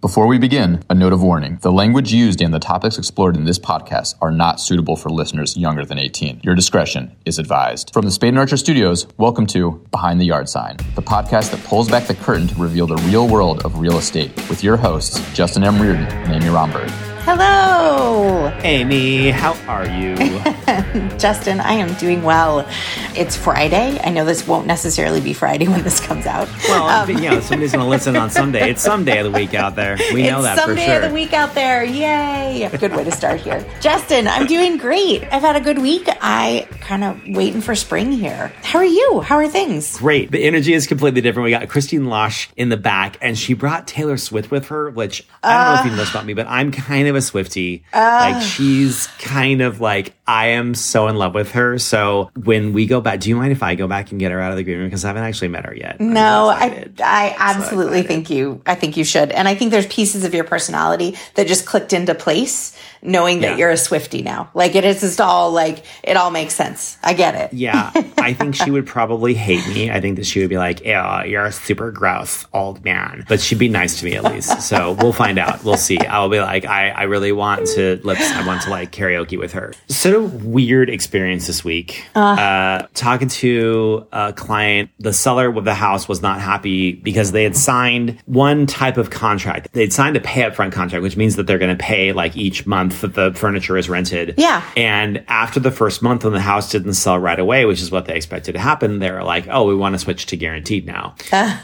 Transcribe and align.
Before 0.00 0.26
we 0.26 0.38
begin, 0.38 0.82
a 0.88 0.94
note 0.94 1.12
of 1.12 1.22
warning. 1.22 1.58
The 1.60 1.70
language 1.70 2.10
used 2.10 2.40
and 2.40 2.54
the 2.54 2.58
topics 2.58 2.96
explored 2.96 3.36
in 3.36 3.44
this 3.44 3.58
podcast 3.58 4.14
are 4.22 4.30
not 4.30 4.58
suitable 4.58 4.96
for 4.96 5.10
listeners 5.10 5.58
younger 5.58 5.84
than 5.84 5.98
18. 5.98 6.40
Your 6.42 6.54
discretion 6.54 7.14
is 7.26 7.38
advised. 7.38 7.92
From 7.92 8.06
the 8.06 8.10
Spade 8.10 8.30
and 8.30 8.38
Archer 8.38 8.56
Studios, 8.56 9.06
welcome 9.18 9.46
to 9.48 9.72
Behind 9.90 10.18
the 10.18 10.24
Yard 10.24 10.48
Sign, 10.48 10.78
the 10.94 11.02
podcast 11.02 11.50
that 11.50 11.62
pulls 11.64 11.90
back 11.90 12.06
the 12.06 12.14
curtain 12.14 12.48
to 12.48 12.54
reveal 12.54 12.86
the 12.86 12.96
real 13.10 13.28
world 13.28 13.62
of 13.66 13.78
real 13.78 13.98
estate 13.98 14.34
with 14.48 14.64
your 14.64 14.78
hosts, 14.78 15.20
Justin 15.34 15.64
M. 15.64 15.78
Riordan 15.78 16.04
and 16.04 16.32
Amy 16.32 16.48
Romberg. 16.48 16.90
Hello, 17.22 18.48
Amy. 18.62 19.30
How 19.30 19.52
are 19.68 19.86
you? 19.86 20.16
Justin. 21.18 21.60
I 21.60 21.74
am 21.74 21.92
doing 21.94 22.22
well. 22.22 22.66
It's 23.14 23.36
Friday. 23.36 24.00
I 24.02 24.10
know 24.10 24.24
this 24.24 24.46
won't 24.46 24.66
necessarily 24.66 25.20
be 25.20 25.34
Friday 25.34 25.68
when 25.68 25.82
this 25.82 26.00
comes 26.00 26.24
out. 26.26 26.48
well, 26.68 26.88
um, 26.88 27.10
you 27.10 27.30
know, 27.30 27.40
somebody's 27.40 27.72
going 27.72 27.84
to 27.84 27.88
listen 27.90 28.16
on 28.16 28.30
Sunday. 28.30 28.70
It's 28.70 28.82
some 28.82 29.04
day 29.04 29.18
of 29.18 29.30
the 29.30 29.38
week 29.38 29.52
out 29.52 29.76
there. 29.76 29.98
We 30.14 30.22
know 30.22 30.40
that 30.42 30.58
Sunday 30.58 30.76
for 30.76 30.86
sure. 30.86 31.02
of 31.02 31.08
the 31.10 31.14
week 31.14 31.32
out 31.34 31.54
there. 31.54 31.84
Yay! 31.84 32.68
Good 32.78 32.94
way 32.96 33.04
to 33.04 33.12
start 33.12 33.40
here. 33.40 33.64
Justin, 33.80 34.26
I'm 34.26 34.46
doing 34.46 34.78
great. 34.78 35.22
I've 35.24 35.42
had 35.42 35.56
a 35.56 35.60
good 35.60 35.78
week. 35.78 36.08
I 36.22 36.66
kind 36.80 37.04
of 37.04 37.20
waiting 37.28 37.60
for 37.60 37.74
spring 37.74 38.12
here. 38.12 38.52
How 38.62 38.78
are 38.78 38.84
you? 38.84 39.20
How 39.20 39.36
are 39.36 39.48
things? 39.48 39.98
Great. 39.98 40.30
The 40.30 40.42
energy 40.44 40.72
is 40.72 40.86
completely 40.86 41.20
different. 41.20 41.44
We 41.44 41.50
got 41.50 41.68
Christine 41.68 42.06
Losh 42.06 42.48
in 42.56 42.70
the 42.70 42.76
back, 42.78 43.18
and 43.20 43.36
she 43.38 43.52
brought 43.54 43.86
Taylor 43.86 44.16
Swift 44.16 44.50
with 44.50 44.68
her, 44.68 44.90
which 44.90 45.26
I 45.42 45.52
don't 45.52 45.74
know 45.74 45.80
if 45.80 45.84
you 45.84 45.90
know 45.92 45.96
this 45.98 46.10
about 46.10 46.24
me, 46.24 46.34
but 46.34 46.46
I'm 46.46 46.72
kind 46.72 47.08
of 47.08 47.09
a 47.16 47.20
Swiftie. 47.20 47.82
like 47.92 48.36
ah. 48.36 48.40
she's 48.40 49.06
kind 49.18 49.62
of 49.62 49.80
like 49.80 50.14
I 50.30 50.46
am 50.48 50.74
so 50.76 51.08
in 51.08 51.16
love 51.16 51.34
with 51.34 51.50
her. 51.52 51.78
So 51.78 52.30
when 52.40 52.72
we 52.72 52.86
go 52.86 53.00
back, 53.00 53.18
do 53.20 53.28
you 53.28 53.36
mind 53.36 53.50
if 53.50 53.62
I 53.64 53.74
go 53.74 53.88
back 53.88 54.12
and 54.12 54.20
get 54.20 54.30
her 54.30 54.40
out 54.40 54.52
of 54.52 54.56
the 54.58 54.62
green 54.62 54.78
room 54.78 54.86
because 54.86 55.04
I 55.04 55.08
haven't 55.08 55.24
actually 55.24 55.48
met 55.48 55.64
her 55.66 55.74
yet? 55.74 55.96
I'm 55.98 56.12
No, 56.12 56.48
I. 56.48 56.88
I 57.02 57.34
absolutely 57.36 58.00
excited. 58.00 58.06
think 58.08 58.30
you 58.30 58.62
I 58.64 58.74
think 58.76 58.96
you 58.96 59.04
should. 59.04 59.32
And 59.32 59.48
I 59.48 59.54
think 59.56 59.72
there's 59.72 59.86
pieces 59.86 60.24
of 60.24 60.32
your 60.34 60.44
personality 60.44 61.16
that 61.34 61.48
just 61.48 61.66
clicked 61.66 61.92
into 61.92 62.14
place 62.14 62.76
knowing 63.02 63.40
that 63.40 63.52
Yeah. 63.52 63.56
you're 63.56 63.70
a 63.70 63.74
Swiftie 63.74 64.22
now. 64.22 64.50
Like 64.54 64.74
it 64.74 64.84
is 64.84 65.00
just 65.00 65.20
all 65.20 65.50
like 65.50 65.82
it 66.04 66.16
all 66.16 66.30
makes 66.30 66.54
sense. 66.54 66.96
I 67.02 67.14
get 67.14 67.34
it. 67.34 67.52
Yeah, 67.54 67.90
I 68.18 68.34
think 68.34 68.54
she 68.54 68.70
would 68.70 68.86
probably 68.86 69.34
hate 69.34 69.66
me. 69.68 69.90
I 69.90 70.00
think 70.00 70.16
that 70.16 70.26
she 70.26 70.40
would 70.40 70.50
be 70.50 70.58
like, 70.58 70.84
"Yeah, 70.84 71.24
you're 71.24 71.46
a 71.46 71.52
super 71.52 71.90
gross 71.90 72.46
old 72.52 72.84
man," 72.84 73.24
but 73.28 73.40
she'd 73.40 73.58
be 73.58 73.68
nice 73.68 73.98
to 74.00 74.04
me 74.04 74.14
at 74.14 74.24
least. 74.24 74.62
So 74.62 74.92
we'll 75.00 75.12
find 75.14 75.38
out. 75.38 75.64
We'll 75.64 75.76
see. 75.78 75.98
I'll 75.98 76.28
be 76.28 76.40
like, 76.40 76.66
I, 76.66 76.90
I 76.90 77.02
really 77.04 77.32
want 77.32 77.66
to 77.74 77.98
lips. 78.04 78.30
I 78.30 78.46
want 78.46 78.62
to 78.62 78.70
like 78.70 78.92
karaoke 78.92 79.38
with 79.38 79.52
her. 79.54 79.72
Sort 79.88 80.14
weird 80.22 80.90
experience 80.90 81.46
this 81.46 81.64
week. 81.64 82.04
Uh, 82.14 82.86
talking 82.94 83.28
to 83.28 84.06
a 84.12 84.32
client, 84.32 84.90
the 84.98 85.12
seller 85.12 85.56
of 85.56 85.64
the 85.64 85.74
house 85.74 86.08
was 86.08 86.22
not 86.22 86.40
happy 86.40 86.92
because 86.92 87.32
they 87.32 87.44
had 87.44 87.56
signed 87.56 88.20
one 88.26 88.66
type 88.66 88.96
of 88.96 89.10
contract. 89.10 89.72
They'd 89.72 89.92
signed 89.92 90.16
a 90.16 90.20
pay 90.20 90.42
upfront 90.42 90.72
contract, 90.72 91.02
which 91.02 91.16
means 91.16 91.36
that 91.36 91.46
they're 91.46 91.58
going 91.58 91.76
to 91.76 91.82
pay 91.82 92.12
like 92.12 92.36
each 92.36 92.66
month 92.66 93.00
that 93.00 93.14
the 93.14 93.32
furniture 93.34 93.76
is 93.76 93.88
rented. 93.88 94.34
Yeah. 94.36 94.62
And 94.76 95.24
after 95.28 95.60
the 95.60 95.70
first 95.70 96.02
month, 96.02 96.24
when 96.24 96.32
the 96.32 96.40
house 96.40 96.70
didn't 96.70 96.94
sell 96.94 97.18
right 97.18 97.38
away, 97.38 97.64
which 97.64 97.80
is 97.80 97.90
what 97.90 98.06
they 98.06 98.16
expected 98.16 98.52
to 98.52 98.58
happen, 98.58 98.98
they 98.98 99.10
were 99.10 99.22
like, 99.22 99.46
"Oh, 99.50 99.64
we 99.66 99.74
want 99.74 99.94
to 99.94 99.98
switch 99.98 100.26
to 100.26 100.36
guaranteed 100.36 100.86
now." 100.86 101.14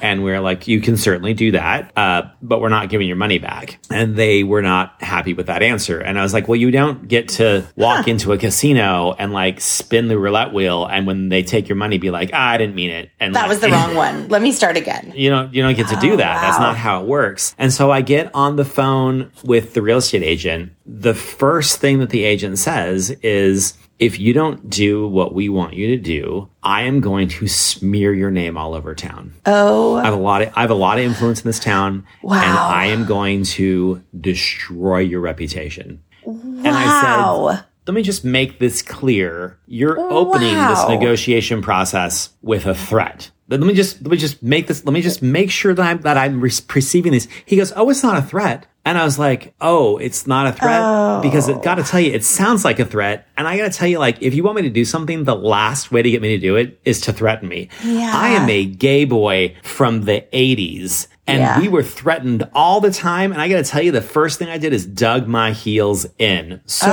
and 0.02 0.24
we 0.24 0.32
are 0.32 0.40
like, 0.40 0.68
"You 0.68 0.80
can 0.80 0.96
certainly 0.96 1.34
do 1.34 1.52
that, 1.52 1.92
uh, 1.96 2.22
but 2.42 2.60
we're 2.60 2.68
not 2.68 2.88
giving 2.88 3.06
your 3.06 3.16
money 3.16 3.38
back." 3.38 3.78
And 3.90 4.16
they 4.16 4.42
were 4.42 4.62
not 4.62 5.02
happy 5.02 5.34
with 5.34 5.46
that 5.46 5.62
answer. 5.62 6.00
And 6.00 6.18
I 6.18 6.22
was 6.22 6.32
like, 6.32 6.48
"Well, 6.48 6.56
you 6.56 6.70
don't 6.70 7.08
get 7.08 7.28
to 7.28 7.64
walk 7.76 8.08
into 8.08 8.32
a 8.32 8.38
casino 8.46 9.14
and 9.18 9.32
like 9.32 9.60
spin 9.60 10.08
the 10.08 10.18
roulette 10.18 10.52
wheel, 10.52 10.84
and 10.86 11.06
when 11.06 11.28
they 11.28 11.42
take 11.42 11.68
your 11.68 11.76
money, 11.76 11.98
be 11.98 12.10
like, 12.10 12.30
ah, 12.32 12.50
I 12.50 12.56
didn't 12.58 12.74
mean 12.74 12.90
it." 12.90 13.10
And 13.20 13.34
That 13.34 13.42
like- 13.42 13.48
was 13.50 13.60
the 13.60 13.68
wrong 13.70 13.94
one. 14.06 14.28
Let 14.28 14.42
me 14.42 14.52
start 14.52 14.76
again. 14.76 15.12
you 15.14 15.30
don't 15.30 15.52
you 15.54 15.62
don't 15.62 15.74
get 15.76 15.88
to 15.88 15.96
do 15.96 16.16
that. 16.16 16.40
That's 16.40 16.58
not 16.58 16.76
how 16.76 17.02
it 17.02 17.06
works. 17.08 17.54
And 17.58 17.72
so 17.72 17.90
I 17.90 18.00
get 18.02 18.30
on 18.34 18.56
the 18.56 18.64
phone 18.64 19.30
with 19.44 19.74
the 19.74 19.82
real 19.82 19.98
estate 19.98 20.22
agent. 20.22 20.72
The 20.86 21.14
first 21.14 21.78
thing 21.80 21.98
that 21.98 22.10
the 22.10 22.24
agent 22.24 22.58
says 22.58 23.10
is 23.22 23.74
if 23.98 24.20
you 24.20 24.34
don't 24.34 24.68
do 24.68 25.08
what 25.08 25.34
we 25.34 25.48
want 25.48 25.72
you 25.72 25.86
to 25.88 25.96
do, 25.96 26.50
I 26.62 26.82
am 26.82 27.00
going 27.00 27.28
to 27.28 27.48
smear 27.48 28.12
your 28.12 28.30
name 28.30 28.58
all 28.58 28.74
over 28.74 28.94
town. 28.94 29.32
Oh, 29.46 29.94
I 29.96 30.04
have 30.04 30.12
a 30.14 30.18
lot 30.18 30.42
of 30.42 30.52
I 30.54 30.60
have 30.60 30.70
a 30.70 30.74
lot 30.74 30.98
of 30.98 31.04
influence 31.04 31.40
in 31.40 31.48
this 31.48 31.58
town 31.58 32.04
Wow. 32.22 32.36
and 32.42 32.58
I 32.58 32.86
am 32.86 33.06
going 33.06 33.44
to 33.58 34.02
destroy 34.18 34.98
your 34.98 35.20
reputation. 35.20 36.02
And 36.26 36.68
I 36.68 36.84
wow. 36.84 37.50
said, 37.54 37.64
let 37.86 37.94
me 37.94 38.02
just 38.02 38.24
make 38.24 38.58
this 38.58 38.82
clear. 38.82 39.58
You're 39.66 39.98
oh, 39.98 40.08
opening 40.10 40.54
this 40.54 40.88
negotiation 40.88 41.62
process 41.62 42.30
with 42.42 42.66
a 42.66 42.74
threat. 42.74 43.30
Let 43.48 43.60
me 43.60 43.74
just 43.74 44.02
let 44.02 44.10
me 44.10 44.16
just 44.16 44.42
make 44.42 44.66
this. 44.66 44.84
Let 44.84 44.92
me 44.92 45.02
just 45.02 45.22
make 45.22 45.52
sure 45.52 45.72
that 45.72 45.82
I'm 45.82 46.00
that 46.00 46.16
I'm 46.16 46.40
re- 46.40 46.50
perceiving 46.66 47.12
this. 47.12 47.28
He 47.44 47.56
goes, 47.56 47.72
"Oh, 47.76 47.88
it's 47.90 48.02
not 48.02 48.18
a 48.18 48.22
threat." 48.22 48.66
And 48.84 48.98
I 48.98 49.04
was 49.04 49.20
like, 49.20 49.54
"Oh, 49.60 49.98
it's 49.98 50.26
not 50.26 50.48
a 50.48 50.52
threat 50.52 50.80
oh. 50.82 51.20
because 51.22 51.48
it 51.48 51.62
got 51.62 51.76
to 51.76 51.84
tell 51.84 52.00
you, 52.00 52.12
it 52.12 52.24
sounds 52.24 52.64
like 52.64 52.80
a 52.80 52.84
threat." 52.84 53.25
And 53.36 53.46
I 53.46 53.56
got 53.58 53.70
to 53.70 53.78
tell 53.78 53.88
you, 53.88 53.98
like, 53.98 54.22
if 54.22 54.34
you 54.34 54.42
want 54.42 54.56
me 54.56 54.62
to 54.62 54.70
do 54.70 54.84
something, 54.84 55.24
the 55.24 55.34
last 55.36 55.92
way 55.92 56.02
to 56.02 56.10
get 56.10 56.22
me 56.22 56.28
to 56.30 56.38
do 56.38 56.56
it 56.56 56.80
is 56.84 57.00
to 57.02 57.12
threaten 57.12 57.48
me. 57.48 57.68
Yeah. 57.84 58.10
I 58.14 58.30
am 58.30 58.48
a 58.48 58.64
gay 58.64 59.04
boy 59.04 59.56
from 59.62 60.02
the 60.04 60.24
'80s. 60.32 61.08
And 61.28 61.40
Yeah. 61.40 61.58
we 61.60 61.66
were 61.66 61.82
threatened 61.82 62.48
all 62.54 62.80
the 62.80 62.92
time. 62.92 63.32
And 63.32 63.40
I 63.42 63.48
got 63.48 63.56
to 63.56 63.68
tell 63.68 63.82
you, 63.82 63.90
the 63.90 64.00
first 64.00 64.38
thing 64.38 64.48
I 64.48 64.58
did 64.58 64.72
is 64.72 64.86
dug 64.86 65.26
my 65.26 65.50
heels 65.50 66.06
in. 66.20 66.60
So 66.66 66.86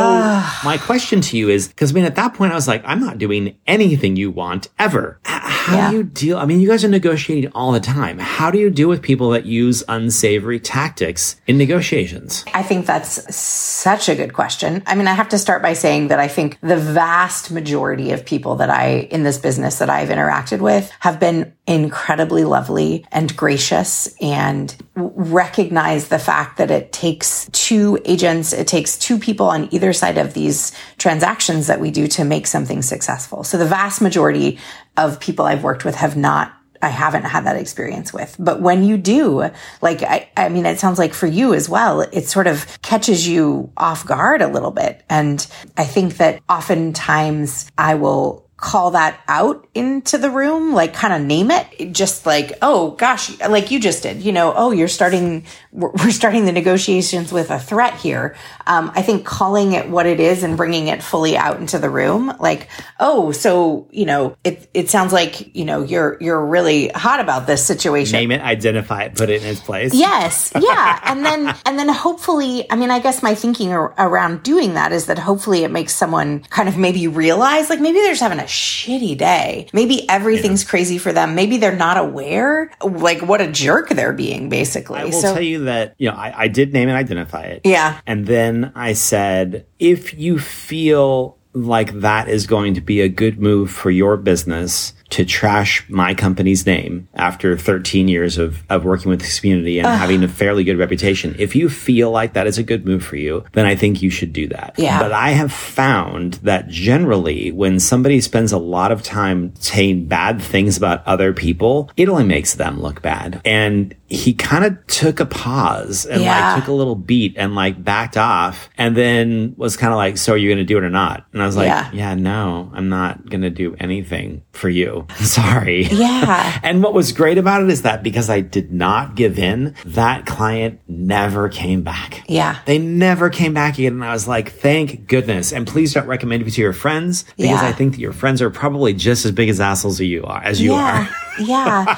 my 0.65 0.79
question 0.83 1.21
to 1.21 1.37
you 1.37 1.49
is, 1.49 1.67
because 1.67 1.91
I 1.91 1.93
mean, 1.93 2.05
at 2.05 2.15
that 2.15 2.33
point, 2.33 2.51
I 2.51 2.55
was 2.55 2.67
like, 2.67 2.81
I'm 2.83 2.99
not 2.99 3.19
doing 3.19 3.55
anything 3.67 4.15
you 4.15 4.31
want 4.31 4.69
ever. 4.79 5.19
How 5.23 5.75
Yeah. 5.77 5.91
do 5.91 5.97
you 5.97 6.03
deal? 6.03 6.37
I 6.39 6.45
mean, 6.45 6.59
you 6.61 6.67
guys 6.67 6.83
are 6.83 6.89
negotiating 6.89 7.51
all 7.53 7.71
the 7.73 7.79
time. 7.79 8.17
How 8.17 8.49
do 8.49 8.57
you 8.57 8.71
deal 8.71 8.89
with 8.89 9.03
people 9.03 9.29
that 9.29 9.45
use 9.45 9.83
unsavory 9.87 10.59
tactics 10.59 11.35
in 11.45 11.59
negotiations? 11.59 12.43
I 12.55 12.63
think 12.63 12.87
that's 12.87 13.33
such 13.35 14.09
a 14.09 14.15
good 14.15 14.33
question. 14.33 14.81
I 14.87 14.95
mean, 14.95 15.07
I 15.07 15.13
have 15.13 15.29
to 15.29 15.37
start 15.37 15.61
by 15.61 15.73
saying 15.73 16.07
that 16.07 16.19
I 16.19 16.27
think 16.33 16.59
the 16.61 16.77
vast 16.77 17.51
majority 17.51 18.11
of 18.11 18.25
people 18.25 18.55
that 18.57 18.69
I, 18.69 19.07
in 19.11 19.23
this 19.23 19.37
business 19.37 19.79
that 19.79 19.89
I've 19.89 20.09
interacted 20.09 20.59
with, 20.59 20.91
have 20.99 21.19
been 21.19 21.53
incredibly 21.65 22.43
lovely 22.43 23.05
and 23.11 23.35
gracious 23.37 24.13
and 24.19 24.75
recognize 24.95 26.09
the 26.09 26.19
fact 26.19 26.57
that 26.57 26.71
it 26.71 26.91
takes 26.91 27.49
two 27.51 27.99
agents, 28.05 28.51
it 28.53 28.67
takes 28.67 28.97
two 28.97 29.17
people 29.17 29.47
on 29.47 29.69
either 29.71 29.93
side 29.93 30.17
of 30.17 30.33
these 30.33 30.73
transactions 30.97 31.67
that 31.67 31.79
we 31.79 31.91
do 31.91 32.07
to 32.07 32.25
make 32.25 32.47
something 32.47 32.81
successful. 32.81 33.43
So 33.43 33.57
the 33.57 33.65
vast 33.65 34.01
majority 34.01 34.59
of 34.97 35.19
people 35.19 35.45
I've 35.45 35.63
worked 35.63 35.85
with 35.85 35.95
have 35.95 36.17
not 36.17 36.53
I 36.83 36.89
haven't 36.89 37.23
had 37.23 37.45
that 37.45 37.55
experience 37.55 38.11
with. 38.13 38.35
But 38.37 38.61
when 38.61 38.83
you 38.83 38.97
do, 38.97 39.49
like, 39.81 40.03
I, 40.03 40.29
I 40.35 40.49
mean, 40.49 40.65
it 40.65 40.79
sounds 40.79 40.99
like 40.99 41.13
for 41.13 41.27
you 41.27 41.53
as 41.53 41.69
well, 41.69 42.01
it 42.01 42.27
sort 42.27 42.45
of 42.45 42.81
catches 42.81 43.27
you 43.27 43.71
off 43.77 44.05
guard 44.05 44.41
a 44.41 44.47
little 44.47 44.71
bit. 44.71 45.01
And 45.09 45.45
I 45.77 45.85
think 45.85 46.17
that 46.17 46.41
oftentimes 46.49 47.71
I 47.77 47.95
will 47.95 48.45
call 48.63 48.91
that 48.91 49.19
out 49.27 49.67
into 49.75 50.17
the 50.17 50.29
room, 50.29 50.73
like 50.73 50.93
kind 50.93 51.13
of 51.13 51.21
name 51.21 51.51
it, 51.51 51.91
just 51.91 52.25
like, 52.25 52.53
oh 52.61 52.91
gosh, 52.91 53.37
like 53.41 53.71
you 53.71 53.79
just 53.79 54.03
did, 54.03 54.21
you 54.21 54.31
know, 54.31 54.53
oh, 54.55 54.71
you're 54.71 54.87
starting, 54.87 55.45
we're 55.73 56.11
starting 56.11 56.45
the 56.45 56.51
negotiations 56.53 57.33
with 57.33 57.51
a 57.51 57.59
threat 57.59 57.95
here. 57.95 58.37
Um, 58.65 58.89
I 58.95 59.01
think 59.01 59.25
calling 59.25 59.73
it 59.73 59.89
what 59.89 60.05
it 60.05 60.21
is 60.21 60.43
and 60.43 60.55
bringing 60.55 60.87
it 60.87 61.03
fully 61.03 61.35
out 61.35 61.59
into 61.59 61.77
the 61.77 61.89
room, 61.89 62.33
like, 62.39 62.69
oh, 63.01 63.33
so, 63.33 63.89
you 63.91 64.05
know, 64.05 64.37
it, 64.45 64.69
it 64.73 64.89
sounds 64.89 65.11
like, 65.11 65.53
you 65.53 65.65
know, 65.65 65.83
you're, 65.83 66.17
you're 66.21 66.45
really 66.45 66.87
hot 66.87 67.19
about 67.19 67.45
this 67.47 67.65
situation. 67.65 68.13
Name 68.13 68.31
it, 68.31 68.39
identify 68.41 69.03
it, 69.03 69.15
put 69.15 69.29
it 69.29 69.41
in 69.41 69.49
its 69.49 69.59
place. 69.59 69.93
Yes, 69.93 70.53
yeah, 70.57 71.01
and 71.03 71.25
then 71.25 71.53
and 71.65 71.77
then 71.77 71.89
hopefully, 71.89 72.65
I 72.71 72.77
mean, 72.77 72.91
I 72.91 72.99
guess 72.99 73.21
my 73.21 73.35
thinking 73.35 73.73
ar- 73.73 73.93
around 73.97 74.43
doing 74.43 74.75
that 74.75 74.93
is 74.93 75.07
that 75.07 75.19
hopefully 75.19 75.65
it 75.65 75.71
makes 75.71 75.93
someone 75.93 76.43
kind 76.49 76.69
of 76.69 76.77
maybe 76.77 77.09
realize, 77.09 77.69
like 77.69 77.81
maybe 77.81 77.99
they're 77.99 78.11
just 78.11 78.21
having 78.21 78.39
a 78.39 78.47
shitty 78.53 79.17
day, 79.17 79.67
maybe 79.73 80.07
everything's 80.09 80.63
crazy 80.63 80.97
for 80.97 81.11
them, 81.11 81.35
maybe 81.35 81.57
they're 81.57 81.75
not 81.75 81.97
aware, 81.97 82.71
like 82.83 83.21
what 83.21 83.41
a 83.41 83.51
jerk 83.51 83.89
they're 83.89 84.13
being, 84.13 84.49
basically. 84.49 84.99
I 84.99 85.05
will 85.05 85.11
so 85.11 85.33
tell 85.33 85.43
you 85.43 85.65
that, 85.65 85.95
you 85.97 86.09
know, 86.09 86.15
I, 86.15 86.43
I 86.43 86.47
did 86.47 86.73
name 86.73 86.89
and 86.89 86.97
identify 86.97 87.43
it. 87.43 87.61
Yeah. 87.65 87.99
And 88.05 88.25
then 88.25 88.71
I 88.75 88.93
said, 88.93 89.65
if 89.79 90.13
you 90.13 90.39
feel 90.39 91.37
like 91.53 91.91
that 91.99 92.29
is 92.29 92.47
going 92.47 92.73
to 92.75 92.81
be 92.81 93.01
a 93.01 93.09
good 93.09 93.39
move 93.39 93.71
for 93.71 93.91
your 93.91 94.17
business 94.17 94.93
to 95.09 95.25
trash 95.25 95.85
my 95.89 96.13
company's 96.13 96.65
name 96.65 97.07
after 97.13 97.57
13 97.57 98.07
years 98.07 98.37
of, 98.37 98.63
of 98.69 98.83
working 98.83 99.09
with 99.11 99.19
this 99.21 99.39
community 99.39 99.77
and 99.79 99.87
having 99.87 100.23
a 100.23 100.27
fairly 100.27 100.63
good 100.63 100.77
reputation, 100.77 101.35
if 101.37 101.55
you 101.55 101.69
feel 101.69 102.09
like 102.11 102.33
that 102.33 102.47
is 102.47 102.57
a 102.57 102.63
good 102.63 102.85
move 102.85 103.03
for 103.05 103.15
you, 103.15 103.43
then 103.53 103.65
I 103.65 103.75
think 103.75 104.01
you 104.01 104.09
should 104.09 104.33
do 104.33 104.47
that. 104.49 104.73
Yeah. 104.77 104.99
But 104.99 105.11
I 105.11 105.29
have 105.31 105.51
found 105.51 106.35
that 106.43 106.67
generally 106.67 107.51
when 107.51 107.79
somebody 107.79 108.21
spends 108.21 108.51
a 108.51 108.57
lot 108.57 108.91
of 108.91 109.03
time 109.03 109.53
saying 109.59 110.07
bad 110.07 110.41
things 110.41 110.77
about 110.77 111.05
other 111.05 111.33
people, 111.33 111.91
it 111.97 112.09
only 112.09 112.23
makes 112.23 112.55
them 112.55 112.81
look 112.81 113.01
bad. 113.01 113.41
And 113.45 113.95
he 114.07 114.33
kind 114.33 114.63
of 114.63 114.85
took 114.87 115.19
a 115.19 115.25
pause 115.25 116.05
and 116.05 116.21
Yeah. 116.21 116.53
like 116.53 116.61
took 116.61 116.69
a 116.69 116.73
little 116.73 116.95
beat 116.95 117.35
and 117.37 117.55
like 117.55 117.83
backed 117.83 118.15
off 118.17 118.69
and 118.77 118.95
then 118.95 119.55
was 119.57 119.75
kind 119.75 119.91
of 119.91 119.97
like, 119.97 120.17
so 120.17 120.33
are 120.33 120.37
you 120.37 120.49
going 120.49 120.59
to 120.59 120.63
do 120.63 120.77
it 120.77 120.83
or 120.83 120.89
not? 120.89 121.25
And 121.33 121.41
I 121.41 121.45
was 121.47 121.55
like, 121.55 121.65
Yeah. 121.67 121.89
yeah, 121.93 122.13
no, 122.13 122.71
I'm 122.73 122.89
not 122.89 123.27
going 123.27 123.41
to 123.41 123.49
do 123.49 123.75
anything. 123.79 124.42
For 124.53 124.69
you. 124.69 125.05
Sorry. 125.15 125.83
Yeah. 125.85 126.59
and 126.63 126.81
what 126.81 126.93
was 126.93 127.11
great 127.11 127.37
about 127.37 127.63
it 127.63 127.69
is 127.69 127.81
that 127.81 128.03
because 128.03 128.29
I 128.29 128.39
did 128.41 128.71
not 128.71 129.15
give 129.15 129.37
in, 129.37 129.75
that 129.85 130.25
client 130.25 130.79
never 130.87 131.49
came 131.49 131.81
back. 131.83 132.23
Yeah. 132.27 132.59
They 132.65 132.77
never 132.77 133.29
came 133.29 133.53
back 133.53 133.77
again. 133.77 133.93
And 133.93 134.05
I 134.05 134.13
was 134.13 134.27
like, 134.27 134.51
thank 134.51 135.07
goodness. 135.07 135.51
And 135.51 135.67
please 135.67 135.93
don't 135.93 136.07
recommend 136.07 136.45
me 136.45 136.51
to 136.51 136.61
your 136.61 136.73
friends 136.73 137.23
because 137.37 137.61
Yeah. 137.61 137.67
I 137.67 137.73
think 137.73 137.93
that 137.93 137.99
your 137.99 138.13
friends 138.13 138.41
are 138.41 138.49
probably 138.49 138.93
just 138.93 139.25
as 139.25 139.31
big 139.31 139.49
as 139.49 139.59
assholes 139.59 139.99
as 139.99 140.07
you 140.07 140.23
are, 140.23 140.41
as 140.43 140.61
you 140.61 140.71
yeah. 140.71 141.07
are. 141.07 141.15
yeah, 141.39 141.97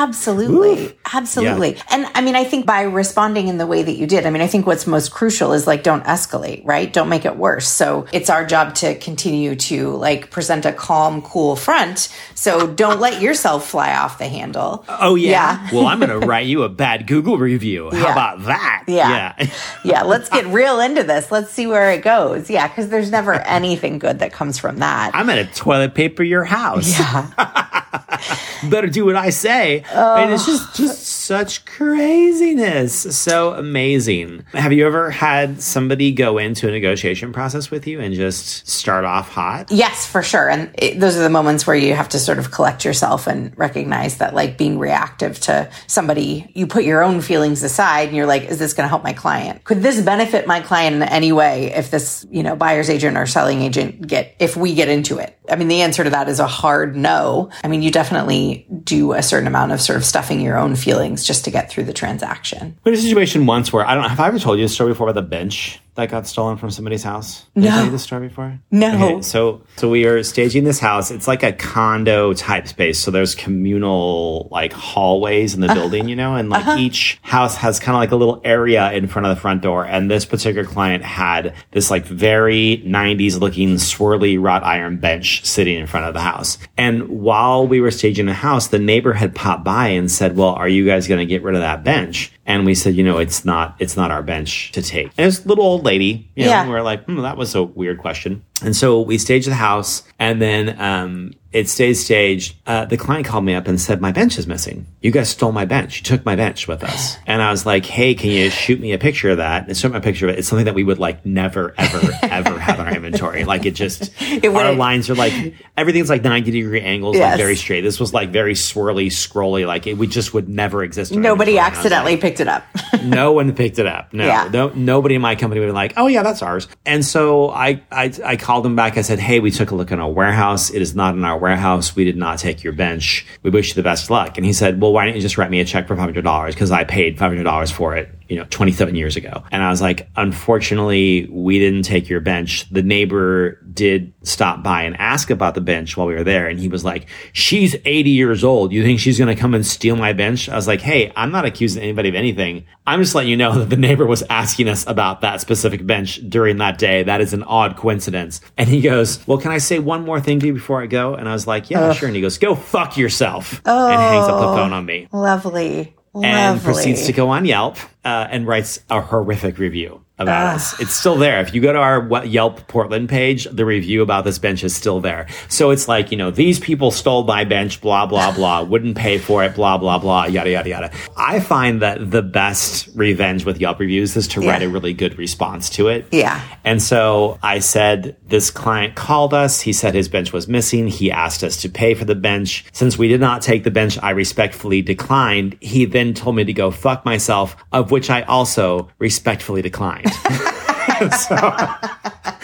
absolutely. 0.00 0.96
Absolutely. 1.12 1.76
And 1.90 2.06
I 2.14 2.20
mean, 2.20 2.34
I 2.36 2.44
think 2.44 2.66
by 2.66 2.82
responding 2.82 3.48
in 3.48 3.58
the 3.58 3.66
way 3.66 3.82
that 3.82 3.92
you 3.92 4.06
did, 4.06 4.26
I 4.26 4.30
mean, 4.30 4.42
I 4.42 4.46
think 4.46 4.66
what's 4.66 4.86
most 4.86 5.12
crucial 5.12 5.52
is 5.52 5.66
like, 5.66 5.82
don't 5.82 6.04
escalate, 6.04 6.62
right? 6.64 6.92
Don't 6.92 7.08
make 7.08 7.24
it 7.24 7.36
worse. 7.36 7.68
So 7.68 8.06
it's 8.12 8.30
our 8.30 8.44
job 8.44 8.74
to 8.76 8.94
continue 8.98 9.54
to 9.56 9.90
like 9.96 10.30
present 10.30 10.64
a 10.66 10.72
calm, 10.72 11.22
cool 11.22 11.56
front. 11.56 12.08
So 12.34 12.66
don't 12.66 13.00
let 13.00 13.20
yourself 13.22 13.68
fly 13.68 13.94
off 13.94 14.18
the 14.18 14.28
handle. 14.28 14.84
Oh 14.88 15.14
yeah. 15.14 15.30
Yeah. 15.30 15.68
well, 15.72 15.86
I'm 15.86 15.98
going 16.00 16.20
to 16.20 16.26
write 16.26 16.46
you 16.46 16.62
a 16.62 16.68
bad 16.68 17.06
Google 17.06 17.38
review. 17.38 17.90
How 17.90 17.98
Yeah. 17.98 18.12
about 18.12 18.44
that? 18.44 18.84
Yeah. 18.88 19.34
Yeah. 19.38 19.50
yeah, 19.84 20.02
let's 20.02 20.28
get 20.28 20.46
real 20.46 20.80
into 20.80 21.02
this. 21.02 21.30
Let's 21.30 21.50
see 21.50 21.66
where 21.66 21.90
it 21.92 22.02
goes. 22.02 22.50
Yeah, 22.50 22.68
because 22.68 22.88
there's 22.88 23.10
never 23.10 23.34
anything 23.34 23.98
good 23.98 24.18
that 24.20 24.32
comes 24.32 24.58
from 24.58 24.78
that. 24.78 25.12
I'm 25.14 25.26
going 25.26 25.46
to 25.46 25.52
toilet 25.54 25.94
paper 25.94 26.22
your 26.22 26.44
house. 26.44 26.98
yeah. 26.98 27.30
Better 28.70 28.88
do 28.88 29.04
what 29.04 29.16
I 29.16 29.30
say. 29.30 29.84
And 29.92 30.32
it's 30.32 30.46
just 30.46 30.76
just 30.76 31.02
such 31.02 31.64
craziness. 31.64 33.16
So 33.16 33.54
amazing. 33.54 34.44
Have 34.52 34.72
you 34.72 34.86
ever 34.86 35.10
had 35.10 35.62
somebody 35.62 36.12
go 36.12 36.38
into 36.38 36.68
a 36.68 36.70
negotiation 36.70 37.32
process 37.32 37.70
with 37.70 37.86
you 37.86 38.00
and 38.00 38.14
just 38.14 38.68
start 38.68 39.04
off 39.04 39.30
hot? 39.30 39.70
Yes, 39.70 40.06
for 40.06 40.22
sure. 40.22 40.48
And 40.48 40.70
it, 40.78 41.00
those 41.00 41.16
are 41.16 41.22
the 41.22 41.30
moments 41.30 41.66
where 41.66 41.76
you 41.76 41.94
have 41.94 42.08
to 42.10 42.18
sort 42.18 42.38
of 42.38 42.50
collect 42.50 42.84
yourself 42.84 43.26
and 43.26 43.56
recognize 43.58 44.18
that, 44.18 44.34
like, 44.34 44.58
being 44.58 44.78
reactive 44.78 45.40
to 45.40 45.70
somebody, 45.86 46.50
you 46.54 46.66
put 46.66 46.84
your 46.84 47.02
own 47.02 47.20
feelings 47.20 47.62
aside 47.62 48.08
and 48.08 48.16
you're 48.16 48.26
like, 48.26 48.44
is 48.44 48.58
this 48.58 48.74
going 48.74 48.84
to 48.84 48.88
help 48.88 49.02
my 49.02 49.12
client? 49.12 49.64
Could 49.64 49.82
this 49.82 50.00
benefit 50.00 50.46
my 50.46 50.60
client 50.60 50.96
in 50.96 51.02
any 51.02 51.32
way 51.32 51.72
if 51.72 51.90
this, 51.90 52.26
you 52.30 52.42
know, 52.42 52.56
buyer's 52.56 52.90
agent 52.90 53.16
or 53.16 53.26
selling 53.26 53.62
agent 53.62 54.06
get, 54.06 54.34
if 54.38 54.56
we 54.56 54.74
get 54.74 54.88
into 54.88 55.18
it? 55.18 55.38
I 55.48 55.56
mean, 55.56 55.68
the 55.68 55.82
answer 55.82 56.04
to 56.04 56.10
that 56.10 56.28
is 56.28 56.40
a 56.40 56.46
hard 56.46 56.96
no. 56.96 57.50
I 57.62 57.68
mean, 57.68 57.82
you 57.82 57.90
definitely 57.90 58.66
do 58.82 59.12
a 59.12 59.22
certain 59.22 59.46
amount 59.46 59.72
of 59.72 59.80
sort 59.80 59.96
of 59.96 60.04
stuffing 60.04 60.40
your 60.40 60.56
own 60.56 60.74
feelings 60.74 61.24
just 61.24 61.44
to 61.44 61.50
get 61.50 61.70
through 61.70 61.84
the 61.84 61.92
transaction. 61.92 62.78
We 62.84 62.92
had 62.92 62.98
a 62.98 63.02
situation 63.02 63.46
once 63.46 63.72
where 63.72 63.86
I 63.86 63.94
don't 63.94 64.08
have 64.08 64.20
I 64.20 64.28
ever 64.28 64.38
told 64.38 64.58
you 64.58 64.64
the 64.64 64.68
story 64.68 64.92
before 64.92 65.08
about 65.08 65.20
the 65.20 65.28
bench 65.28 65.80
that 65.94 66.10
got 66.10 66.26
stolen 66.26 66.56
from 66.56 66.70
somebody's 66.70 67.02
house? 67.04 67.46
Did 67.54 67.64
I 67.64 67.68
No. 67.68 67.74
tell 67.76 67.84
you 67.84 67.90
this 67.92 68.02
story 68.02 68.28
before? 68.28 68.58
No. 68.70 68.94
Okay, 68.94 69.22
so 69.22 69.62
so 69.76 69.88
we 69.88 70.04
are 70.06 70.22
staging 70.22 70.64
this 70.64 70.80
house. 70.80 71.10
It's 71.10 71.28
like 71.28 71.42
a 71.42 71.52
condo 71.52 72.32
type 72.32 72.66
space. 72.66 72.98
So 72.98 73.10
there's 73.10 73.34
communal 73.34 74.48
like 74.50 74.72
hallways 74.72 75.54
in 75.54 75.60
the 75.60 75.66
uh-huh. 75.66 75.74
building, 75.74 76.08
you 76.08 76.16
know, 76.16 76.34
and 76.34 76.50
like 76.50 76.66
uh-huh. 76.66 76.78
each 76.78 77.18
house 77.22 77.56
has 77.56 77.78
kind 77.78 77.94
of 77.94 78.00
like 78.00 78.10
a 78.10 78.16
little 78.16 78.40
area 78.44 78.92
in 78.92 79.06
front 79.06 79.26
of 79.26 79.34
the 79.34 79.40
front 79.40 79.62
door. 79.62 79.84
And 79.84 80.10
this 80.10 80.24
particular 80.24 80.66
client 80.66 81.04
had 81.04 81.54
this 81.70 81.90
like 81.90 82.04
very 82.04 82.82
90s 82.84 83.38
looking 83.38 83.74
swirly 83.74 84.40
wrought 84.40 84.64
iron 84.64 84.96
bench 84.96 85.44
sitting 85.44 85.76
in 85.78 85.86
front 85.86 86.06
of 86.06 86.14
the 86.14 86.20
house. 86.20 86.58
And 86.76 87.08
while 87.08 87.66
we 87.66 87.80
were 87.80 87.90
staging 87.92 88.26
the 88.26 88.34
house, 88.34 88.68
the 88.68 88.78
neighbor 88.78 89.12
had 89.12 89.34
popped 89.34 89.64
by 89.64 89.88
and 89.88 90.10
said, 90.10 90.36
"Well, 90.36 90.54
are 90.54 90.68
you 90.68 90.84
guys 90.84 91.06
going 91.06 91.20
to 91.20 91.26
get 91.26 91.42
rid 91.42 91.54
of 91.54 91.60
that 91.60 91.84
bench?" 91.84 92.32
And 92.46 92.66
we 92.66 92.74
said, 92.74 92.94
"You 92.94 93.04
know, 93.04 93.18
it's 93.18 93.44
not 93.44 93.74
it's 93.78 93.96
not 93.96 94.10
our 94.10 94.22
bench 94.22 94.70
to 94.72 94.82
take." 94.82 95.10
And 95.16 95.26
it's 95.26 95.44
a 95.44 95.48
little 95.48 95.64
old 95.64 95.84
lady, 95.84 96.28
you 96.36 96.44
know, 96.44 96.50
Yeah. 96.50 96.60
and 96.62 96.70
we're 96.70 96.82
like, 96.82 97.04
hmm, 97.04 97.20
that 97.22 97.36
was 97.36 97.54
a 97.54 97.62
weird 97.62 97.98
question. 97.98 98.42
And 98.62 98.74
so 98.74 99.00
we 99.00 99.18
staged 99.18 99.48
the 99.48 99.54
house, 99.54 100.04
and 100.18 100.40
then 100.40 100.80
um, 100.80 101.32
it 101.52 101.68
stayed 101.68 101.94
staged. 101.94 102.54
Uh, 102.66 102.84
the 102.84 102.96
client 102.96 103.26
called 103.26 103.44
me 103.44 103.52
up 103.54 103.66
and 103.66 103.80
said, 103.80 104.00
"My 104.00 104.12
bench 104.12 104.38
is 104.38 104.46
missing. 104.46 104.86
You 105.02 105.10
guys 105.10 105.28
stole 105.28 105.50
my 105.50 105.64
bench. 105.64 105.98
You 105.98 106.02
took 106.04 106.24
my 106.24 106.36
bench 106.36 106.68
with 106.68 106.84
us." 106.84 107.16
And 107.26 107.42
I 107.42 107.50
was 107.50 107.66
like, 107.66 107.84
"Hey, 107.84 108.14
can 108.14 108.30
you 108.30 108.50
shoot 108.50 108.78
me 108.80 108.92
a 108.92 108.98
picture 108.98 109.30
of 109.30 109.38
that?" 109.38 109.66
And 109.66 109.76
shoot 109.76 109.90
me 109.90 109.98
a 109.98 110.00
picture 110.00 110.28
of 110.28 110.34
it. 110.34 110.38
It's 110.38 110.46
something 110.48 110.66
that 110.66 110.74
we 110.74 110.84
would 110.84 111.00
like 111.00 111.26
never, 111.26 111.74
ever, 111.76 112.00
ever 112.22 112.58
have 112.60 112.78
in 112.78 112.86
our 112.86 112.94
inventory. 112.94 113.42
Like 113.44 113.66
it 113.66 113.72
just, 113.72 114.12
our 114.22 114.50
wouldn't- 114.52 114.78
lines 114.78 115.10
are 115.10 115.14
like 115.16 115.54
everything's 115.76 116.08
like 116.08 116.22
ninety 116.22 116.52
degree 116.52 116.80
angles, 116.80 117.16
Yes. 117.16 117.32
like 117.32 117.38
very 117.38 117.56
straight. 117.56 117.80
This 117.80 117.98
was 117.98 118.14
like 118.14 118.30
very 118.30 118.54
swirly, 118.54 119.06
scrolly. 119.08 119.66
Like 119.66 119.88
it, 119.88 119.98
we 119.98 120.06
just 120.06 120.32
would 120.32 120.48
never 120.48 120.84
exist. 120.84 121.10
in 121.10 121.20
Nobody. 121.22 121.58
And 121.58 121.64
like, 121.66 121.72
accidentally 121.72 122.16
picked 122.18 122.38
it 122.38 122.46
up. 122.48 122.64
no 123.02 123.32
one 123.32 123.52
picked 123.54 123.80
it 123.80 123.86
up. 123.86 124.12
No, 124.14 124.24
Yeah. 124.26 124.48
no, 124.52 124.68
nobody 124.68 125.16
in 125.16 125.22
my 125.22 125.34
company 125.34 125.60
would 125.60 125.66
be 125.66 125.72
like, 125.72 125.94
"Oh 125.96 126.06
yeah, 126.06 126.22
that's 126.22 126.40
ours." 126.40 126.68
And 126.86 127.04
so 127.04 127.50
I, 127.50 127.82
I, 127.90 128.12
I 128.24 128.36
called 128.44 128.64
them 128.64 128.76
back. 128.76 128.98
I 128.98 129.00
said, 129.00 129.18
"Hey, 129.18 129.40
we 129.40 129.50
took 129.50 129.70
a 129.70 129.74
look 129.74 129.90
in 129.90 129.98
our 129.98 130.10
warehouse. 130.10 130.68
It 130.68 130.82
is 130.82 130.94
not 130.94 131.14
in 131.14 131.24
our 131.24 131.38
warehouse. 131.38 131.96
We 131.96 132.04
did 132.04 132.18
not 132.18 132.38
take 132.38 132.62
your 132.62 132.74
bench. 132.74 133.26
We 133.42 133.50
wish 133.50 133.68
you 133.70 133.74
the 133.74 133.82
best 133.82 134.10
luck." 134.10 134.36
And 134.36 134.44
he 134.44 134.52
said, 134.52 134.80
"Well, 134.80 134.92
why 134.92 135.06
don't 135.06 135.16
you 135.16 135.22
just 135.22 135.38
write 135.38 135.50
me 135.50 135.60
a 135.60 135.64
check 135.64 135.88
for 135.88 135.96
five 135.96 136.04
hundred 136.04 136.24
dollars 136.24 136.54
because 136.54 136.70
I 136.70 136.84
paid 136.84 137.18
five 137.18 137.30
hundred 137.30 137.44
dollars 137.44 137.70
for 137.70 137.96
it." 137.96 138.10
You 138.28 138.36
know, 138.36 138.46
27 138.50 138.94
years 138.94 139.16
ago. 139.16 139.42
And 139.50 139.62
I 139.62 139.70
was 139.70 139.82
like, 139.82 140.08
unfortunately, 140.16 141.28
we 141.30 141.58
didn't 141.58 141.82
take 141.82 142.08
your 142.08 142.20
bench. 142.20 142.68
The 142.70 142.82
neighbor 142.82 143.60
did 143.72 144.12
stop 144.22 144.62
by 144.62 144.82
and 144.84 144.96
ask 144.98 145.30
about 145.30 145.54
the 145.54 145.60
bench 145.60 145.96
while 145.96 146.06
we 146.06 146.14
were 146.14 146.24
there. 146.24 146.48
And 146.48 146.58
he 146.60 146.68
was 146.68 146.84
like, 146.84 147.06
she's 147.32 147.74
80 147.84 148.10
years 148.10 148.44
old. 148.44 148.72
You 148.72 148.82
think 148.82 149.00
she's 149.00 149.18
going 149.18 149.34
to 149.34 149.40
come 149.40 149.52
and 149.54 149.66
steal 149.66 149.96
my 149.96 150.12
bench? 150.12 150.48
I 150.48 150.54
was 150.56 150.66
like, 150.68 150.80
hey, 150.80 151.12
I'm 151.16 151.32
not 151.32 151.44
accusing 151.44 151.82
anybody 151.82 152.08
of 152.08 152.14
anything. 152.14 152.64
I'm 152.86 153.00
just 153.00 153.14
letting 153.14 153.30
you 153.30 153.36
know 153.36 153.58
that 153.58 153.70
the 153.70 153.76
neighbor 153.76 154.06
was 154.06 154.22
asking 154.30 154.68
us 154.68 154.86
about 154.86 155.22
that 155.22 155.40
specific 155.40 155.86
bench 155.86 156.20
during 156.28 156.58
that 156.58 156.78
day. 156.78 157.02
That 157.02 157.20
is 157.20 157.32
an 157.32 157.42
odd 157.42 157.76
coincidence. 157.76 158.40
And 158.56 158.68
he 158.68 158.80
goes, 158.80 159.26
well, 159.26 159.38
can 159.38 159.50
I 159.50 159.58
say 159.58 159.78
one 159.78 160.04
more 160.04 160.20
thing 160.20 160.40
to 160.40 160.46
you 160.46 160.54
before 160.54 160.82
I 160.82 160.86
go? 160.86 161.14
And 161.14 161.28
I 161.28 161.32
was 161.32 161.46
like, 161.46 161.70
yeah, 161.70 161.92
sure. 161.92 162.06
And 162.08 162.14
he 162.16 162.22
goes, 162.22 162.38
go 162.38 162.54
fuck 162.54 162.96
yourself. 162.96 163.60
oh, 163.64 163.88
And 163.90 164.00
hangs 164.00 164.28
up 164.28 164.40
the 164.40 164.48
oh, 164.48 164.56
phone 164.56 164.72
on 164.72 164.86
me 164.86 165.08
Lovely. 165.12 165.94
And 166.22 166.60
proceeds 166.60 167.06
to 167.06 167.12
go 167.12 167.30
on 167.30 167.44
Yelp 167.44 167.76
uh, 168.04 168.26
and 168.30 168.46
writes 168.46 168.80
a 168.90 169.00
horrific 169.00 169.58
review 169.58 170.03
about 170.18 170.54
us. 170.54 170.74
Ah. 170.74 170.78
It's 170.80 170.94
still 170.94 171.16
there. 171.16 171.40
If 171.40 171.54
you 171.54 171.60
go 171.60 171.72
to 171.72 171.78
our 171.78 172.24
Yelp 172.24 172.66
Portland 172.68 173.08
page, 173.08 173.44
the 173.44 173.64
review 173.64 174.02
about 174.02 174.24
this 174.24 174.38
bench 174.38 174.62
is 174.62 174.74
still 174.74 175.00
there. 175.00 175.26
So 175.48 175.70
it's 175.70 175.88
like, 175.88 176.10
you 176.12 176.16
know, 176.16 176.30
these 176.30 176.60
people 176.60 176.90
stole 176.90 177.24
my 177.24 177.44
bench, 177.44 177.80
blah, 177.80 178.06
blah, 178.06 178.32
blah, 178.32 178.62
wouldn't 178.68 178.96
pay 178.96 179.18
for 179.18 179.42
it, 179.44 179.54
blah, 179.54 179.78
blah, 179.78 179.98
blah, 179.98 180.26
yada, 180.26 180.50
yada, 180.50 180.68
yada. 180.68 180.90
I 181.16 181.40
find 181.40 181.82
that 181.82 182.10
the 182.10 182.22
best 182.22 182.88
revenge 182.94 183.44
with 183.44 183.60
Yelp 183.60 183.80
reviews 183.80 184.16
is 184.16 184.28
to 184.28 184.40
write 184.40 184.62
a 184.62 184.68
really 184.68 184.94
good 184.94 185.18
response 185.18 185.68
to 185.70 185.88
it. 185.88 186.06
Yeah. 186.12 186.40
And 186.64 186.80
so 186.80 187.38
I 187.42 187.58
said, 187.58 188.16
this 188.26 188.50
client 188.50 188.94
called 188.94 189.34
us. 189.34 189.60
He 189.60 189.72
said 189.72 189.94
his 189.94 190.08
bench 190.08 190.32
was 190.32 190.48
missing. 190.48 190.86
He 190.88 191.10
asked 191.10 191.42
us 191.42 191.60
to 191.62 191.68
pay 191.68 191.94
for 191.94 192.04
the 192.04 192.14
bench. 192.14 192.64
Since 192.72 192.98
we 192.98 193.08
did 193.08 193.20
not 193.20 193.42
take 193.42 193.64
the 193.64 193.70
bench, 193.70 193.98
I 194.02 194.10
respectfully 194.10 194.82
declined. 194.82 195.56
He 195.60 195.84
then 195.84 196.14
told 196.14 196.36
me 196.36 196.44
to 196.44 196.52
go 196.52 196.70
fuck 196.70 197.04
myself, 197.04 197.56
of 197.72 197.90
which 197.90 198.10
I 198.10 198.22
also 198.22 198.90
respectfully 198.98 199.62
declined. 199.62 200.03
So- 201.10 201.56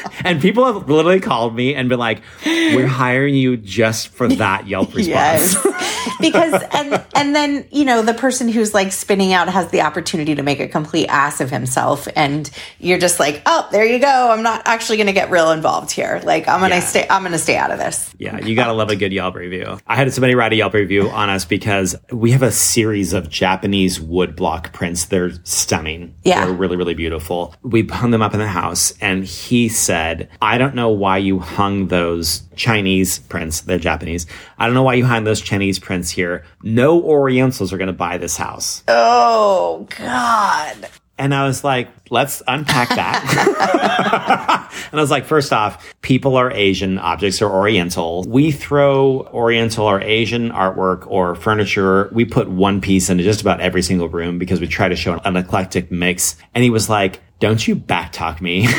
and 0.24 0.40
people 0.40 0.64
have 0.64 0.88
literally 0.88 1.20
called 1.20 1.54
me 1.54 1.74
and 1.74 1.88
been 1.88 1.98
like, 1.98 2.22
we're 2.44 2.86
hiring 2.86 3.34
you 3.34 3.56
just 3.56 4.08
for 4.08 4.28
that 4.28 4.66
Yelp 4.66 4.94
response. 4.94 5.54
Yes. 5.54 6.16
because 6.20 6.62
and 6.72 7.04
and 7.14 7.34
then, 7.34 7.66
you 7.70 7.84
know, 7.84 8.02
the 8.02 8.14
person 8.14 8.48
who's 8.48 8.74
like 8.74 8.92
spinning 8.92 9.32
out 9.32 9.48
has 9.48 9.70
the 9.70 9.82
opportunity 9.82 10.34
to 10.34 10.42
make 10.42 10.60
a 10.60 10.68
complete 10.68 11.06
ass 11.08 11.40
of 11.40 11.50
himself 11.50 12.08
and 12.16 12.50
you're 12.78 12.98
just 12.98 13.20
like, 13.20 13.42
"Oh, 13.46 13.68
there 13.72 13.84
you 13.84 13.98
go. 13.98 14.30
I'm 14.30 14.42
not 14.42 14.62
actually 14.66 14.96
going 14.98 15.06
to 15.08 15.12
get 15.12 15.30
real 15.30 15.50
involved 15.50 15.90
here. 15.90 16.20
Like 16.24 16.48
I'm 16.48 16.60
going 16.60 16.70
to 16.70 16.76
Yeah. 16.76 16.80
stay 16.82 17.06
I'm 17.08 17.24
to 17.30 17.38
stay 17.38 17.56
out 17.56 17.70
of 17.70 17.78
this." 17.78 18.14
Yeah, 18.18 18.38
you 18.44 18.54
gotta 18.54 18.72
love 18.72 18.90
a 18.90 18.96
good 18.96 19.12
Yelp 19.12 19.34
review. 19.34 19.78
I 19.86 19.96
had 19.96 20.12
somebody 20.12 20.34
write 20.34 20.52
a 20.52 20.56
Yelp 20.56 20.74
review 20.74 21.08
on 21.10 21.30
us 21.30 21.44
because 21.44 21.96
we 22.10 22.32
have 22.32 22.42
a 22.42 22.52
series 22.52 23.12
of 23.12 23.28
Japanese 23.30 23.98
woodblock 23.98 24.72
prints. 24.72 25.06
They're 25.06 25.32
stunning. 25.44 26.14
Yeah. 26.24 26.44
They're 26.44 26.54
really, 26.54 26.76
really 26.76 26.94
beautiful. 26.94 27.54
We 27.62 27.86
hung 27.86 28.10
them 28.10 28.22
up 28.22 28.34
in 28.34 28.40
the 28.40 28.46
house 28.48 28.92
and 29.00 29.24
he 29.24 29.68
said, 29.68 29.89
I 29.90 30.58
don't 30.58 30.74
know 30.74 30.90
why 30.90 31.18
you 31.18 31.38
hung 31.38 31.88
those 31.88 32.42
Chinese 32.56 33.18
prints. 33.18 33.62
They're 33.62 33.78
Japanese. 33.78 34.26
I 34.58 34.66
don't 34.66 34.74
know 34.74 34.82
why 34.82 34.94
you 34.94 35.04
hung 35.04 35.24
those 35.24 35.40
Chinese 35.40 35.78
prints 35.78 36.10
here. 36.10 36.44
No 36.62 37.00
Orientals 37.02 37.72
are 37.72 37.78
gonna 37.78 37.92
buy 37.92 38.18
this 38.18 38.36
house. 38.36 38.82
Oh 38.88 39.86
god. 39.98 40.88
And 41.18 41.34
I 41.34 41.46
was 41.46 41.62
like, 41.64 41.88
let's 42.10 42.42
unpack 42.46 42.88
that. 42.90 44.68
and 44.92 44.98
I 44.98 45.02
was 45.02 45.10
like, 45.10 45.24
first 45.24 45.52
off, 45.52 45.94
people 46.02 46.36
are 46.36 46.50
Asian, 46.50 46.98
objects 46.98 47.40
are 47.42 47.50
Oriental. 47.50 48.24
We 48.24 48.50
throw 48.50 49.22
Oriental 49.32 49.86
or 49.86 50.00
Asian 50.00 50.50
artwork 50.50 51.06
or 51.06 51.34
furniture. 51.34 52.08
We 52.12 52.24
put 52.24 52.48
one 52.48 52.80
piece 52.80 53.10
into 53.10 53.24
just 53.24 53.40
about 53.40 53.60
every 53.60 53.82
single 53.82 54.08
room 54.08 54.38
because 54.38 54.60
we 54.60 54.66
try 54.66 54.88
to 54.88 54.96
show 54.96 55.18
an 55.24 55.36
eclectic 55.36 55.90
mix. 55.90 56.36
And 56.54 56.62
he 56.64 56.70
was 56.70 56.88
like, 56.90 57.20
don't 57.38 57.66
you 57.66 57.76
backtalk 57.76 58.40
me. 58.40 58.68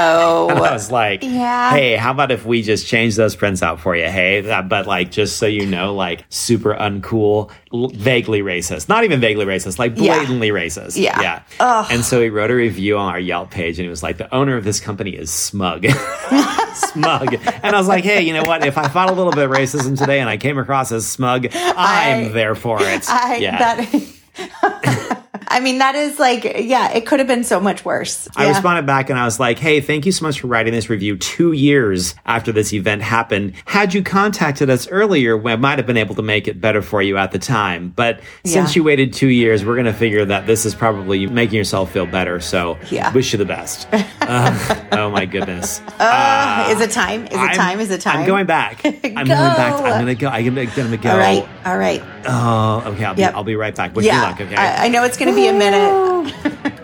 Oh. 0.00 0.48
I 0.48 0.72
was 0.72 0.90
like, 0.92 1.22
Yeah. 1.24 1.70
hey, 1.70 1.96
how 1.96 2.12
about 2.12 2.30
if 2.30 2.44
we 2.46 2.62
just 2.62 2.86
change 2.86 3.16
those 3.16 3.34
prints 3.34 3.62
out 3.64 3.80
for 3.80 3.96
you? 3.96 4.04
Hey, 4.08 4.40
but 4.68 4.86
like, 4.86 5.10
just 5.10 5.38
so 5.38 5.46
you 5.46 5.66
know, 5.66 5.94
like 5.94 6.24
super 6.28 6.72
uncool, 6.74 7.50
l- 7.72 7.88
vaguely 7.88 8.40
racist, 8.40 8.88
not 8.88 9.02
even 9.04 9.20
vaguely 9.20 9.44
racist, 9.44 9.78
like 9.78 9.92
Yeah. 9.96 10.16
blatantly 10.18 10.50
racist. 10.50 10.96
Yeah. 10.96 11.20
Yeah. 11.20 11.42
Ugh. 11.60 11.86
And 11.90 12.04
so 12.04 12.17
he 12.20 12.28
wrote 12.30 12.50
a 12.50 12.54
review 12.54 12.98
on 12.98 13.08
our 13.12 13.18
Yelp 13.20 13.50
page 13.50 13.78
and 13.78 13.84
he 13.84 13.88
was 13.90 14.02
like, 14.02 14.18
the 14.18 14.32
owner 14.34 14.56
of 14.56 14.64
this 14.64 14.80
company 14.80 15.10
is 15.10 15.30
smug. 15.30 15.86
smug. 16.74 17.34
And 17.34 17.74
I 17.74 17.78
was 17.78 17.88
like, 17.88 18.04
hey, 18.04 18.22
you 18.22 18.32
know 18.32 18.42
what? 18.42 18.64
If 18.66 18.78
I 18.78 18.88
fought 18.88 19.10
a 19.10 19.14
little 19.14 19.32
bit 19.32 19.44
of 19.44 19.50
racism 19.50 19.98
today 19.98 20.20
and 20.20 20.28
I 20.28 20.36
came 20.36 20.58
across 20.58 20.92
as 20.92 21.06
smug, 21.06 21.46
I'm 21.52 22.26
I- 22.26 22.28
there 22.28 22.54
for 22.54 22.78
it. 22.82 23.08
I, 23.08 23.36
yeah. 23.36 23.58
that, 23.76 25.04
I 25.50 25.60
mean, 25.60 25.78
that 25.78 25.94
is 25.94 26.18
like, 26.18 26.44
yeah, 26.60 26.92
it 26.92 27.06
could 27.06 27.18
have 27.20 27.26
been 27.28 27.42
so 27.44 27.58
much 27.58 27.84
worse. 27.84 28.28
I 28.36 28.44
Yeah. 28.44 28.50
responded 28.50 28.86
back 28.86 29.08
and 29.10 29.18
I 29.18 29.24
was 29.24 29.40
like, 29.40 29.58
hey, 29.58 29.80
thank 29.80 30.04
you 30.06 30.12
so 30.12 30.24
much 30.26 30.40
for 30.40 30.46
writing 30.46 30.72
this 30.74 30.90
review 30.90 31.16
two 31.16 31.52
years 31.52 32.14
after 32.26 32.52
this 32.52 32.72
event 32.72 33.02
happened. 33.02 33.54
Had 33.64 33.94
you 33.94 34.02
contacted 34.02 34.68
us 34.68 34.86
earlier, 34.88 35.36
we 35.36 35.56
might 35.56 35.78
have 35.78 35.86
been 35.86 35.96
able 35.96 36.14
to 36.16 36.22
make 36.22 36.48
it 36.48 36.60
better 36.60 36.82
for 36.82 37.00
you 37.00 37.16
at 37.16 37.32
the 37.32 37.38
time. 37.38 37.92
But 37.96 38.20
since 38.44 38.76
Yeah. 38.76 38.80
you 38.80 38.84
waited 38.84 39.12
two 39.14 39.28
years, 39.28 39.64
we're 39.64 39.74
going 39.76 39.86
to 39.86 39.92
figure 39.92 40.24
that 40.26 40.46
this 40.46 40.66
is 40.66 40.74
probably 40.74 41.26
making 41.26 41.56
yourself 41.56 41.90
feel 41.92 42.06
better. 42.06 42.40
So 42.40 42.76
Yeah. 42.90 43.12
wish 43.12 43.32
you 43.32 43.38
the 43.38 43.44
best. 43.46 43.88
Uh, 44.28 44.76
oh 44.92 45.08
my 45.10 45.24
goodness. 45.24 45.80
Uh, 45.98 46.68
is 46.70 46.82
it 46.82 46.90
time? 46.90 47.24
Is 47.28 47.32
it 47.32 47.38
I'm- 47.38 47.56
time? 47.56 47.80
Is 47.80 47.90
it 47.90 48.02
time? 48.02 48.18
I'm 48.20 48.26
going 48.26 48.44
back. 48.44 48.84
I'm 48.84 48.92
going 49.00 49.26
back. 49.26 49.72
I'm 49.80 50.04
going 50.04 50.06
to 50.06 50.14
go. 50.14 50.28
I'm 50.28 50.54
going 50.54 50.68
to 50.90 50.96
go. 50.98 51.10
All 51.10 51.16
right. 51.16 51.48
All 51.64 51.78
right. 51.78 52.02
Oh, 52.26 52.82
okay. 52.92 53.04
I'll 53.06 53.14
be, 53.14 53.22
Yep. 53.22 53.34
I'll 53.34 53.44
be 53.44 53.56
right 53.56 53.74
back. 53.74 53.96
Wish 53.96 54.04
yeah. 54.04 54.16
me 54.20 54.26
luck. 54.26 54.40
Okay. 54.42 54.54
I, 54.54 54.84
I 54.84 54.88
know 54.88 55.04
it's 55.04 55.16
going 55.16 55.30
to 55.30 55.34
be 55.34 55.37
a 55.46 55.52
minute. 55.52 56.34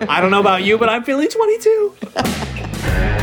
I 0.09 0.21
don't 0.21 0.31
know 0.31 0.41
about 0.41 0.63
you, 0.63 0.79
but 0.79 0.89
I'm 0.89 1.03
feeling 1.05 1.29
22. 1.29 1.95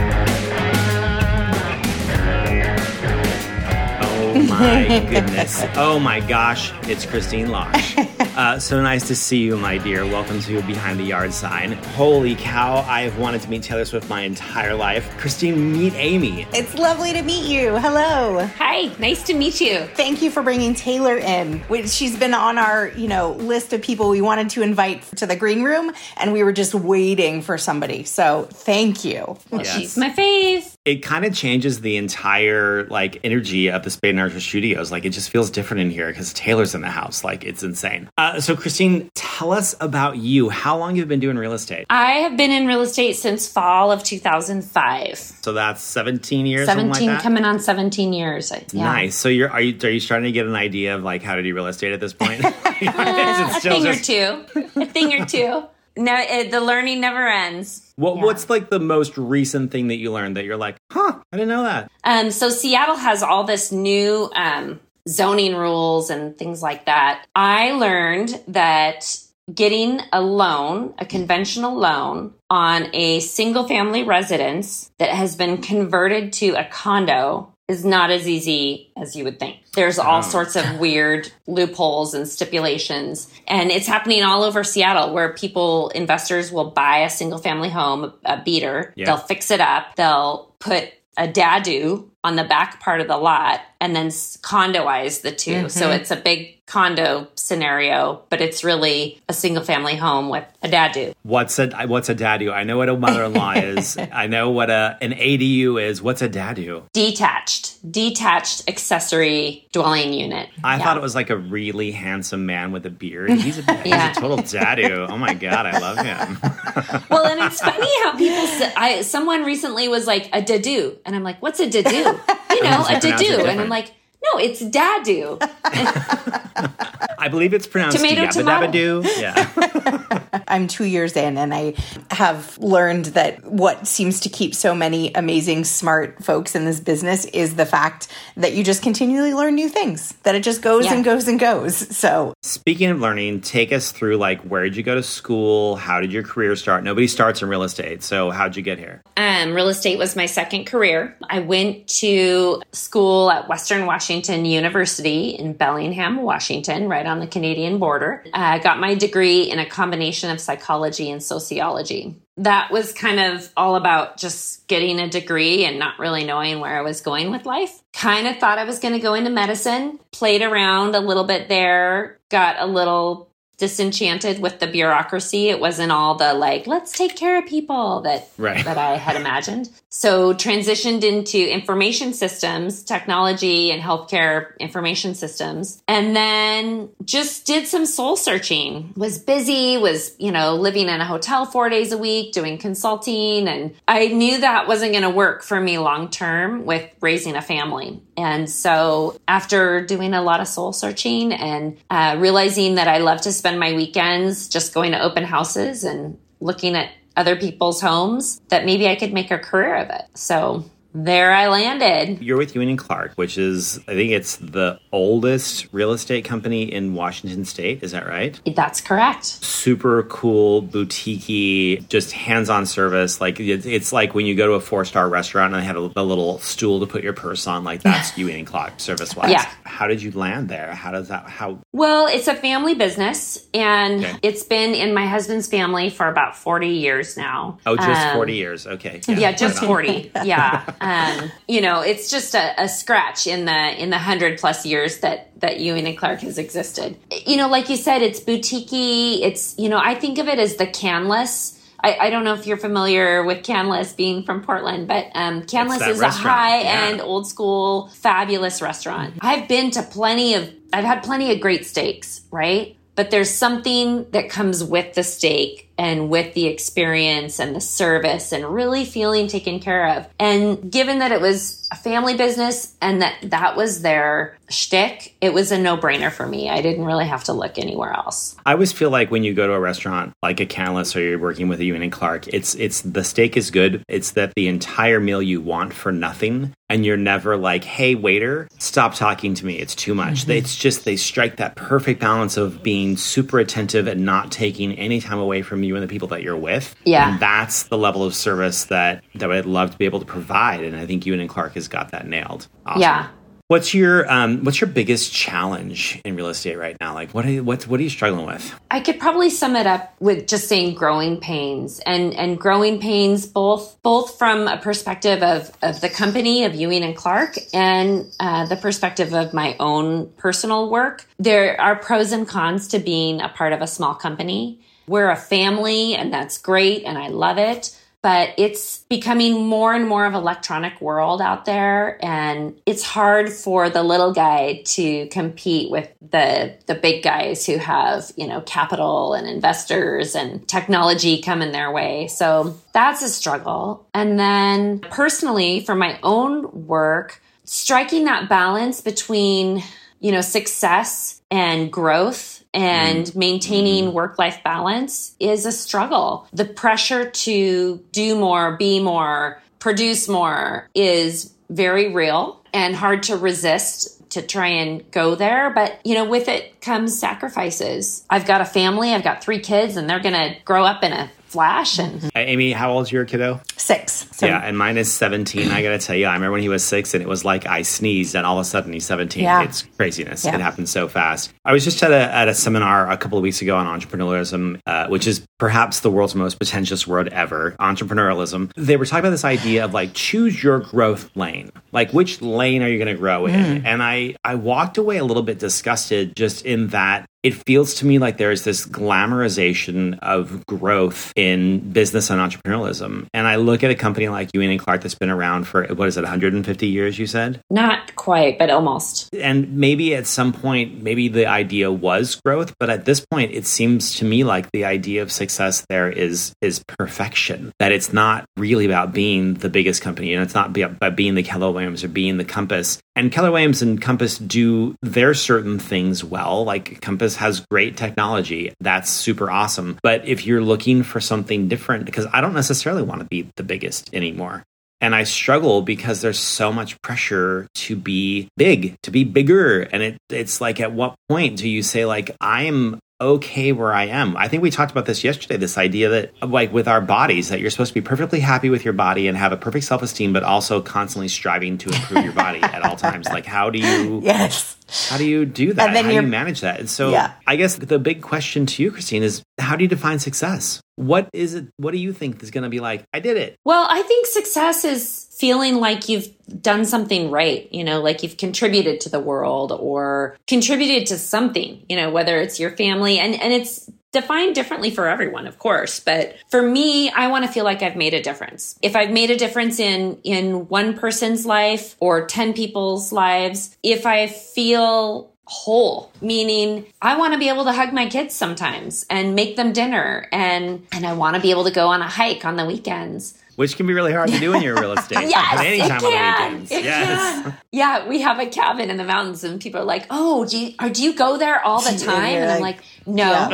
my 4.62 5.00
goodness. 5.10 5.64
Oh 5.76 6.00
my 6.00 6.20
gosh. 6.20 6.72
It's 6.84 7.06
Christine 7.06 7.50
Losh. 7.50 7.96
Uh, 7.98 8.58
so 8.60 8.82
nice 8.82 9.08
to 9.08 9.16
see 9.16 9.40
you, 9.40 9.58
my 9.58 9.78
dear. 9.78 10.06
Welcome 10.06 10.40
to 10.42 10.62
Behind 10.62 11.00
the 11.00 11.04
Yard 11.04 11.34
Sign. 11.34 11.74
Holy 11.74 12.36
cow. 12.36 12.78
I 12.88 13.02
have 13.02 13.18
wanted 13.18 13.42
to 13.42 13.50
meet 13.50 13.64
Taylor 13.64 13.84
Swift 13.86 14.10
my 14.10 14.22
entire 14.22 14.74
life. 14.74 15.18
Christine, 15.18 15.74
meet 15.74 15.94
Amy. 15.96 16.48
It's 16.54 16.76
lovely 16.76 17.12
to 17.14 17.24
meet 17.24 17.46
you. 17.46 17.76
Hello. 17.78 18.46
Hi, 18.58 18.94
nice 19.00 19.24
to 19.24 19.34
meet 19.34 19.60
you. 19.60 19.80
Thank 19.96 20.22
you 20.22 20.32
for 20.32 20.44
bringing 20.44 20.76
Taylor 20.76 21.18
in. 21.18 21.62
She's 21.88 22.18
been 22.18 22.34
on 22.34 22.58
our, 22.58 22.88
you 22.90 23.08
know, 23.08 23.32
list 23.34 23.74
of 23.74 23.82
people 23.82 24.10
we 24.10 24.22
wanted 24.22 24.52
to 24.52 24.62
invite 24.62 25.02
to 25.18 25.26
the 25.26 25.36
green 25.36 25.64
room, 25.64 25.92
and 26.18 26.32
we 26.32 26.44
were 26.44 26.54
just 26.54 26.74
waiting 26.74 27.42
for 27.42 27.58
somebody. 27.58 28.04
So 28.06 28.48
thank 28.52 29.04
you. 29.04 29.38
Yes. 29.52 29.76
She's 29.76 29.98
my 29.98 30.10
fave. 30.10 30.74
It 30.84 31.04
kind 31.04 31.26
of 31.26 31.36
changes 31.36 31.82
the 31.82 31.98
entire 31.98 32.86
like 32.86 33.20
energy 33.24 33.70
of 33.70 33.84
the 33.84 33.92
Spade 33.92 34.12
and 34.12 34.20
Archer 34.20 34.40
Studios. 34.40 34.92
Like 34.92 35.06
it 35.06 35.12
just 35.12 35.30
feels 35.30 35.52
different 35.52 35.82
in 35.82 35.92
here 35.92 36.08
because 36.08 36.34
Taylor's 36.34 36.74
in 36.74 36.82
the 36.82 36.90
house. 36.90 37.24
Like 37.24 37.44
it's 37.44 37.62
insane. 37.62 38.10
Uh, 38.18 38.40
so 38.42 38.56
Christine, 38.56 39.12
tell 39.14 39.52
us 39.52 39.76
about 39.80 40.18
you. 40.18 40.50
How 40.50 40.78
long 40.78 40.96
you've 40.96 41.08
been 41.08 41.20
doing 41.20 41.38
real 41.38 41.54
estate? 41.54 41.86
I 41.92 42.14
have 42.22 42.36
been 42.36 42.50
in 42.50 42.66
real 42.66 42.82
estate 42.82 43.14
since 43.14 43.48
fall 43.48 43.92
of 43.92 44.04
2005. 44.04 45.18
So 45.18 45.54
that's 45.54 45.82
17 45.84 46.48
years. 46.48 46.66
17 46.66 46.90
like 46.90 47.06
that? 47.06 47.22
coming 47.22 47.46
on 47.46 47.60
17 47.60 48.14
years. 48.14 48.52
Yeah. 48.74 48.84
Nice. 48.84 49.16
So 49.16 49.30
you're 49.30 49.52
are 49.52 49.62
you 49.62 49.78
are 49.84 49.90
you 49.92 50.00
starting 50.00 50.26
to 50.26 50.32
get 50.32 50.48
an 50.48 50.56
idea 50.56 50.96
of 50.96 51.04
like 51.04 51.22
how 51.22 51.36
to 51.36 51.44
do 51.44 51.54
real 51.54 51.68
estate 51.68 51.94
at 51.94 52.00
this 52.00 52.14
point? 52.14 52.42
It 52.82 52.88
A 52.88 53.60
thing 53.60 53.84
just- 53.84 54.02
or 54.02 54.04
two. 54.04 54.82
A 54.82 54.86
thing 54.88 55.22
or 55.22 55.26
two. 55.26 55.64
No, 55.98 56.16
it, 56.18 56.52
the 56.52 56.62
learning 56.62 57.02
never 57.02 57.28
ends. 57.28 57.94
What, 57.96 58.18
Yeah. 58.18 58.24
What's 58.24 58.50
like 58.50 58.70
the 58.70 58.80
most 58.80 59.18
recent 59.18 59.72
thing 59.72 59.88
that 59.88 59.98
you 59.98 60.12
learned 60.12 60.38
that 60.38 60.46
you're 60.46 60.58
like, 60.58 60.78
huh? 60.92 61.20
I 61.32 61.38
didn't 61.38 61.50
know 61.50 61.64
that. 61.64 61.92
Um, 62.04 62.32
so 62.32 62.50
Seattle 62.50 62.96
has 62.96 63.24
all 63.24 63.44
this 63.44 63.72
new 63.72 64.30
um, 64.36 64.80
zoning 65.08 65.56
rules 65.56 66.10
and 66.10 66.38
things 66.38 66.62
like 66.62 66.86
that. 66.86 67.26
I 67.36 67.72
learned 67.72 68.42
that 68.48 69.18
getting 69.54 70.00
a 70.14 70.22
loan, 70.22 70.94
a 70.98 71.06
conventional 71.06 71.76
loan 71.76 72.34
on 72.50 72.88
a 72.94 73.20
single 73.20 73.68
family 73.68 74.04
residence 74.04 74.92
that 75.00 75.10
has 75.10 75.36
been 75.36 75.62
converted 75.62 76.34
to 76.34 76.52
a 76.52 76.64
condo 76.66 77.51
is 77.72 77.86
not 77.86 78.12
as 78.12 78.28
easy 78.28 78.92
as 78.98 79.16
you 79.16 79.24
would 79.24 79.40
think. 79.40 79.58
There's 79.74 79.98
all 79.98 80.20
Oh. 80.20 80.22
sorts 80.22 80.56
of 80.56 80.80
weird 80.80 81.32
loopholes 81.48 82.14
and 82.14 82.28
stipulations. 82.28 83.28
And 83.48 83.72
it's 83.72 83.88
happening 83.88 84.24
all 84.24 84.44
over 84.44 84.64
Seattle 84.64 85.14
where 85.14 85.34
people, 85.34 85.90
investors 85.90 86.52
will 86.52 86.72
buy 86.72 87.00
a 87.00 87.10
single 87.10 87.40
family 87.40 87.70
home, 87.70 88.14
a 88.26 88.42
beater, 88.42 88.94
Yeah. 88.96 89.06
they'll 89.06 89.18
fix 89.18 89.52
it 89.52 89.62
up, 89.62 89.96
they'll 89.96 90.54
put 90.60 90.90
a 91.18 91.28
dadu 91.28 92.06
on 92.24 92.36
the 92.36 92.44
back 92.44 92.80
part 92.80 93.02
of 93.02 93.08
the 93.08 93.18
lot 93.18 93.62
and 93.80 93.96
then 93.96 94.08
condoize 94.10 95.22
the 95.22 95.32
2 95.32 95.70
So 95.70 95.86
mm-hmm. 95.86 95.94
it's 96.00 96.12
a 96.12 96.16
big 96.16 96.61
condo 96.72 97.28
scenario, 97.36 98.24
but 98.30 98.40
it's 98.40 98.64
really 98.64 99.22
a 99.28 99.34
single 99.34 99.62
family 99.62 99.98
home 99.98 100.30
with 100.30 100.46
a 100.64 100.70
dadu. 100.70 101.14
What's 101.24 101.60
a 101.60 101.68
what's 101.88 102.08
a 102.08 102.16
dadu? 102.16 102.54
I 102.54 102.64
know 102.64 102.78
what 102.78 102.88
a 102.88 102.96
mother-in-law 102.96 103.52
is. 103.56 103.98
I 103.98 104.28
know 104.28 104.52
what 104.52 104.70
a 104.70 104.98
an 105.02 105.12
ADU 105.12 105.82
is. 105.84 106.02
What's 106.02 106.22
a 106.22 106.30
dadu? 106.30 106.84
Detached, 106.94 107.92
detached 107.92 108.70
accessory 108.70 109.68
dwelling 109.74 110.14
unit. 110.14 110.48
I 110.64 110.78
Yeah. 110.78 110.84
thought 110.86 110.96
it 110.96 111.04
was 111.04 111.14
like 111.14 111.30
a 111.30 111.36
really 111.36 111.92
handsome 111.92 112.46
man 112.46 112.72
with 112.72 112.86
a 112.86 112.90
beard. 112.90 113.32
He's 113.32 113.58
a, 113.60 113.64
Yeah. 113.64 113.84
he's 114.08 114.18
a 114.18 114.22
total 114.22 114.38
dadu. 114.38 115.10
Oh 115.10 115.18
my 115.18 115.34
god, 115.34 115.66
I 115.66 115.78
love 115.80 115.98
him. 115.98 116.38
Well, 117.10 117.26
and 117.26 117.42
it's 117.42 117.60
funny 117.60 117.88
how 118.04 118.16
people 118.18 118.48
say, 118.48 118.72
I 118.78 119.02
someone 119.02 119.44
recently 119.44 119.90
was 119.90 120.08
like 120.08 120.28
a 120.34 120.42
dadu, 120.42 120.98
and 121.06 121.14
I'm 121.16 121.24
like, 121.24 121.42
what's 121.42 121.60
a 121.60 121.68
dadu? 121.68 121.92
You 121.92 122.64
know, 122.64 122.86
a 122.88 122.96
dadu, 122.96 123.46
and. 123.46 123.60
I'm 123.60 123.68
like, 123.70 123.92
no, 124.24 124.40
it's 124.40 124.62
dadu. 124.62 125.38
I 127.18 127.28
believe 127.30 127.54
it's 127.54 127.68
pronounced 127.68 127.98
Tomato, 127.98 128.22
dabba 128.22 128.72
tomato. 128.72 129.02
Yeah. 129.20 130.24
I'm 130.52 130.68
two 130.68 130.84
years 130.86 131.16
in, 131.16 131.38
and 131.38 131.54
I 131.54 131.74
have 132.12 132.58
learned 132.60 133.06
that 133.06 133.44
what 133.46 133.88
seems 133.88 134.20
to 134.22 134.30
keep 134.30 134.54
so 134.54 134.76
many 134.76 135.14
amazing, 135.16 135.64
smart 135.64 136.24
folks 136.24 136.56
in 136.56 136.66
this 136.66 136.80
business 136.80 137.26
is 137.26 137.56
the 137.56 137.66
fact 137.66 138.08
that 138.36 138.54
you 138.54 138.64
just 138.64 138.84
continually 138.84 139.34
learn 139.34 139.56
new 139.56 139.70
things, 139.70 140.14
that 140.24 140.36
it 140.36 140.44
just 140.44 140.62
goes 140.62 140.86
Yeah. 140.86 140.96
and 140.96 141.06
goes 141.06 141.28
and 141.28 141.40
goes. 141.40 141.76
So, 141.96 142.34
Speaking 142.44 142.90
of 142.90 143.00
learning, 143.00 143.42
take 143.42 143.72
us 143.72 143.92
through 143.92 144.18
like 144.18 144.42
where 144.42 144.64
did 144.64 144.76
you 144.76 144.84
go 144.84 144.96
to 144.96 145.04
school? 145.04 145.78
How 145.78 146.02
did 146.02 146.12
your 146.12 146.24
career 146.24 146.56
start? 146.56 146.84
Nobody 146.84 147.08
starts 147.08 147.42
in 147.42 147.48
real 147.48 147.64
estate, 147.64 148.04
so 148.04 148.30
how'd 148.30 148.56
you 148.58 148.62
get 148.62 148.78
here? 148.78 149.02
Um, 149.16 149.54
real 149.54 149.70
estate 149.70 149.98
was 149.98 150.16
my 150.16 150.26
second 150.26 150.66
career. 150.66 151.16
I 151.30 151.40
went 151.40 151.88
to 152.00 152.62
school 152.74 153.32
at 153.32 153.48
Western 153.48 153.86
Washington 153.86 154.44
University 154.46 155.30
in 155.30 155.54
Bellingham, 155.54 156.22
Washington, 156.22 156.90
right 156.90 157.06
on 157.06 157.20
the 157.20 157.28
Canadian 157.28 157.78
border. 157.80 158.24
I 158.34 158.60
got 158.60 158.80
my 158.80 158.96
degree 158.96 159.44
in 159.44 159.60
a 159.60 159.66
combination 159.66 160.30
of 160.30 160.41
psychology 160.42 161.10
and 161.12 161.22
sociology. 161.24 162.16
That 162.38 162.72
was 162.72 162.94
kind 162.94 163.20
of 163.20 163.50
all 163.56 163.76
about 163.76 164.18
just 164.18 164.68
getting 164.68 165.00
a 165.00 165.10
degree 165.10 165.66
and 165.66 165.78
not 165.78 166.00
really 166.00 166.24
knowing 166.24 166.60
where 166.60 166.78
I 166.78 166.82
was 166.82 167.02
going 167.02 167.30
with 167.30 167.46
life. 167.46 167.82
Kind 167.94 168.28
of 168.28 168.38
thought 168.38 168.58
I 168.58 168.64
was 168.64 168.80
going 168.80 168.94
to 168.94 169.00
go 169.00 169.14
into 169.14 169.30
medicine, 169.30 170.00
played 170.12 170.42
around 170.42 170.96
a 170.96 171.00
little 171.00 171.26
bit 171.26 171.50
there, 171.50 172.20
got 172.30 172.56
a 172.60 172.66
little 172.66 173.30
disenchanted 173.58 174.42
with 174.42 174.60
the 174.60 174.66
bureaucracy. 174.66 175.50
It 175.50 175.60
wasn't 175.60 175.92
all 175.92 176.16
the 176.16 176.34
like, 176.34 176.66
let's 176.66 176.92
take 176.92 177.16
care 177.16 177.38
of 177.38 177.46
people 177.46 178.02
that 178.02 178.30
Right. 178.38 178.66
that 178.66 178.78
I 178.78 178.98
had 178.98 179.16
imagined. 179.16 179.70
So 179.94 180.34
transitioned 180.34 181.04
into 181.04 181.38
information 181.38 182.14
systems, 182.14 182.82
technology 182.82 183.72
and 183.72 183.84
healthcare 183.84 184.58
information 184.58 185.16
systems. 185.16 185.84
And 185.86 186.16
then 186.16 186.90
just 187.04 187.46
did 187.46 187.68
some 187.68 187.86
soul 187.86 188.16
searching. 188.16 188.94
Was 188.96 189.20
busy, 189.20 189.78
was, 189.78 190.16
you 190.18 190.32
know, 190.32 190.56
living 190.56 190.88
in 190.88 191.02
a 191.02 191.06
hotel 191.06 191.46
4 191.46 191.70
days 191.70 191.92
a 191.92 191.98
week, 191.98 192.32
doing 192.32 192.58
consulting 192.58 193.50
and 193.50 193.76
I 193.86 194.08
knew 194.08 194.40
that 194.40 194.68
wasn't 194.68 194.94
going 194.94 195.04
to 195.04 195.10
work 195.10 195.44
for 195.44 195.60
me 195.60 195.78
long 195.78 196.10
term 196.10 196.66
with 196.66 196.90
raising 197.02 197.36
a 197.36 197.42
family. 197.42 198.02
And 198.16 198.50
so 198.50 199.20
after 199.28 199.86
doing 199.86 200.14
a 200.14 200.22
lot 200.22 200.40
of 200.40 200.48
soul 200.48 200.72
searching 200.72 201.34
and 201.34 201.78
uh, 201.90 202.16
realizing 202.18 202.76
that 202.76 202.88
I 202.88 203.00
love 203.00 203.22
to 203.22 203.34
spend 203.34 203.60
my 203.60 203.74
weekends 203.74 204.48
just 204.48 204.74
going 204.74 204.94
to 204.94 205.02
open 205.02 205.26
houses 205.26 205.84
and 205.84 206.18
looking 206.40 206.76
at 206.76 206.90
other 207.16 207.36
people's 207.36 207.82
homes, 207.82 208.42
that 208.50 208.66
maybe 208.66 208.88
I 208.88 208.96
could 208.96 209.14
make 209.14 209.32
a 209.32 209.38
career 209.38 209.76
of 209.76 209.90
it. 209.90 210.06
So 210.16 210.66
there 210.94 211.32
I 211.32 211.48
landed. 211.48 212.22
You're 212.22 212.38
with 212.38 212.56
Ewing 212.56 212.70
and 212.70 212.78
Clark, 212.78 213.14
which 213.16 213.38
is 213.38 213.78
I 213.88 213.94
think 213.94 214.12
it's 214.12 214.38
the 214.38 214.80
oldest 214.92 215.68
real 215.72 215.92
estate 215.94 216.26
company 216.26 216.64
in 216.72 216.94
Washington 216.94 217.46
State. 217.46 217.84
Is 217.84 217.92
that 217.92 218.08
right? 218.08 218.40
That's 218.56 218.82
correct. 218.82 219.26
super 219.26 220.04
cool, 220.04 220.62
boutique 220.62 221.88
just 221.90 222.12
hands-on 222.12 222.66
service. 222.66 223.22
Like 223.22 223.40
it's, 223.40 223.92
like 223.94 224.14
when 224.14 224.26
you 224.26 224.36
go 224.36 224.48
to 224.48 224.54
a 224.54 224.60
four-star 224.60 225.08
restaurant 225.10 225.54
and 225.54 225.62
they 225.62 225.66
have 225.68 225.78
a, 225.78 225.92
a 225.96 226.04
little 226.04 226.40
stool 226.40 226.80
to 226.80 226.88
put 226.88 227.04
your 227.04 227.14
purse 227.14 227.48
on. 227.48 227.64
Like 227.64 227.82
that's 227.82 228.18
and 228.18 228.46
Clark 228.46 228.74
service-wise. 228.80 229.32
Yeah. 229.32 229.50
How 229.64 229.88
did 229.88 230.02
you 230.02 230.12
land 230.12 230.48
there? 230.50 230.74
How 230.74 230.92
does 230.92 231.08
that? 231.08 231.26
How? 231.26 231.60
Well, 231.74 232.08
it's 232.08 232.28
a 232.28 232.36
family 232.36 232.76
business 232.76 233.48
and 233.54 234.04
Okay. 234.06 234.18
it's 234.22 234.44
been 234.44 234.74
in 234.74 234.94
my 234.94 235.06
husband's 235.08 235.48
family 235.48 235.90
for 235.90 236.08
about 236.08 236.36
40 236.36 236.68
years 236.68 237.18
now. 237.18 237.58
Oh, 237.66 237.76
just 237.76 237.90
Um, 237.90 238.16
forty 238.16 238.36
years. 238.36 238.68
Okay. 238.68 239.02
Yeah, 239.08 239.32
just 239.32 239.60
right 239.62 239.68
40. 239.68 240.12
yeah. 240.24 240.64
Um, 240.82 241.32
you 241.48 241.62
know, 241.62 241.82
it's 241.82 242.10
just 242.10 242.36
a, 242.36 242.62
a 242.62 242.68
scratch 242.68 243.28
in 243.28 243.46
the 243.46 243.82
in 243.82 243.90
the 243.90 243.98
100 243.98 244.40
plus 244.40 244.66
years 244.66 245.00
that 245.00 245.40
that 245.40 245.60
Ewing 245.60 245.88
and 245.88 245.98
Clark 245.98 246.20
has 246.22 246.38
existed. 246.38 246.98
You 247.26 247.38
know, 247.38 247.48
like 247.48 247.70
you 247.70 247.78
said, 247.78 248.02
it's 248.02 248.20
boutique 248.20 248.70
It's, 248.72 249.58
you 249.58 249.70
know, 249.70 249.80
I 249.82 249.96
think 249.96 250.18
of 250.18 250.28
it 250.28 250.40
as 250.40 250.56
the 250.56 250.68
Canlis 250.68 251.58
I, 251.84 251.98
I 252.00 252.10
don't 252.10 252.24
know 252.24 252.34
if 252.34 252.46
you're 252.46 252.58
familiar 252.58 253.24
with 253.24 253.40
Canlis 253.40 253.96
being 253.96 254.24
from 254.24 254.44
Portland, 254.44 254.88
but 254.88 255.08
um, 255.16 255.44
Canlis 255.44 255.88
is 255.88 256.00
a 256.00 256.10
high 256.10 256.60
end, 256.62 256.98
yeah. 256.98 257.04
old 257.04 257.28
school, 257.28 257.88
fabulous 257.88 258.62
restaurant. 258.62 259.16
I've 259.22 259.48
been 259.48 259.72
to 259.72 259.84
plenty 259.84 260.36
of, 260.36 260.52
I've 260.74 260.86
had 260.86 261.04
plenty 261.04 261.32
of 261.32 261.40
great 261.40 261.66
steaks, 261.66 262.22
right? 262.32 262.78
But 262.96 263.10
there's 263.10 263.32
something 263.32 264.10
that 264.12 264.30
comes 264.30 264.64
with 264.64 264.94
the 264.94 265.04
steak 265.04 265.71
and 265.82 266.12
with 266.12 266.36
the 266.36 266.46
experience 266.46 267.40
and 267.40 267.56
the 267.56 267.60
service 267.60 268.32
and 268.32 268.46
really 268.46 268.86
feeling 268.86 269.28
taken 269.28 269.60
care 269.60 269.98
of. 269.98 270.08
And 270.20 270.72
given 270.72 271.00
that 271.00 271.12
it 271.12 271.20
was 271.20 271.61
a 271.72 271.76
family 271.76 272.16
business 272.16 272.76
and 272.82 273.02
that 273.02 273.16
that 273.24 273.56
was 273.56 273.82
their 273.82 274.38
shtick, 274.50 275.16
it 275.22 275.34
was 275.34 275.52
a 275.52 275.58
no 275.58 275.78
brainer 275.78 276.12
for 276.12 276.28
me. 276.28 276.50
I 276.50 276.62
didn't 276.62 276.86
really 276.86 277.08
have 277.08 277.24
to 277.26 277.34
look 277.34 277.58
anywhere 277.58 277.94
else. 277.94 278.36
I 278.46 278.52
always 278.52 278.74
feel 278.74 278.90
like 278.90 279.10
when 279.10 279.24
you 279.24 279.34
go 279.34 279.48
to 279.48 279.54
a 279.54 279.60
restaurant 279.60 280.14
like 280.22 280.42
a 280.42 280.46
Canlis 280.46 280.96
or 280.96 281.00
you're 281.00 281.18
working 281.18 281.48
with 281.48 281.62
a 281.62 281.66
Ewing 281.66 281.82
and 281.82 281.92
Clark, 281.92 282.28
it's 282.28 282.56
it's 282.56 282.82
the 282.82 283.04
steak 283.04 283.38
is 283.38 283.52
good. 283.52 283.84
It's 283.88 284.12
that 284.12 284.34
the 284.36 284.48
entire 284.50 285.00
meal 285.00 285.22
you 285.22 285.40
want 285.40 285.74
for 285.74 285.94
nothing, 285.94 286.54
and 286.70 286.86
you're 286.86 286.98
never 286.98 287.38
like, 287.38 287.64
"Hey, 287.64 287.96
waiter, 287.96 288.50
stop 288.60 288.96
talking 288.96 289.34
to 289.36 289.46
me. 289.46 289.58
It's 289.58 289.74
too 289.74 289.96
much." 289.96 290.24
Mm-hmm. 290.24 290.32
It's 290.32 290.56
just 290.56 290.84
they 290.84 290.98
strike 290.98 291.38
that 291.38 291.56
perfect 291.56 292.02
balance 292.02 292.36
of 292.36 292.62
being 292.62 292.98
super 292.98 293.40
attentive 293.40 293.88
and 293.88 294.06
not 294.06 294.32
taking 294.32 294.74
any 294.74 295.00
time 295.00 295.20
away 295.20 295.42
from 295.42 295.64
you 295.64 295.76
and 295.76 295.84
the 295.84 295.88
people 295.88 296.10
that 296.10 296.22
you're 296.22 296.36
with. 296.36 296.76
Yeah. 296.84 297.12
and 297.12 297.20
that's 297.22 297.64
the 297.64 297.78
level 297.78 298.04
of 298.04 298.14
service 298.14 298.66
that 298.66 299.04
that 299.16 299.32
I'd 299.32 299.46
love 299.46 299.72
to 299.72 299.78
be 299.78 299.86
able 299.86 300.00
to 300.00 300.06
provide. 300.06 300.64
And 300.64 300.76
I 300.76 300.86
think 300.86 301.06
Ewing 301.06 301.22
and 301.22 301.30
Clark 301.30 301.56
has 301.62 301.68
got 301.68 301.92
that 301.92 302.08
nailed. 302.08 302.48
Awesome. 302.66 302.82
Yeah. 302.82 303.08
What's 303.52 303.74
your 303.74 304.10
um, 304.10 304.46
what's 304.46 304.62
your 304.62 304.70
biggest 304.70 305.12
challenge 305.12 306.00
in 306.06 306.16
real 306.16 306.30
estate 306.30 306.56
right 306.56 306.78
now? 306.80 306.94
Like, 306.94 307.14
what 307.14 307.26
are 307.26 307.32
you, 307.32 307.44
what 307.44 307.68
what 307.68 307.82
are 307.82 307.84
you 307.84 307.90
struggling 307.90 308.26
with? 308.26 308.56
I 308.72 308.80
could 308.80 308.98
probably 308.98 309.30
sum 309.30 309.58
it 309.58 309.68
up 309.68 309.94
with 310.00 310.26
just 310.26 310.48
saying 310.48 310.76
growing 310.76 311.20
pains 311.20 311.82
and 311.86 312.14
and 312.14 312.40
growing 312.40 312.80
pains 312.80 313.26
both 313.26 313.78
both 313.84 314.18
from 314.18 314.48
a 314.48 314.58
perspective 314.58 315.22
of 315.22 315.52
of 315.62 315.82
the 315.82 315.90
company 315.90 316.46
of 316.46 316.56
Ewing 316.56 316.82
and 316.82 316.96
Clark 316.96 317.40
and 317.54 318.06
uh, 318.22 318.46
the 318.46 318.56
perspective 318.56 319.14
of 319.14 319.34
my 319.34 319.58
own 319.60 320.10
personal 320.12 320.70
work. 320.70 321.06
There 321.20 321.60
are 321.60 321.76
pros 321.76 322.14
and 322.14 322.26
cons 322.26 322.70
to 322.70 322.80
being 322.80 323.20
a 323.20 323.28
part 323.28 323.52
of 323.52 323.62
a 323.62 323.68
small 323.68 323.96
company. 323.96 324.62
We're 324.88 325.10
a 325.10 325.18
family, 325.18 325.94
and 325.94 326.14
that's 326.14 326.38
great, 326.38 326.86
and 326.86 326.98
I 326.98 327.10
love 327.10 327.38
it 327.38 327.78
but 328.02 328.34
it's 328.38 328.80
becoming 328.90 329.46
more 329.46 329.74
and 329.74 329.88
more 329.88 330.06
of 330.06 330.14
electronic 330.14 330.82
world 330.82 331.22
out 331.22 331.46
there. 331.46 332.04
And 332.04 332.60
it's 332.66 332.84
hard 332.84 333.32
for 333.32 333.70
the 333.70 333.84
little 333.84 334.12
guy 334.12 334.64
to 334.66 335.08
compete 335.08 335.70
with 335.70 335.90
the 336.12 336.58
the 336.66 336.76
big 336.76 337.04
guys 337.04 337.46
who 337.46 337.58
have 337.58 338.12
you 338.16 338.28
know 338.28 338.42
capital 338.42 339.14
and 339.14 339.28
investors 339.28 340.16
and 340.16 340.48
technology 340.48 341.22
coming 341.22 341.52
their 341.52 341.72
way. 341.72 342.08
So 342.08 342.58
that's 342.74 343.02
a 343.04 343.10
struggle. 343.10 343.86
And 343.94 344.20
then 344.20 344.80
personally 344.80 345.62
for 345.62 345.76
my 345.76 346.00
own 346.02 346.68
work 346.68 347.22
striking 347.44 348.06
that 348.06 348.30
balance 348.30 348.82
between 348.82 349.64
you 350.00 350.12
know 350.12 350.22
success 350.22 351.22
and 351.30 351.72
growth 351.72 352.41
and 352.54 353.06
mm-hmm. 353.06 353.20
maintaining 353.20 353.86
mm-hmm. 353.86 353.94
work 353.94 354.20
life 354.20 354.44
balance 354.44 355.16
is 355.20 355.46
a 355.46 355.52
struggle. 355.52 356.28
The 356.34 356.46
pressure 356.46 357.10
to 357.10 357.84
do 357.92 358.16
more, 358.16 358.58
be 358.58 358.82
more, 358.82 359.42
produce 359.60 360.08
more 360.08 360.70
is 360.74 361.34
very 361.50 361.94
real 361.94 362.42
and 362.54 362.76
hard 362.76 363.04
to 363.04 363.18
resist 363.18 364.10
to 364.12 364.22
try 364.22 364.48
and 364.48 364.90
go 364.92 365.16
there. 365.16 365.50
But, 365.52 365.80
you 365.86 365.96
know, 365.96 366.06
with 366.06 366.28
it 366.28 366.60
comes 366.62 366.98
sacrifices. 366.98 368.06
I've 368.10 368.26
got 368.26 368.42
a 368.42 368.46
family, 368.46 368.94
I've 368.94 369.04
got 369.04 369.24
three 369.24 369.40
kids, 369.40 369.78
and 369.78 369.90
they're 369.90 370.02
going 370.02 370.16
to 370.16 370.36
grow 370.44 370.66
up 370.66 370.84
in 370.84 370.92
a 370.92 371.10
flash. 371.32 371.80
And 371.80 372.04
Uh, 372.04 372.10
Amy, 372.16 372.52
how 372.52 372.72
old's 372.72 372.92
your 372.92 373.06
kiddo? 373.06 373.40
Six. 373.58 374.08
So 374.12 374.26
yeah, 374.26 374.40
and 374.40 374.58
mine 374.58 374.78
is 374.78 374.92
17. 374.92 375.50
I 375.50 375.64
gotta 375.64 375.80
tell 375.80 375.96
you, 375.96 376.06
I 376.08 376.14
remember 376.14 376.34
when 376.34 376.42
he 376.42 376.50
was 376.50 376.64
six 376.64 376.94
and 376.94 377.02
it 377.02 377.08
was 377.08 377.24
like 377.24 377.46
I 377.46 377.62
sneezed 377.62 378.16
and 378.16 378.26
all 378.26 378.38
of 378.38 378.42
a 378.42 378.46
sudden 378.46 378.74
he's 378.74 378.86
17. 378.86 379.24
Yeah. 379.24 379.44
It's 379.44 379.64
craziness. 379.78 380.26
Yeah. 380.26 380.36
It 380.36 380.42
happens 380.42 380.70
so 380.70 380.88
fast. 380.88 381.32
I 381.46 381.54
was 381.54 381.64
just 381.64 381.82
at 381.84 381.92
a, 381.92 382.14
at 382.14 382.28
a 382.28 382.34
seminar 382.34 382.90
a 382.92 382.98
couple 382.98 383.18
of 383.18 383.22
weeks 383.24 383.42
ago 383.42 383.56
on 383.56 383.66
entrepreneurialism, 383.80 384.60
uh, 384.66 384.88
which 384.88 385.08
is 385.08 385.26
perhaps 385.40 385.80
the 385.80 385.90
world's 385.92 386.16
most 386.16 386.38
pretentious 386.40 386.86
word 386.86 387.08
ever 387.10 387.56
entrepreneurialism. 387.60 388.52
They 388.56 388.78
were 388.78 388.86
talking 388.86 389.00
about 389.02 389.10
this 389.12 389.26
idea 389.26 389.66
of 389.66 389.74
like 389.74 389.94
choose 389.94 390.44
your 390.44 390.60
growth 390.60 391.10
lane. 391.16 391.52
Like 391.72 391.92
which 391.94 392.22
lane 392.22 392.62
are 392.64 392.68
you 392.68 392.78
going 392.78 392.94
to 392.94 393.00
grow 393.00 393.26
in? 393.28 393.66
And 393.66 393.82
I, 393.82 394.16
I 394.24 394.36
walked 394.36 394.78
away 394.78 394.98
a 394.98 395.04
little 395.06 395.24
bit 395.24 395.40
disgusted 395.40 396.16
just 396.16 396.46
in 396.46 396.68
that 396.70 397.06
it 397.24 397.34
feels 397.46 397.76
to 397.76 397.86
me 397.86 398.00
like 398.00 398.18
there's 398.18 398.44
this 398.44 398.66
glamorization 398.66 400.00
of 400.00 400.46
growth 400.46 401.14
in 401.16 401.72
business 401.72 402.10
and 402.10 402.20
entrepreneurialism. 402.20 403.08
And 403.14 403.28
I 403.28 403.36
look 403.36 403.64
at 403.64 403.72
a 403.72 403.76
company 403.76 404.10
like 404.10 404.30
Ewing 404.34 404.52
and 404.52 404.60
Clark 404.60 404.82
that's 404.82 404.96
been 404.96 405.10
around 405.10 405.46
for 405.46 405.66
what 405.68 405.88
is 405.88 405.98
it, 405.98 406.02
150 406.02 406.68
years? 406.68 406.98
You 406.98 407.08
said, 407.08 407.42
not 407.50 407.96
quite, 407.96 408.40
but 408.40 408.50
almost. 408.50 409.14
and 409.14 409.58
maybe 409.58 409.96
at 409.96 410.08
some 410.08 410.34
point, 410.34 410.82
maybe 410.82 411.08
the 411.08 411.28
idea 411.28 411.72
was 411.72 412.16
growth, 412.26 412.56
but 412.60 412.70
at 412.70 412.86
this 412.86 413.06
point, 413.06 413.32
it 413.32 413.46
seems 413.46 413.96
to 413.96 414.06
me 414.06 414.24
like 414.24 414.52
the 414.52 414.66
idea 414.66 415.02
of 415.02 415.12
success 415.12 415.66
there 415.70 415.90
is 415.90 416.34
is 416.42 416.64
perfection. 416.68 417.52
That 417.60 417.72
it's 417.72 417.94
not 417.94 418.26
really 418.38 418.66
about 418.66 418.94
being 418.94 419.36
the 419.36 419.50
biggest 419.50 419.82
company, 419.82 420.14
and 420.14 420.24
it's 420.24 420.34
not 420.34 420.58
about 420.58 420.96
being 420.96 421.16
the 421.16 421.24
Keller 421.24 421.52
Williams 421.52 421.84
or 421.84 421.88
being 421.88 422.18
the 422.18 422.26
Compass. 422.26 422.80
And 423.02 423.12
Keller 423.12 423.32
Williams 423.32 423.64
and 423.64 423.82
Compass 423.82 424.20
do 424.20 424.76
their 424.84 425.16
certain 425.16 425.58
things 425.58 426.04
well. 426.04 426.44
Like 426.44 426.82
Compass 426.82 427.16
has 427.16 427.40
great 427.50 427.76
technology, 427.76 428.54
that's 428.60 428.92
super 428.92 429.32
awesome. 429.32 429.80
But 429.82 430.08
if 430.08 430.28
you're 430.28 430.44
looking 430.44 430.84
for 430.84 431.02
something 431.02 431.48
different, 431.48 431.86
because 431.86 432.06
I 432.14 432.22
don't 432.22 432.36
necessarily 432.36 432.84
want 432.84 433.02
to 433.02 433.08
be 433.08 433.28
the 433.38 433.44
biggest 433.44 433.92
anymore. 433.92 434.44
And 434.82 434.94
I 434.94 435.06
struggle 435.06 435.64
because 435.64 436.02
there's 436.02 436.20
so 436.20 436.54
much 436.54 436.80
pressure 436.84 437.48
to 437.56 437.76
be 437.76 438.28
big, 438.38 438.76
to 438.84 438.92
be 438.92 439.04
bigger. 439.04 439.62
And 439.62 439.82
it, 439.82 439.98
it's 440.12 440.40
like, 440.40 440.60
at 440.60 440.72
what 440.72 440.94
point 441.10 441.40
do 441.40 441.50
you 441.50 441.64
say, 441.64 441.88
like, 441.88 442.16
I'm 442.22 442.78
okay 443.02 443.52
where 443.52 443.74
I 443.74 443.86
am? 443.86 444.16
I 444.16 444.28
think 444.28 444.44
we 444.44 444.52
talked 444.52 444.72
about 444.72 444.86
this 444.86 445.04
yesterday 445.04 445.38
this 445.38 445.58
idea 445.58 445.90
that, 445.90 446.30
like, 446.30 446.54
with 446.54 446.68
our 446.68 446.80
bodies, 446.80 447.30
that 447.30 447.40
you're 447.40 447.50
supposed 447.50 447.74
to 447.74 447.82
be 447.82 447.82
perfectly 447.82 448.20
happy 448.20 448.50
with 448.50 448.64
your 448.64 448.74
body 448.74 449.08
and 449.08 449.18
have 449.18 449.32
a 449.32 449.38
perfect 449.38 449.66
self 449.66 449.82
esteem, 449.82 450.14
but 450.14 450.24
also 450.24 450.62
constantly 450.62 451.08
striving 451.08 451.58
to 451.58 451.70
improve 451.70 452.06
your 452.06 452.14
body 452.14 452.42
at 452.42 452.64
all 452.64 452.76
times. 452.76 453.08
Like, 453.08 453.26
how 453.26 453.50
do 453.50 453.60
you. 453.60 454.02
yes. 454.04 454.56
How 454.90 454.98
do 454.98 455.06
you 455.06 455.26
do 455.26 455.54
that? 455.54 455.68
And 455.68 455.76
then 455.76 455.86
how 455.86 455.90
do 455.92 455.96
you 455.96 456.02
manage 456.02 456.42
that? 456.42 456.60
And 456.60 456.70
so 456.70 456.92
Yeah. 456.92 457.14
I 457.28 457.36
guess 457.36 457.56
the 457.56 457.80
big 457.80 458.02
question 458.02 458.46
to 458.46 458.64
you, 458.64 458.72
Christine, 458.72 459.04
is 459.04 459.24
how 459.38 459.56
do 459.56 459.64
you 459.64 459.68
define 459.68 460.00
success? 460.00 460.62
What 460.76 461.10
is 461.14 461.34
it? 461.36 461.48
What 461.58 461.72
do 461.72 461.78
you 461.78 461.94
think 461.94 462.24
is 462.24 462.32
going 462.32 462.44
to 462.44 462.50
be 462.50 462.60
like? 462.60 462.84
I 462.94 463.00
did 463.00 463.18
it. 463.18 463.36
Well, 463.44 463.68
I 463.70 463.82
think 463.84 464.08
success 464.08 464.64
is 464.64 465.08
feeling 465.20 465.58
like 465.58 465.90
you've 465.90 466.08
done 466.42 466.66
something 466.66 467.12
right, 467.12 467.52
you 467.54 467.64
know, 467.64 467.82
like 467.82 468.02
you've 468.02 468.18
contributed 468.18 468.82
to 468.82 468.90
the 468.90 469.00
world 469.00 469.52
or 469.52 470.18
contributed 470.26 470.88
to 470.88 470.98
something, 470.98 471.64
you 471.70 471.76
know, 471.76 471.92
whether 471.92 472.18
it's 472.20 472.40
your 472.40 472.52
family 472.52 472.98
and 472.98 473.14
and 473.22 473.34
it's 473.34 473.70
defined 473.92 474.36
differently 474.36 474.72
for 474.72 474.88
everyone, 474.88 475.28
of 475.28 475.38
course, 475.38 475.80
but 475.80 476.16
for 476.30 476.42
me, 476.42 476.90
I 476.90 477.08
want 477.08 477.26
to 477.26 477.32
feel 477.32 477.44
like 477.44 477.62
I've 477.62 477.76
made 477.76 477.94
a 477.94 478.02
difference. 478.02 478.58
If 478.62 478.76
I've 478.76 478.92
made 478.92 479.12
a 479.12 479.18
difference 479.18 479.60
in 479.60 480.00
in 480.04 480.48
one 480.48 480.78
person's 480.78 481.26
life 481.26 481.76
or 481.80 482.06
10 482.06 482.34
people's 482.34 482.92
lives, 482.92 483.56
if 483.64 483.86
I 483.86 484.08
feel 484.08 485.12
whole 485.26 485.90
meaning 486.02 486.66
i 486.82 486.98
want 486.98 487.14
to 487.14 487.20
be 487.20 487.30
able 487.30 487.46
to 487.46 487.54
hug 487.54 487.72
my 487.72 487.88
kids 487.88 488.14
sometimes 488.14 488.86
and 488.90 489.16
make 489.16 489.38
them 489.38 489.54
dinner 489.54 490.06
and 490.12 490.68
and 490.74 490.86
i 490.86 490.92
want 490.92 491.16
to 491.16 491.22
be 491.22 491.32
able 491.32 491.46
to 491.46 491.52
go 491.52 491.68
on 491.68 491.82
a 491.82 491.88
hike 491.88 492.26
on 492.26 492.36
the 492.36 492.46
weekends 492.46 493.18
which 493.36 493.56
can 493.58 493.68
be 493.68 493.74
really 493.74 493.94
hard 493.94 494.10
to 494.10 494.20
do 494.20 494.34
in 494.34 494.42
your 494.42 494.56
real 494.56 494.74
estate. 494.78 495.10
Yes, 495.10 495.34
at 495.40 495.46
any 495.46 495.60
it 495.60 495.68
time 495.68 495.72
on 495.78 495.78
the 495.84 495.90
can. 495.90 496.32
weekends. 496.32 496.52
It 496.52 496.64
yes. 496.64 497.24
can. 497.24 497.38
Yeah, 497.52 497.88
we 497.88 498.02
have 498.02 498.20
a 498.20 498.26
cabin 498.28 498.70
in 498.70 498.78
the 498.78 498.84
mountains, 498.84 499.24
and 499.24 499.40
people 499.42 499.62
are 499.62 499.66
like, 499.66 499.86
"Oh, 499.90 500.26
do 500.26 500.38
you, 500.38 500.54
or 500.62 500.70
do 500.70 500.84
you 500.84 500.94
go 500.94 501.18
there 501.18 501.44
all 501.44 501.62
the 501.62 501.78
time?" 501.86 502.14
you're 502.14 502.24
And 502.24 502.32
I'm 502.32 502.42
like, 502.42 502.58
like, 502.58 502.88
"No, 502.88 503.30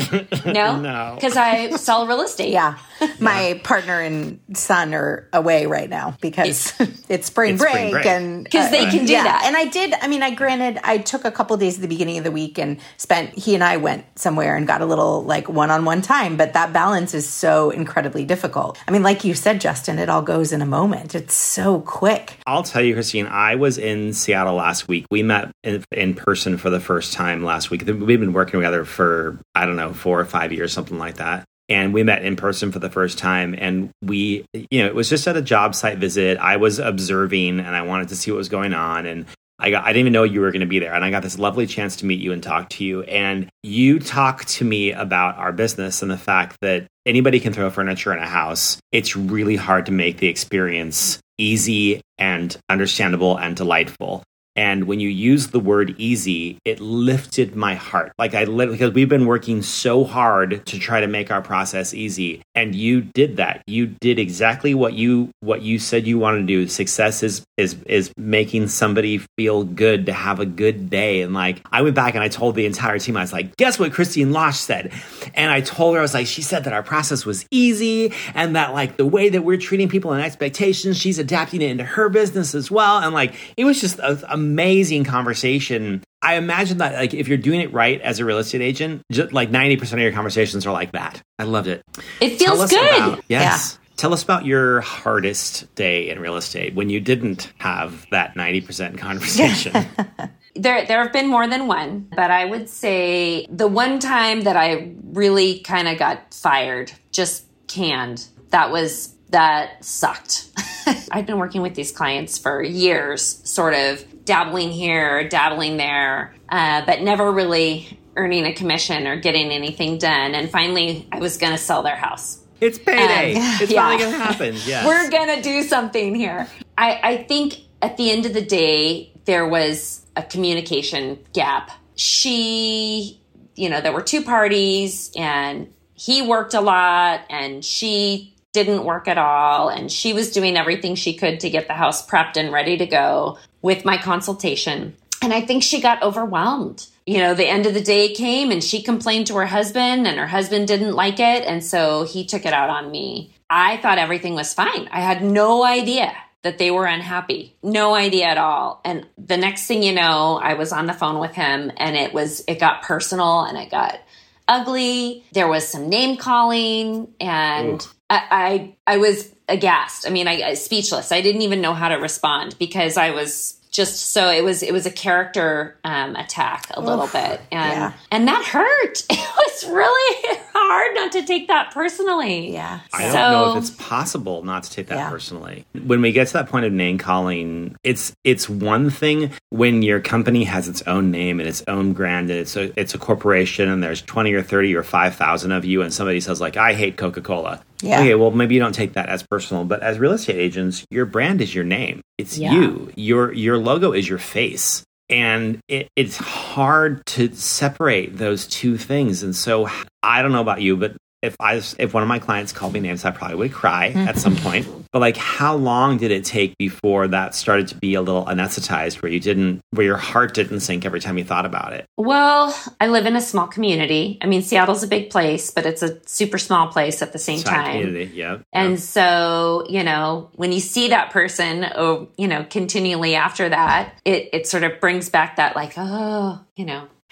no, 0.52 0.80
No. 0.82 1.12
because 1.16 1.38
I 1.38 1.72
sell 1.72 2.08
real 2.08 2.22
estate." 2.22 2.52
Yeah. 2.52 2.78
My 3.20 3.62
partner 3.64 4.02
and 4.02 4.40
son 4.54 4.96
are 4.96 5.28
away 5.32 5.68
right 5.68 5.88
now 5.88 6.18
because 6.20 6.74
it's 7.08 7.28
spring 7.28 7.54
It's 7.54 7.62
break, 7.62 7.72
spring 7.76 7.92
break. 7.92 8.06
and 8.08 8.50
'Cause 8.50 8.72
they 8.72 8.88
uh, 8.88 8.90
can 8.92 9.06
do 9.06 9.14
yeah. 9.14 9.24
that. 9.24 9.44
And 9.46 9.56
I 9.56 9.66
did. 9.66 9.94
I 10.02 10.08
mean, 10.08 10.24
I 10.24 10.32
granted, 10.34 10.80
I 10.84 10.98
took 10.98 11.24
a 11.24 11.30
couple 11.32 11.56
days 11.58 11.76
at 11.76 11.82
the 11.84 11.88
beginning 11.88 12.18
of 12.18 12.24
the 12.24 12.32
week 12.32 12.58
and 12.58 12.78
spent. 12.98 13.38
He 13.38 13.54
and 13.54 13.64
I 13.64 13.78
went 13.78 14.06
somewhere 14.18 14.56
and 14.56 14.66
got 14.66 14.82
a 14.82 14.86
little 14.88 15.24
like 15.24 15.48
one-on-one 15.48 16.02
time. 16.02 16.38
But 16.38 16.54
that 16.54 16.74
balance 16.74 17.14
is 17.14 17.30
so 17.30 17.70
incredibly 17.70 18.26
difficult. 18.26 18.80
I 18.88 18.92
mean, 18.92 19.04
like 19.04 19.24
you 19.24 19.36
said, 19.36 19.62
Justin, 19.62 19.97
it 20.00 20.10
all 20.10 20.22
goes 20.22 20.52
in 20.52 20.62
a 20.62 20.66
moment. 20.66 21.16
It's 21.16 21.34
so 21.34 21.82
quick. 21.82 22.38
I'll 22.46 22.64
tell 22.64 22.82
you, 22.82 22.94
Christine, 22.94 23.28
I 23.28 23.56
was 23.56 23.78
in 23.78 24.14
Seattle 24.14 24.56
last 24.56 24.88
week. 24.88 25.06
We 25.12 25.24
met 25.24 25.52
in, 25.64 25.84
in 25.92 26.14
person 26.14 26.58
for 26.58 26.70
the 26.70 26.80
first 26.80 27.14
time 27.14 27.44
last 27.44 27.72
week. 27.72 27.84
We've 27.86 28.20
been 28.20 28.34
working 28.34 28.60
together 28.60 28.86
for, 28.86 29.40
I 29.56 29.66
don't 29.66 29.76
know, 29.76 29.94
four 29.94 30.20
or 30.20 30.26
five 30.26 30.52
years, 30.52 30.74
something 30.74 30.98
like 30.98 31.16
that. 31.18 31.46
And 31.70 31.94
we 31.94 32.04
met 32.04 32.24
in 32.24 32.36
person 32.38 32.72
for 32.72 32.80
the 32.80 32.90
first 32.90 33.18
time. 33.18 33.54
And 33.58 33.92
we, 34.02 34.46
you 34.54 34.82
know, 34.82 34.88
it 34.88 34.96
was 34.96 35.10
just 35.10 35.28
at 35.28 35.36
a 35.36 35.42
job 35.42 35.76
site 35.76 35.98
visit. 35.98 36.38
I 36.38 36.58
was 36.58 36.80
observing 36.80 37.60
and 37.60 37.76
I 37.76 37.82
wanted 37.82 38.10
to 38.10 38.16
see 38.16 38.32
what 38.32 38.38
was 38.38 38.50
going 38.50 38.74
on. 38.74 39.06
And 39.06 39.26
I 39.60 39.72
got 39.72 39.84
I 39.84 39.88
didn't 39.88 40.02
even 40.02 40.14
know 40.14 40.24
you 40.24 40.42
were 40.42 40.52
going 40.52 40.62
to 40.62 40.68
be 40.68 40.80
there 40.80 40.94
and 40.94 41.04
I 41.04 41.10
got 41.10 41.24
this 41.24 41.40
lovely 41.40 41.66
chance 41.66 41.98
to 41.98 42.06
meet 42.06 42.20
you 42.20 42.32
and 42.32 42.44
talk 42.44 42.70
to 42.72 42.84
you 42.84 43.02
and 43.04 43.50
you 43.64 44.00
talked 44.00 44.48
to 44.50 44.66
me 44.66 44.92
about 44.92 45.38
our 45.38 45.52
business 45.52 46.02
and 46.02 46.12
the 46.12 46.18
fact 46.18 46.58
that 46.62 46.88
anybody 47.06 47.40
can 47.40 47.54
throw 47.54 47.70
furniture 47.70 48.14
in 48.14 48.20
a 48.20 48.28
house. 48.28 48.78
It's 48.92 49.16
really 49.16 49.56
hard 49.56 49.88
to 49.88 49.92
make 49.92 50.18
the 50.18 50.28
experience 50.28 51.20
easy 51.38 52.02
and 52.18 52.56
understandable 52.70 53.38
and 53.38 53.56
delightful. 53.56 54.24
And 54.58 54.86
when 54.86 55.00
you 55.00 55.08
use 55.08 55.48
the 55.48 55.60
word 55.60 55.94
easy, 56.00 56.58
it 56.66 56.80
lifted 56.80 57.56
my 57.56 57.76
heart. 57.76 58.12
Like 58.18 58.34
I 58.34 58.46
live 58.46 58.72
because 58.72 58.92
we've 58.92 59.08
been 59.08 59.28
working 59.28 59.62
so 59.62 60.04
hard 60.04 60.66
to 60.66 60.80
try 60.80 61.00
to 61.00 61.08
make 61.08 61.30
our 61.30 61.44
process 61.44 61.94
easy. 61.94 62.42
And 62.56 62.74
you 62.74 63.02
did 63.02 63.38
that. 63.38 63.62
You 63.68 63.86
did 63.86 64.18
exactly 64.18 64.74
what 64.74 64.94
you 64.94 65.30
what 65.42 65.62
you 65.62 65.78
said 65.78 66.08
you 66.08 66.18
wanted 66.18 66.40
to 66.40 66.46
do. 66.48 66.68
Success 66.68 67.22
is 67.22 67.46
is 67.56 67.76
is 67.86 68.12
making 68.18 68.68
somebody 68.68 69.20
feel 69.38 69.64
good 69.64 70.08
to 70.08 70.14
have 70.14 70.40
a 70.40 70.46
good 70.46 70.90
day. 70.90 71.22
And 71.22 71.36
like 71.36 71.62
I 71.72 71.84
went 71.84 71.96
back 71.96 72.16
and 72.16 72.24
I 72.24 72.28
told 72.28 72.56
the 72.56 72.66
entire 72.66 72.98
team, 72.98 73.16
I 73.16 73.22
was 73.22 73.34
like, 73.34 73.56
guess 73.58 73.78
what 73.78 73.94
Christine 73.94 74.32
Losh 74.32 74.58
said? 74.58 74.92
And 75.36 75.52
I 75.52 75.62
told 75.62 75.94
her, 75.94 76.00
I 76.00 76.02
was 76.02 76.16
like, 76.16 76.26
she 76.26 76.42
said 76.42 76.64
that 76.64 76.74
our 76.74 76.84
process 76.84 77.26
was 77.26 77.46
easy 77.52 78.12
and 78.34 78.56
that 78.56 78.74
like 78.74 78.98
the 78.98 79.06
way 79.06 79.30
that 79.30 79.44
we're 79.44 79.58
treating 79.58 79.88
people 79.88 80.14
and 80.14 80.24
expectations, 80.24 80.98
she's 80.98 81.20
adapting 81.20 81.62
it 81.62 81.70
into 81.70 81.84
her 81.84 82.10
business 82.10 82.56
as 82.56 82.72
well. 82.72 82.98
And 82.98 83.14
like 83.14 83.36
it 83.56 83.66
was 83.66 83.80
just 83.80 84.00
a, 84.00 84.34
a 84.34 84.47
amazing 84.48 85.04
conversation. 85.04 86.04
I 86.22 86.36
imagine 86.36 86.80
that 86.80 86.94
like 86.96 87.14
if 87.14 87.28
you're 87.28 87.38
doing 87.38 87.62
it 87.62 87.72
right 87.74 88.00
as 88.02 88.20
a 88.20 88.26
real 88.26 88.38
estate 88.38 88.62
agent, 88.62 89.04
just 89.12 89.34
like 89.34 89.52
90% 89.52 89.94
of 89.94 90.00
your 90.00 90.12
conversations 90.12 90.66
are 90.66 90.74
like 90.74 90.94
that. 90.94 91.22
I 91.38 91.44
loved 91.44 91.68
it. 91.68 91.84
It 92.22 92.38
feels 92.38 92.70
good. 92.70 92.98
About, 92.98 93.24
yes. 93.28 93.78
Yeah. 93.80 93.84
Tell 93.98 94.14
us 94.14 94.24
about 94.24 94.46
your 94.46 94.82
hardest 94.82 95.74
day 95.76 96.10
in 96.10 96.20
real 96.20 96.36
estate 96.36 96.76
when 96.76 96.90
you 96.90 97.00
didn't 97.00 97.52
have 97.58 98.06
that 98.12 98.36
90% 98.36 98.98
conversation. 98.98 99.74
there 100.56 100.86
there 100.86 101.02
have 101.02 101.14
been 101.14 101.28
more 101.28 101.48
than 101.48 101.68
one, 101.68 102.08
but 102.16 102.32
I 102.32 102.46
would 102.46 102.70
say 102.70 103.48
the 103.50 103.68
one 103.68 104.00
time 104.00 104.42
that 104.42 104.56
I 104.56 104.94
really 105.04 105.60
kind 105.60 105.88
of 105.88 105.98
got 105.98 106.34
fired, 106.34 106.92
just 107.12 107.46
canned. 107.68 108.28
That 108.50 108.72
was 108.72 109.14
that 109.30 109.84
sucked. 109.84 110.48
I've 111.12 111.26
been 111.26 111.38
working 111.38 111.62
with 111.62 111.76
these 111.76 111.92
clients 111.92 112.38
for 112.38 112.64
years, 112.64 113.42
sort 113.44 113.74
of 113.74 114.04
dabbling 114.26 114.72
here, 114.72 115.28
dabbling 115.28 115.78
there, 115.78 116.34
uh, 116.50 116.86
but 116.86 117.02
never 117.02 117.32
really 117.32 118.00
earning 118.16 118.46
a 118.46 118.54
commission 118.54 119.08
or 119.08 119.16
getting 119.16 119.52
anything 119.52 119.98
done. 119.98 120.34
And 120.34 120.50
finally, 120.50 121.08
I 121.12 121.20
was 121.20 121.38
going 121.38 121.54
to 121.54 121.58
sell 121.58 121.84
their 121.84 121.96
house. 121.96 122.44
It's 122.60 122.80
payday. 122.80 123.36
Um, 123.36 123.42
it's 123.62 123.72
yeah. 123.72 123.82
finally 123.82 124.04
going 124.04 124.14
to 124.14 124.20
happen. 124.20 124.56
Yes. 124.66 124.86
We're 124.86 125.10
going 125.10 125.36
to 125.36 125.42
do 125.42 125.64
something 125.64 126.16
here. 126.16 126.48
I, 126.78 127.00
I 127.04 127.24
think 127.24 127.56
at 127.82 127.98
the 127.98 128.12
end 128.12 128.26
of 128.26 128.34
the 128.34 128.42
day, 128.42 129.14
there 129.26 129.48
was 129.48 130.06
a 130.16 130.24
communication 130.24 131.20
gap. 131.34 131.72
She, 131.96 133.22
you 133.56 133.70
know, 133.70 133.82
there 133.82 133.94
were 133.94 134.02
two 134.02 134.24
parties 134.24 135.12
and 135.16 135.72
he 135.94 136.22
worked 136.22 136.54
a 136.54 136.62
lot 136.62 137.22
and 137.30 137.64
she 137.64 138.36
didn't 138.64 138.86
work 138.86 139.08
at 139.08 139.18
all. 139.18 139.70
And 139.70 139.92
she 139.92 140.14
was 140.14 140.32
doing 140.32 140.58
everything 140.58 140.96
she 140.96 141.14
could 141.14 141.40
to 141.42 141.50
get 141.50 141.68
the 141.68 141.74
house 141.74 142.06
prepped 142.06 142.38
and 142.38 142.52
ready 142.52 142.78
to 142.78 142.86
go 142.86 143.38
with 143.62 143.86
my 143.86 143.98
consultation. 143.98 144.96
And 145.22 145.34
I 145.34 145.42
think 145.42 145.64
she 145.64 145.82
got 145.82 146.04
overwhelmed. 146.04 146.88
You 147.06 147.20
know, 147.20 147.34
the 147.34 147.48
end 147.48 147.66
of 147.66 147.74
the 147.74 147.82
day 147.82 148.14
came 148.14 148.52
and 148.52 148.64
she 148.64 148.82
complained 148.82 149.28
to 149.28 149.36
her 149.36 149.46
husband, 149.46 150.08
and 150.08 150.20
her 150.20 150.28
husband 150.28 150.68
didn't 150.68 150.94
like 150.94 151.20
it. 151.20 151.46
And 151.46 151.64
so 151.64 152.04
he 152.04 152.26
took 152.26 152.46
it 152.46 152.54
out 152.54 152.70
on 152.70 152.92
me. 152.92 153.34
I 153.50 153.78
thought 153.78 153.98
everything 153.98 154.36
was 154.36 154.54
fine. 154.54 154.90
I 154.92 155.00
had 155.00 155.24
no 155.24 155.64
idea 155.64 156.14
that 156.44 156.58
they 156.58 156.70
were 156.70 156.86
unhappy. 156.86 157.58
No 157.64 157.96
idea 157.96 158.26
at 158.26 158.38
all. 158.38 158.82
And 158.86 159.08
the 159.18 159.38
next 159.38 159.68
thing 159.68 159.84
you 159.84 159.94
know, 159.94 160.40
I 160.42 160.54
was 160.54 160.72
on 160.72 160.86
the 160.86 160.94
phone 160.94 161.20
with 161.20 161.34
him 161.34 161.72
and 161.78 161.96
it 161.96 162.14
was, 162.14 162.44
it 162.48 162.60
got 162.60 162.84
personal 162.84 163.42
and 163.42 163.58
it 163.58 163.72
got 163.72 164.00
ugly. 164.48 165.26
There 165.32 165.48
was 165.48 165.68
some 165.68 165.90
name 165.90 166.18
calling 166.18 167.14
and 167.20 167.86
I, 168.10 168.76
I, 168.88 168.94
I 168.96 168.98
was 168.98 169.34
aghast. 169.50 170.08
I 170.08 170.10
mean, 170.10 170.28
I, 170.28 170.42
I 170.42 170.54
speechless. 170.54 171.12
I 171.12 171.22
didn't 171.22 171.42
even 171.42 171.62
know 171.62 171.74
how 171.74 171.90
to 171.90 171.96
respond 171.96 172.58
because 172.58 172.98
I 172.98 173.12
was 173.12 173.58
just 173.78 174.12
so 174.12 174.30
it 174.30 174.44
was 174.44 174.64
it 174.64 174.74
was 174.74 174.86
a 174.86 174.92
character 174.92 175.78
um, 175.84 176.16
attack 176.16 176.68
a 176.74 176.82
little 176.82 177.06
Oof, 177.06 177.14
bit 177.14 177.42
and 177.52 177.74
yeah. 177.74 177.94
and 178.12 178.28
that 178.28 178.44
hurt 178.44 179.04
it 179.10 179.30
was 179.38 179.70
really 179.70 180.40
hard 180.54 180.96
not 180.96 181.12
to 181.12 181.24
take 181.24 181.48
that 181.48 181.72
personally 181.72 182.52
yeah 182.52 182.80
i 182.94 183.10
so, 183.10 183.14
don't 183.14 183.32
know 183.32 183.52
if 183.52 183.58
it's 183.58 183.70
possible 183.72 184.44
not 184.44 184.64
to 184.64 184.72
take 184.72 184.88
that 184.88 184.96
yeah. 184.96 185.10
personally 185.10 185.66
when 185.84 186.02
we 186.02 186.12
get 186.12 186.28
to 186.28 186.34
that 186.34 186.50
point 186.50 186.66
of 186.66 186.74
name 186.74 186.98
calling 186.98 187.76
it's 187.84 188.16
it's 188.24 188.50
one 188.50 188.90
thing 188.90 189.32
when 189.50 189.84
your 189.84 190.00
company 190.00 190.44
has 190.44 190.68
its 190.68 190.82
own 190.84 191.12
name 191.12 191.40
and 191.40 191.48
its 191.48 191.64
own 191.68 191.94
brand 191.94 192.32
and 192.32 192.40
it's 192.40 192.56
a 192.56 192.72
it's 192.80 192.96
a 192.96 192.98
corporation 192.98 193.70
and 193.70 193.84
there's 193.84 194.02
20 194.02 194.34
or 194.34 194.42
30 194.42 194.76
or 194.76 194.84
5000 194.84 195.52
of 195.52 195.66
you 195.66 195.84
and 195.84 195.94
somebody 195.94 196.20
says 196.20 196.42
like 196.42 196.58
i 196.58 196.74
hate 196.74 196.98
coca-cola 196.98 197.62
yeah. 197.82 198.00
Okay, 198.00 198.16
well, 198.16 198.32
maybe 198.32 198.56
you 198.56 198.60
don't 198.60 198.74
take 198.74 198.94
that 198.94 199.10
as 199.10 199.24
personal, 199.24 199.66
but 199.66 199.84
as 199.84 200.00
real 200.00 200.14
estate 200.14 200.38
agents, 200.38 200.86
your 200.90 201.06
brand 201.06 201.42
is 201.42 201.54
your 201.54 201.64
name. 201.64 202.02
It's 202.18 202.38
yeah. 202.38 202.52
you. 202.52 202.92
Your 202.96 203.32
your 203.34 203.58
logo 203.58 203.94
is 203.94 204.08
your 204.08 204.18
face, 204.18 204.84
and 205.10 205.60
it, 205.68 205.88
it's 205.96 206.18
hard 206.18 207.06
to 207.08 207.34
separate 207.36 208.18
those 208.18 208.48
two 208.48 208.78
things. 208.78 209.24
And 209.24 209.36
so, 209.36 209.70
I 210.02 210.22
don't 210.22 210.32
know 210.32 210.42
about 210.42 210.62
you, 210.62 210.76
but 210.78 210.96
if 211.22 211.36
I 211.40 211.56
if 211.56 211.94
one 211.94 212.04
of 212.04 212.10
my 212.10 212.20
clients 212.20 212.52
called 212.52 212.74
me 212.74 212.80
names, 212.80 213.04
I 213.04 213.12
probably 213.12 213.38
would 213.38 213.54
cry 213.54 213.90
mm-hmm. 213.90 214.08
at 214.08 214.18
some 214.18 214.36
point. 214.36 214.68
But 214.92 215.00
like, 215.00 215.18
how 215.18 215.56
long 215.56 215.98
did 215.98 216.12
it 216.12 216.24
take 216.24 216.58
before 216.58 217.08
that 217.08 217.34
started 217.34 217.68
to 217.70 217.76
be 217.76 217.96
a 217.96 218.02
little 218.02 218.26
anesthetized, 218.26 219.02
where 219.02 219.12
you 219.12 219.20
didn't, 219.20 219.62
where 219.72 219.86
your 219.86 219.98
heart 219.98 220.34
didn't 220.34 220.60
sink 220.60 220.86
every 220.86 221.00
time 221.00 221.18
you 221.18 221.24
thought 221.24 221.46
about 221.46 221.74
it? 221.74 221.86
Well, 221.98 222.58
I 222.80 222.88
live 222.88 223.06
in 223.06 223.16
a 223.16 223.22
small 223.22 223.48
community. 223.48 224.20
I 224.22 224.28
mean, 224.28 224.44
Seattle's 224.44 224.84
a 224.84 224.88
big 224.88 225.10
place, 225.10 225.50
but 225.52 225.66
it's 225.66 225.82
a 225.82 226.00
super 226.08 226.38
small 226.38 226.68
place 226.68 227.02
at 227.02 227.14
the 227.14 227.20
same 227.20 227.40
Side 227.40 227.50
time. 227.50 227.82
Community, 227.82 228.12
yeah. 228.16 228.38
And 228.54 228.72
yeah. 228.72 228.78
so, 228.78 229.66
you 229.70 229.84
know, 229.84 230.30
when 230.36 230.52
you 230.52 230.60
see 230.60 230.90
that 230.90 231.12
person, 231.12 231.66
oh, 231.76 232.10
you 232.18 232.28
know, 232.28 232.46
continually 232.48 233.16
after 233.16 233.50
that, 233.50 234.00
it 234.06 234.30
it 234.34 234.48
sort 234.48 234.64
of 234.64 234.80
brings 234.80 235.10
back 235.10 235.38
that 235.38 235.56
like, 235.56 235.74
oh, 235.78 236.40
you 236.56 236.66
know, 236.66 236.88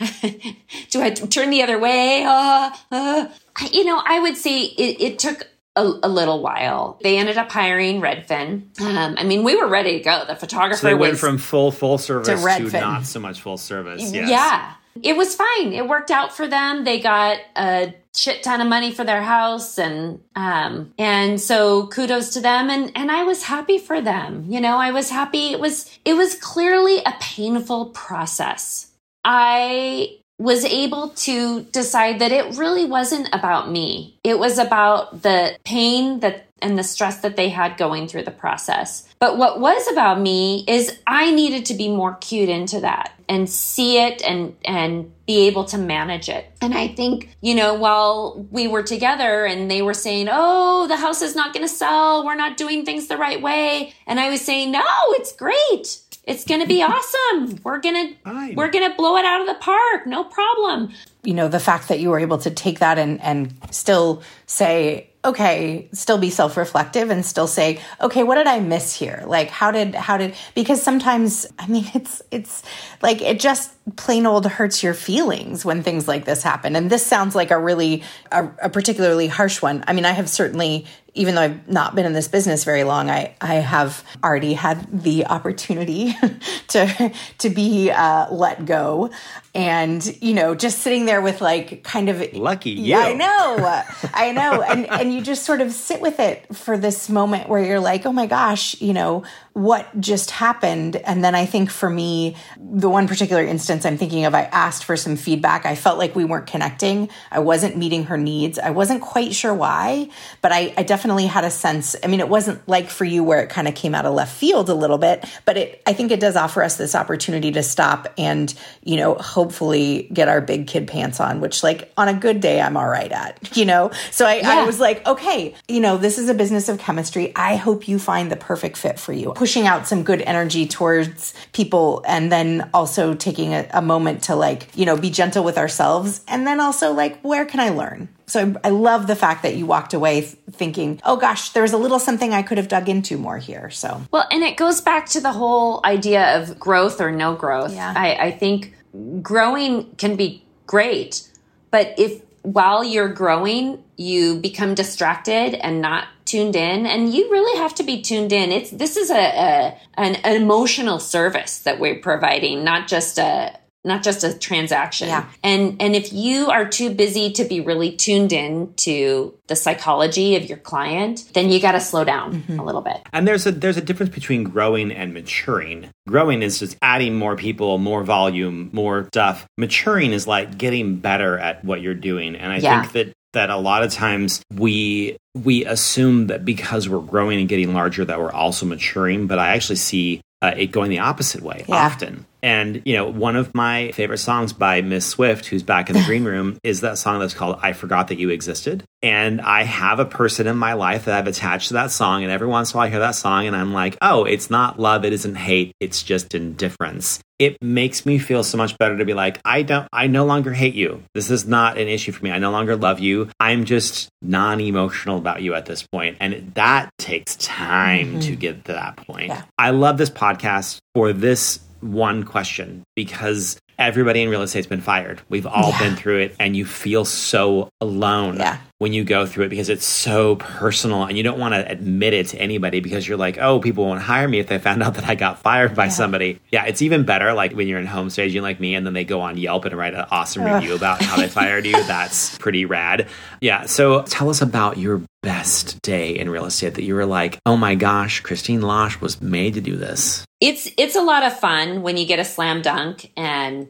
do 0.90 1.02
I 1.02 1.10
turn 1.10 1.50
the 1.50 1.64
other 1.64 1.80
way? 1.80 2.24
Uh, 2.24 2.72
uh. 2.92 3.28
You 3.72 3.86
know, 3.86 4.02
I 4.04 4.20
would 4.20 4.38
say 4.38 4.64
it, 4.64 5.02
it 5.02 5.20
took 5.20 5.48
a, 5.76 5.84
a, 6.04 6.10
little 6.10 6.42
while. 6.42 7.00
They 7.02 7.18
ended 7.18 7.38
up 7.38 7.52
hiring 7.52 8.02
Redfin. 8.02 8.80
Um, 8.82 9.16
I 9.18 9.24
mean, 9.24 9.44
we 9.44 9.56
were 9.56 9.68
ready 9.68 9.98
to 9.98 10.04
go. 10.04 10.24
The 10.28 10.36
photographer 10.36 10.82
so 10.82 10.88
they 10.88 10.94
went 10.94 11.18
from 11.18 11.38
full 11.38 11.72
full 11.72 11.98
service 11.98 12.28
to, 12.28 12.36
Redfin. 12.36 12.72
to 12.72 12.80
not 12.80 13.06
so 13.06 13.20
much 13.20 13.42
full 13.42 13.58
service. 13.58 14.12
Yes. 14.12 14.30
Yeah, 14.30 14.74
it 15.02 15.16
was 15.16 15.36
fine. 15.36 15.74
It 15.74 15.88
worked 15.88 16.12
out 16.12 16.36
for 16.36 16.48
them. 16.48 16.84
They 16.84 17.00
got 17.00 17.38
a 17.56 17.94
shit 18.14 18.44
ton 18.44 18.62
of 18.62 18.68
money 18.68 18.92
for 18.92 19.04
their 19.04 19.22
house, 19.22 19.78
and 19.78 20.22
um, 20.36 20.94
and 20.98 21.40
so 21.40 21.88
kudos 21.88 22.32
to 22.32 22.42
them. 22.42 22.70
And 22.70 22.92
and 22.96 23.12
I 23.12 23.24
was 23.24 23.44
happy 23.44 23.78
for 23.78 24.02
them. 24.02 24.46
You 24.50 24.62
know, 24.62 24.78
I 24.78 24.92
was 24.92 25.10
happy. 25.10 25.52
It 25.52 25.60
was 25.60 25.90
it 26.06 26.14
was 26.14 26.36
clearly 26.36 27.00
a 27.00 27.14
painful 27.20 27.88
process 27.88 28.92
I 29.26 30.20
was 30.38 30.66
able 30.66 31.10
to 31.10 31.62
decide 31.64 32.20
that 32.20 32.32
it 32.32 32.58
really 32.58 32.86
wasn't 32.86 33.30
about 33.32 33.72
me. 33.72 34.20
It 34.24 34.38
was 34.38 34.58
about 34.58 35.22
the 35.22 35.58
pain 35.64 36.20
that 36.20 36.46
and 36.62 36.80
the 36.80 36.84
stress 36.84 37.20
that 37.20 37.36
they 37.36 37.50
had 37.50 37.78
going 37.78 38.08
through 38.08 38.24
the 38.24 38.32
process. 38.32 39.08
But 39.20 39.38
what 39.38 39.60
was 39.60 39.88
about 39.92 40.20
me 40.20 40.64
is 40.68 40.98
I 41.06 41.32
needed 41.32 41.66
to 41.66 41.74
be 41.74 41.90
more 41.90 42.16
cued 42.16 42.50
into 42.50 42.80
that 42.80 43.12
and 43.28 43.50
see 43.50 44.00
it 44.00 44.22
and 44.24 44.56
and 44.64 45.12
be 45.26 45.48
able 45.48 45.66
to 45.66 45.78
manage 45.78 46.30
it. 46.30 46.46
And 46.62 46.74
I 46.74 46.88
think, 46.88 47.36
you 47.42 47.56
know, 47.56 47.74
while 47.74 48.46
we 48.52 48.68
were 48.68 48.84
together 48.84 49.46
and 49.46 49.70
they 49.70 49.82
were 49.82 49.94
saying, 49.94 50.28
"Oh, 50.32 50.88
the 50.88 50.98
house 50.98 51.22
is 51.22 51.36
not 51.36 51.54
going 51.54 51.66
to 51.66 51.74
sell. 51.74 52.26
We're 52.26 52.36
not 52.36 52.58
doing 52.58 52.86
things 52.86 53.08
the 53.08 53.18
right 53.18 53.42
way." 53.42 53.94
And 54.08 54.20
I 54.20 54.30
was 54.30 54.42
saying, 54.42 54.72
"No, 54.72 54.84
it's 55.10 55.34
great. 55.34 56.00
It's 56.26 56.44
going 56.44 56.62
to 56.62 56.68
be 56.68 56.82
awesome. 56.88 57.60
We're 57.64 57.80
going 57.80 58.16
to 58.24 58.54
we're 58.56 58.70
going 58.70 58.90
to 58.90 58.96
blow 58.96 59.18
it 59.18 59.26
out 59.26 59.42
of 59.42 59.48
the 59.48 59.56
park. 59.56 60.06
No 60.06 60.24
problem." 60.24 60.92
You 61.24 61.34
know, 61.34 61.48
the 61.48 61.60
fact 61.60 61.88
that 61.88 62.00
you 62.00 62.10
were 62.10 62.20
able 62.20 62.38
to 62.40 62.52
take 62.52 62.80
that 62.80 62.98
and 62.98 63.22
and 63.22 63.54
still 63.72 64.22
say, 64.46 65.10
okay, 65.26 65.90
still 65.92 66.20
be 66.20 66.30
self-reflective 66.30 67.10
and 67.10 67.26
still 67.26 67.48
say, 67.48 67.80
okay, 68.00 68.24
what 68.24 68.36
did 68.36 68.48
I 68.48 68.60
miss 68.60 68.94
here? 68.94 69.24
Like 69.26 69.50
how 69.50 69.72
did 69.72 69.96
how 69.96 70.18
did 70.18 70.36
because 70.54 70.82
sometimes 70.82 71.48
I 71.58 71.68
mean, 71.68 71.86
it's 71.94 72.22
it's 72.32 72.64
like 73.02 73.22
it 73.22 73.40
just 73.40 73.72
plain 73.96 74.26
old 74.26 74.46
hurts 74.46 74.84
your 74.84 74.94
feelings 74.94 75.66
when 75.66 75.84
things 75.84 76.08
like 76.08 76.26
this 76.26 76.44
happen. 76.44 76.76
And 76.76 76.90
this 76.90 77.06
sounds 77.06 77.36
like 77.36 77.52
a 77.52 77.60
really, 77.60 78.04
a, 78.32 78.48
a 78.64 78.70
particularly 78.70 79.28
harsh 79.28 79.62
one. 79.62 79.84
I 79.88 79.94
mean, 79.94 80.06
I 80.06 80.12
have 80.12 80.30
certainly 80.30 80.86
even 81.16 81.36
though 81.36 81.42
I've 81.42 81.68
not 81.68 81.96
been 81.96 82.06
in 82.06 82.14
this 82.14 82.28
business 82.28 82.66
very 82.66 82.84
long, 82.84 83.10
I, 83.10 83.36
I 83.40 83.56
have 83.56 84.04
already 84.24 84.54
had 84.54 85.02
the 85.02 85.26
opportunity 85.26 86.14
to 86.68 87.14
to 87.40 87.50
be 87.50 87.90
uh, 87.90 88.32
let 88.32 88.66
go, 88.66 89.10
and 89.56 90.06
you 90.22 90.34
know, 90.34 90.54
just 90.54 90.80
sitting 90.80 91.06
there 91.06 91.22
with 91.22 91.42
like 91.42 91.84
kind 91.84 92.10
of 92.10 92.34
lucky 92.34 92.72
you. 92.72 92.96
Yeah, 92.96 93.00
I 93.00 93.14
know, 93.14 93.84
I 94.14 94.32
know, 94.34 94.62
and 94.62 94.90
and 94.90 95.14
you 95.14 95.22
just 95.22 95.46
sort 95.46 95.62
of 95.62 95.72
sit 95.72 96.02
with 96.02 96.20
it 96.20 96.54
for 96.54 96.78
this 96.78 97.10
moment 97.10 97.48
where 97.48 97.64
you're 97.64 97.80
like, 97.80 98.06
oh 98.06 98.14
my 98.14 98.28
gosh, 98.28 98.80
you 98.82 98.94
know, 98.94 99.24
what 99.54 99.88
just 100.00 100.32
happened, 100.32 100.98
and 100.98 101.24
then 101.24 101.34
I 101.34 101.46
think 101.46 101.72
for 101.72 101.90
me, 101.90 102.36
the 102.60 102.90
one 102.90 103.08
particular 103.08 103.44
instance 103.44 103.86
I'm 103.86 103.98
thinking 103.98 104.26
of, 104.26 104.36
I 104.36 104.44
asked 104.44 104.84
for 104.84 104.98
some 104.98 105.16
feedback. 105.16 105.66
I 105.66 105.76
felt 105.76 105.98
like 105.98 106.14
we 106.14 106.26
weren't 106.26 106.48
connecting. 106.48 107.10
I 107.32 107.40
wasn't 107.40 107.78
meeting 107.78 108.06
her 108.06 108.18
needs. 108.18 108.60
I 108.60 108.72
wasn't 108.72 109.02
quite 109.02 109.34
sure 109.34 109.54
why, 109.54 110.10
but 110.42 110.52
I, 110.52 110.74
I 110.78 110.84
definitely 110.84 111.05
definitely 111.06 111.28
had 111.28 111.46
a 111.46 111.52
sense. 111.52 111.96
I 112.04 112.08
mean, 112.08 112.20
it 112.20 112.30
wasn't 112.30 112.68
like 112.68 112.90
for 112.90 113.06
you 113.06 113.24
where 113.24 113.40
it 113.40 113.48
kind 113.52 113.68
of 113.68 113.76
came 113.76 113.94
out 113.94 114.08
of 114.08 114.16
left 114.16 114.36
field 114.36 114.70
a 114.70 114.74
little 114.74 114.98
bit, 114.98 115.24
but 115.46 115.56
it, 115.56 115.84
I 115.86 115.94
think 115.94 116.10
it 116.10 116.20
does 116.20 116.36
offer 116.36 116.64
us 116.64 116.78
this 116.78 116.96
opportunity 116.96 117.52
to 117.52 117.62
stop 117.62 118.12
and, 118.18 118.52
you 118.84 118.98
know, 118.98 119.14
hopefully 119.14 120.10
get 120.12 120.30
our 120.30 120.42
big 120.42 120.66
kid 120.66 120.88
pants 120.88 121.20
on, 121.20 121.42
which 121.42 121.62
like 121.62 121.94
on 121.96 122.08
a 122.08 122.14
good 122.16 122.42
day, 122.42 122.60
I'm 122.60 122.76
all 122.76 122.88
right 122.88 123.12
at, 123.12 123.38
you 123.56 123.66
know? 123.66 123.92
So 124.10 124.26
I, 124.26 124.38
yeah. 124.38 124.50
I 124.50 124.66
was 124.66 124.80
like, 124.80 125.06
okay, 125.06 125.54
you 125.68 125.80
know, 125.80 125.98
this 125.98 126.18
is 126.18 126.28
a 126.28 126.34
business 126.34 126.70
of 126.70 126.80
chemistry. 126.80 127.32
I 127.36 127.56
hope 127.56 127.88
you 127.88 128.00
find 128.00 128.32
the 128.32 128.36
perfect 128.36 128.76
fit 128.76 129.00
for 129.00 129.14
you. 129.14 129.32
Pushing 129.34 129.68
out 129.68 129.86
some 129.86 130.02
good 130.02 130.24
energy 130.24 130.66
towards 130.66 131.36
people 131.54 132.04
and 132.08 132.32
then 132.32 132.68
also 132.74 133.14
taking 133.14 133.54
a, 133.54 133.68
a 133.76 133.82
moment 133.84 134.24
to 134.24 134.36
like, 134.36 134.70
you 134.74 134.88
know, 134.88 134.98
be 134.98 135.12
gentle 135.12 135.44
with 135.44 135.60
ourselves. 135.60 136.22
And 136.28 136.48
then 136.48 136.60
also 136.60 136.94
like, 136.94 137.22
where 137.22 137.46
can 137.46 137.60
I 137.60 137.70
learn? 137.70 138.10
So 138.28 138.56
I, 138.64 138.70
love 138.70 139.08
the 139.08 139.16
fact 139.16 139.44
that 139.44 139.56
you 139.56 139.66
walked 139.66 139.94
away 139.94 140.22
thinking, 140.22 141.00
oh 141.04 141.18
gosh, 141.18 141.50
there's 141.52 141.74
a 141.74 141.78
little 141.78 142.00
something 142.00 142.34
I 142.34 142.42
could 142.42 142.58
have 142.58 142.68
dug 142.68 142.90
into 142.90 143.18
more 143.18 143.38
here. 143.38 143.70
So, 143.70 144.02
well, 144.12 144.28
and 144.32 144.44
it 144.44 144.58
goes 144.58 144.82
back 144.82 145.08
to 145.10 145.22
the 145.22 145.32
whole 145.32 145.82
idea 145.86 146.42
of 146.42 146.60
growth 146.60 147.00
or 147.02 147.12
no 147.12 147.36
growth. 147.36 147.74
Yeah. 147.74 147.94
I, 147.96 148.16
I 148.16 148.32
think 148.32 148.74
growing 149.22 149.96
can 149.96 150.16
be 150.16 150.44
great, 150.66 151.30
but 151.70 151.94
if 151.98 152.22
while 152.42 152.84
you're 152.84 153.10
growing, 153.10 153.84
you 153.98 154.40
become 154.40 154.76
distracted 154.76 155.54
and 155.56 155.82
not 155.82 156.08
tuned 156.26 156.56
in 156.56 156.86
and 156.86 157.14
you 157.14 157.32
really 157.32 157.60
have 157.60 157.76
to 157.76 157.84
be 157.84 158.02
tuned 158.02 158.34
in 158.34 158.52
it's 158.52 158.72
this 158.72 158.98
is 158.98 159.12
a, 159.12 159.16
a 159.16 159.78
an 159.94 160.16
emotional 160.26 160.98
service 160.98 161.60
that 161.60 161.80
we're 161.80 162.00
providing 162.00 162.64
not 162.64 162.88
just 162.88 163.20
a 163.20 163.56
not 163.86 164.04
just 164.04 164.24
a 164.24 164.38
transaction. 164.38 165.08
Yeah. 165.08 165.26
And 165.44 165.82
and 165.82 165.96
if 165.96 166.12
you 166.12 166.50
are 166.50 166.68
too 166.68 166.94
busy 166.94 167.32
to 167.34 167.46
be 167.46 167.62
really 167.62 167.92
tuned 167.92 168.34
in 168.34 168.74
to 168.78 169.38
the 169.48 169.56
psychology 169.56 170.36
of 170.36 170.46
your 170.46 170.58
client, 170.58 171.30
then 171.34 171.50
you 171.50 171.60
got 171.60 171.74
to 171.74 171.80
slow 171.80 172.04
down 172.04 172.42
mm-hmm. 172.42 172.60
a 172.60 172.66
little 172.66 172.82
bit. 172.82 172.98
And 173.14 173.28
there's 173.28 173.46
a 173.46 173.52
there's 173.52 173.78
a 173.78 173.82
difference 173.82 174.14
between 174.14 174.44
growing 174.44 174.92
and 174.92 175.14
maturing. 175.14 175.90
Growing 176.08 176.42
is 176.42 176.60
just 176.60 176.78
adding 176.82 177.16
more 177.16 177.36
people, 177.36 177.78
more 177.78 178.04
volume, 178.04 178.70
more 178.74 179.06
stuff. 179.06 179.48
Maturing 179.58 180.12
is 180.12 180.28
like 180.28 180.58
getting 180.58 180.98
better 180.98 181.38
at 181.38 181.64
what 181.64 181.82
you're 181.82 181.94
doing. 181.94 182.36
And 182.36 182.52
I 182.52 182.58
yeah. 182.58 182.82
think 182.82 182.94
that 182.94 183.14
that 183.34 183.50
a 183.52 183.58
lot 183.58 183.84
of 183.84 183.92
times 183.92 184.42
we 184.52 185.18
we 185.36 185.66
assume 185.66 186.28
that 186.28 186.44
because 186.44 186.90
we're 186.90 187.02
growing 187.02 187.40
and 187.40 187.48
getting 187.48 187.74
larger 187.74 188.04
that 188.06 188.20
we're 188.20 188.32
also 188.32 188.66
maturing, 188.66 189.28
but 189.28 189.38
I 189.38 189.50
actually 189.50 189.76
see 189.76 190.22
uh, 190.42 190.54
it 190.58 190.68
going 190.68 190.90
the 190.90 191.00
opposite 191.00 191.42
way 191.42 191.66
yeah. 191.68 191.76
often. 191.76 192.26
And, 192.46 192.84
you 192.86 192.94
know, 192.94 193.10
one 193.10 193.36
of 193.36 193.56
my 193.56 193.92
favorite 193.94 194.20
songs 194.20 194.54
by 194.54 194.84
Miss 194.84 195.04
Swift, 195.04 195.48
who's 195.48 195.64
back 195.64 195.90
in 195.90 195.96
the 195.96 196.04
green 196.04 196.26
room, 196.26 196.60
is 196.64 196.82
that 196.82 197.00
song 197.00 197.20
that's 197.20 197.34
called 197.34 197.58
I 197.64 197.74
Forgot 197.74 198.10
That 198.10 198.20
You 198.20 198.30
Existed. 198.30 198.84
And 199.02 199.42
I 199.42 199.64
have 199.64 199.98
a 199.98 200.06
person 200.06 200.46
in 200.46 200.56
my 200.56 200.74
life 200.74 201.06
that 201.06 201.18
I've 201.18 201.26
attached 201.26 201.70
to 201.70 201.74
that 201.74 201.90
song. 201.90 202.22
And 202.22 202.32
every 202.32 202.46
once 202.46 202.72
in 202.72 202.76
a 202.76 202.78
while 202.78 202.86
I 202.86 202.92
hear 202.92 203.00
that 203.00 203.16
song 203.16 203.48
and 203.48 203.56
I'm 203.56 203.74
like, 203.74 203.98
oh, 204.00 204.26
it's 204.26 204.52
not 204.52 204.80
love, 204.80 205.06
it 205.06 205.14
isn't 205.14 205.34
hate, 205.34 205.74
it's 205.80 206.04
just 206.04 206.36
indifference. 206.36 207.20
It 207.40 207.58
makes 207.62 208.06
me 208.06 208.20
feel 208.20 208.44
so 208.44 208.58
much 208.58 208.78
better 208.78 208.98
to 208.98 209.06
be 209.06 209.14
like, 209.14 209.42
I 209.44 209.64
don't, 209.64 209.88
I 209.92 210.08
no 210.08 210.24
longer 210.26 210.54
hate 210.54 210.76
you. 210.76 211.04
This 211.16 211.32
is 211.32 211.46
not 211.46 211.78
an 211.78 211.88
issue 211.88 212.12
for 212.12 212.24
me. 212.24 212.32
I 212.32 212.38
no 212.38 212.52
longer 212.52 212.76
love 212.78 213.00
you. 213.00 213.30
I'm 213.40 213.66
just 213.66 214.08
non 214.22 214.62
emotional 214.62 215.18
about 215.18 215.42
you 215.42 215.54
at 215.56 215.66
this 215.66 215.86
point. 215.86 216.18
And 216.22 216.54
that 216.56 216.92
takes 216.98 217.36
time 217.38 218.08
mm-hmm. 218.08 218.20
to 218.20 218.36
get 218.36 218.66
to 218.66 218.74
that 218.74 218.98
point. 218.98 219.28
Yeah. 219.30 219.42
I 219.58 219.72
love 219.72 219.98
this 219.98 220.10
podcast 220.10 220.80
for 220.94 221.12
this 221.12 221.60
one 221.82 222.24
question 222.24 222.84
because 222.96 223.60
everybody 223.78 224.22
in 224.22 224.30
real 224.30 224.42
estate's 224.42 224.68
been 224.68 224.82
fired. 224.82 225.22
We've 225.30 225.46
all 225.46 225.70
yeah. 225.70 225.80
been 225.80 225.96
through 225.96 226.20
it, 226.20 226.36
and 226.40 226.56
you 226.56 226.66
feel 226.66 227.06
so 227.06 227.70
alone 227.82 228.38
yeah. 228.38 228.60
when 228.78 228.94
you 228.94 229.04
go 229.04 229.26
through 229.26 229.46
it 229.46 229.50
because 229.50 229.70
it's 229.70 229.86
so 229.86 230.38
personal, 230.38 231.04
and 231.04 231.18
you 231.18 231.24
don't 231.24 231.40
want 231.40 231.54
to 231.54 231.70
admit 231.70 232.14
it 232.14 232.28
to 232.28 232.38
anybody 232.40 232.80
because 232.80 233.08
you're 233.08 233.18
like, 233.18 233.38
oh, 233.38 233.60
people 233.60 233.86
won't 233.86 234.02
hire 234.02 234.28
me 234.28 234.40
if 234.40 234.48
they 234.48 234.58
found 234.60 234.82
out 234.82 234.96
that 234.96 235.06
I 235.06 235.16
got 235.16 235.40
fired 235.40 235.76
by 235.76 235.86
yeah. 235.86 235.90
somebody. 235.90 236.40
Yeah, 236.52 236.66
it's 236.66 236.82
even 236.82 237.04
better 237.04 237.34
like 237.34 237.54
when 237.54 237.68
you're 237.68 237.80
in 237.80 237.86
home 237.86 238.10
staging 238.10 238.42
like 238.42 238.60
me, 238.60 238.76
and 238.76 238.86
then 238.86 238.94
they 238.94 239.04
go 239.04 239.22
on 239.22 239.38
Yelp 239.38 239.66
and 239.66 239.76
write 239.76 239.94
an 239.94 240.06
awesome 240.12 240.44
review 240.44 240.76
about 240.76 241.02
how 241.02 241.18
they 241.18 241.28
fired 241.28 241.66
you. 241.66 241.74
That's 241.84 242.38
pretty 242.38 242.66
rad. 242.66 243.08
Yeah. 243.42 243.66
So 243.66 244.04
tell 244.04 244.30
us 244.30 244.42
about 244.42 244.78
your 244.78 245.02
best 245.26 245.82
day 245.82 246.18
in 246.18 246.30
real 246.30 246.46
estate 246.46 246.76
that 246.76 246.84
you 246.84 246.94
were 246.94 247.06
like, 247.06 247.40
oh 247.48 247.58
my 247.58 247.74
gosh, 247.74 248.20
Christine 248.22 248.62
Losh 248.62 249.02
was 249.02 249.20
made 249.20 249.56
to 249.56 249.62
do 249.62 249.76
this? 249.76 250.24
It's 250.40 250.70
it's 250.78 250.96
a 250.96 251.02
lot 251.02 251.24
of 251.24 251.38
fun 251.38 251.82
when 251.82 251.98
you 251.98 252.06
get 252.06 252.20
a 252.20 252.26
slam 252.26 252.62
dunk 252.62 253.12
and 253.18 253.68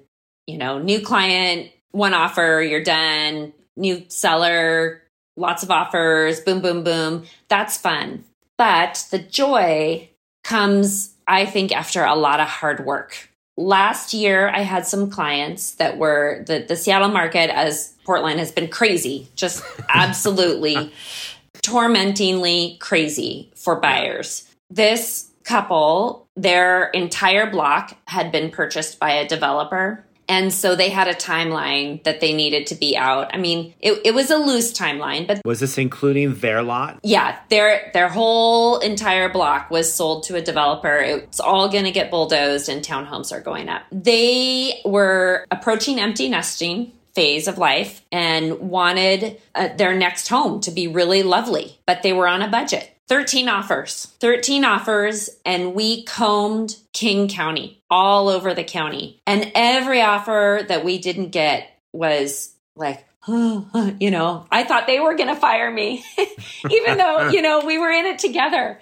you 0.47 0.57
know, 0.57 0.77
new 0.77 0.99
client, 0.99 1.71
one 1.91 2.13
offer, 2.13 2.61
you're 2.61 2.83
done, 2.83 3.53
new 3.77 4.03
seller, 4.09 5.01
lots 5.37 5.63
of 5.63 5.71
offers, 5.71 6.41
boom, 6.41 6.61
boom, 6.61 6.83
boom. 6.83 7.23
That's 7.47 7.77
fun. 7.77 8.25
But 8.57 9.07
the 9.09 9.19
joy 9.19 10.09
comes, 10.43 11.15
I 11.25 11.45
think, 11.45 11.71
after 11.71 12.03
a 12.03 12.15
lot 12.15 12.41
of 12.41 12.47
hard 12.47 12.85
work. 12.85 13.29
Last 13.57 14.13
year, 14.13 14.49
I 14.49 14.59
had 14.59 14.85
some 14.85 15.09
clients 15.09 15.75
that 15.75 15.97
were 15.97 16.43
the, 16.45 16.65
the 16.67 16.75
Seattle 16.75 17.07
market, 17.07 17.49
as 17.49 17.93
Portland 18.05 18.39
has 18.39 18.51
been 18.51 18.67
crazy, 18.67 19.29
just 19.35 19.63
absolutely 19.89 20.91
tormentingly 21.65 22.77
crazy 22.79 23.51
for 23.55 23.79
buyers. 23.79 24.47
This 24.69 25.31
couple, 25.43 26.27
their 26.35 26.89
entire 26.89 27.49
block 27.49 27.97
had 28.07 28.31
been 28.31 28.51
purchased 28.51 28.99
by 28.99 29.11
a 29.11 29.27
developer. 29.27 30.05
And 30.27 30.51
so 30.51 30.75
they 30.75 30.89
had 30.89 31.07
a 31.07 31.13
timeline 31.13 32.03
that 32.03 32.19
they 32.19 32.33
needed 32.33 32.67
to 32.67 32.75
be 32.75 32.97
out. 32.97 33.29
I 33.33 33.37
mean, 33.37 33.75
it, 33.79 34.01
it 34.05 34.15
was 34.15 34.31
a 34.31 34.37
loose 34.37 34.73
timeline, 34.73 35.27
but 35.27 35.41
was 35.45 35.59
this 35.59 35.77
including 35.77 36.33
their 36.35 36.63
lot? 36.63 36.99
Yeah, 37.03 37.37
their 37.49 37.91
their 37.93 38.09
whole 38.09 38.79
entire 38.79 39.29
block 39.29 39.69
was 39.69 39.93
sold 39.93 40.23
to 40.23 40.35
a 40.35 40.41
developer. 40.41 40.95
It's 40.97 41.39
all 41.39 41.69
going 41.69 41.83
to 41.83 41.91
get 41.91 42.09
bulldozed, 42.09 42.69
and 42.69 42.83
townhomes 42.83 43.31
are 43.31 43.39
going 43.39 43.69
up. 43.69 43.83
They 43.91 44.81
were 44.83 45.45
approaching 45.51 45.99
empty 45.99 46.27
nesting 46.27 46.91
phase 47.15 47.47
of 47.47 47.57
life 47.57 48.01
and 48.11 48.59
wanted 48.59 49.41
uh, 49.55 49.69
their 49.75 49.95
next 49.95 50.27
home 50.27 50.59
to 50.61 50.71
be 50.71 50.87
really 50.87 51.23
lovely, 51.23 51.79
but 51.87 52.03
they 52.03 52.13
were 52.13 52.27
on 52.27 52.41
a 52.41 52.49
budget. 52.49 52.91
13 53.07 53.47
offers, 53.49 54.07
13 54.19 54.65
offers, 54.65 55.29
and 55.45 55.75
we 55.75 56.03
combed 56.03 56.75
King 56.93 57.27
County, 57.27 57.81
all 57.89 58.29
over 58.29 58.53
the 58.53 58.63
county. 58.63 59.21
And 59.27 59.51
every 59.53 60.01
offer 60.01 60.65
that 60.67 60.83
we 60.83 60.97
didn't 60.97 61.29
get 61.29 61.69
was 61.93 62.53
like, 62.75 63.05
you 63.27 64.11
know, 64.11 64.45
I 64.51 64.63
thought 64.63 64.87
they 64.87 64.99
were 64.99 65.15
going 65.15 65.29
to 65.29 65.35
fire 65.35 65.71
me, 65.71 66.03
even 66.69 66.97
though, 66.97 67.29
you 67.29 67.41
know, 67.41 67.63
we 67.65 67.77
were 67.77 67.91
in 67.91 68.05
it 68.05 68.19
together. 68.19 68.79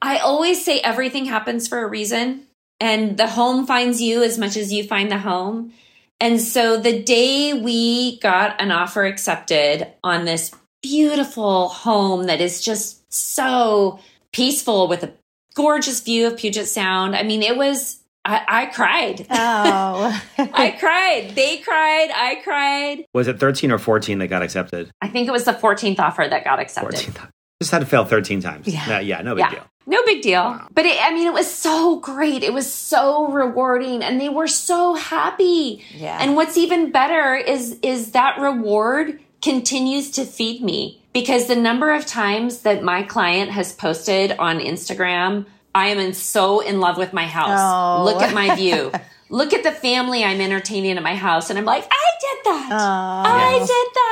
I 0.00 0.18
always 0.18 0.64
say 0.64 0.80
everything 0.80 1.24
happens 1.24 1.66
for 1.66 1.82
a 1.82 1.88
reason, 1.88 2.46
and 2.80 3.16
the 3.16 3.26
home 3.26 3.66
finds 3.66 4.00
you 4.00 4.22
as 4.22 4.38
much 4.38 4.56
as 4.56 4.72
you 4.72 4.84
find 4.84 5.10
the 5.10 5.18
home. 5.18 5.72
And 6.20 6.40
so 6.40 6.78
the 6.78 7.02
day 7.02 7.52
we 7.52 8.18
got 8.20 8.60
an 8.60 8.70
offer 8.70 9.04
accepted 9.04 9.86
on 10.02 10.24
this 10.24 10.52
beautiful 10.82 11.68
home 11.68 12.24
that 12.24 12.40
is 12.40 12.62
just 12.62 13.12
so 13.12 13.98
peaceful 14.32 14.88
with 14.88 15.02
a 15.02 15.12
gorgeous 15.54 16.00
view 16.00 16.26
of 16.26 16.36
Puget 16.36 16.66
Sound. 16.66 17.16
I 17.16 17.22
mean, 17.22 17.42
it 17.42 17.56
was, 17.56 18.00
I, 18.24 18.42
I 18.46 18.66
cried. 18.66 19.26
Oh. 19.30 20.22
I 20.38 20.70
cried. 20.72 21.34
They 21.34 21.58
cried. 21.58 22.10
I 22.14 22.40
cried. 22.42 23.04
Was 23.14 23.28
it 23.28 23.38
13 23.38 23.72
or 23.72 23.78
14 23.78 24.18
that 24.18 24.28
got 24.28 24.42
accepted? 24.42 24.90
I 25.00 25.08
think 25.08 25.28
it 25.28 25.30
was 25.30 25.44
the 25.44 25.52
14th 25.52 25.98
offer 25.98 26.26
that 26.28 26.44
got 26.44 26.58
accepted. 26.58 27.00
14th. 27.00 27.28
Just 27.60 27.72
had 27.72 27.80
to 27.80 27.86
fail 27.86 28.04
13 28.04 28.40
times. 28.40 28.68
Yeah. 28.68 28.86
No, 28.86 28.98
yeah, 28.98 29.22
no 29.22 29.34
big 29.34 29.44
yeah. 29.44 29.50
deal. 29.50 29.66
No 29.86 30.02
big 30.04 30.22
deal. 30.22 30.42
Wow. 30.42 30.68
But 30.74 30.86
it, 30.86 30.98
I 31.00 31.12
mean, 31.12 31.26
it 31.26 31.32
was 31.32 31.52
so 31.52 31.96
great. 32.00 32.42
It 32.42 32.52
was 32.54 32.72
so 32.72 33.28
rewarding 33.28 34.02
and 34.02 34.20
they 34.20 34.28
were 34.30 34.46
so 34.48 34.94
happy. 34.94 35.84
Yeah. 35.94 36.18
And 36.20 36.36
what's 36.36 36.56
even 36.56 36.90
better 36.90 37.34
is, 37.34 37.78
is 37.82 38.12
that 38.12 38.38
reward 38.40 39.20
continues 39.42 40.10
to 40.12 40.24
feed 40.24 40.62
me 40.62 41.02
because 41.12 41.46
the 41.48 41.56
number 41.56 41.92
of 41.92 42.06
times 42.06 42.60
that 42.60 42.82
my 42.82 43.02
client 43.02 43.50
has 43.50 43.72
posted 43.74 44.32
on 44.32 44.58
Instagram, 44.58 45.44
I 45.74 45.88
am 45.88 45.98
in 45.98 46.14
so 46.14 46.60
in 46.60 46.80
love 46.80 46.96
with 46.96 47.12
my 47.12 47.26
house. 47.26 47.60
Oh. 47.60 48.04
Look 48.04 48.22
at 48.22 48.32
my 48.34 48.54
view. 48.56 48.90
look 49.28 49.52
at 49.52 49.64
the 49.64 49.72
family 49.72 50.24
I'm 50.24 50.40
entertaining 50.40 50.96
at 50.96 51.02
my 51.02 51.16
house, 51.16 51.50
and 51.50 51.58
I'm 51.58 51.64
like, 51.64 51.84
I 51.90 52.10
did 52.20 52.44
that. 52.44 52.68
I 52.72 53.56
Yes. 53.58 53.68
did 53.68 53.88
that. 53.94 54.03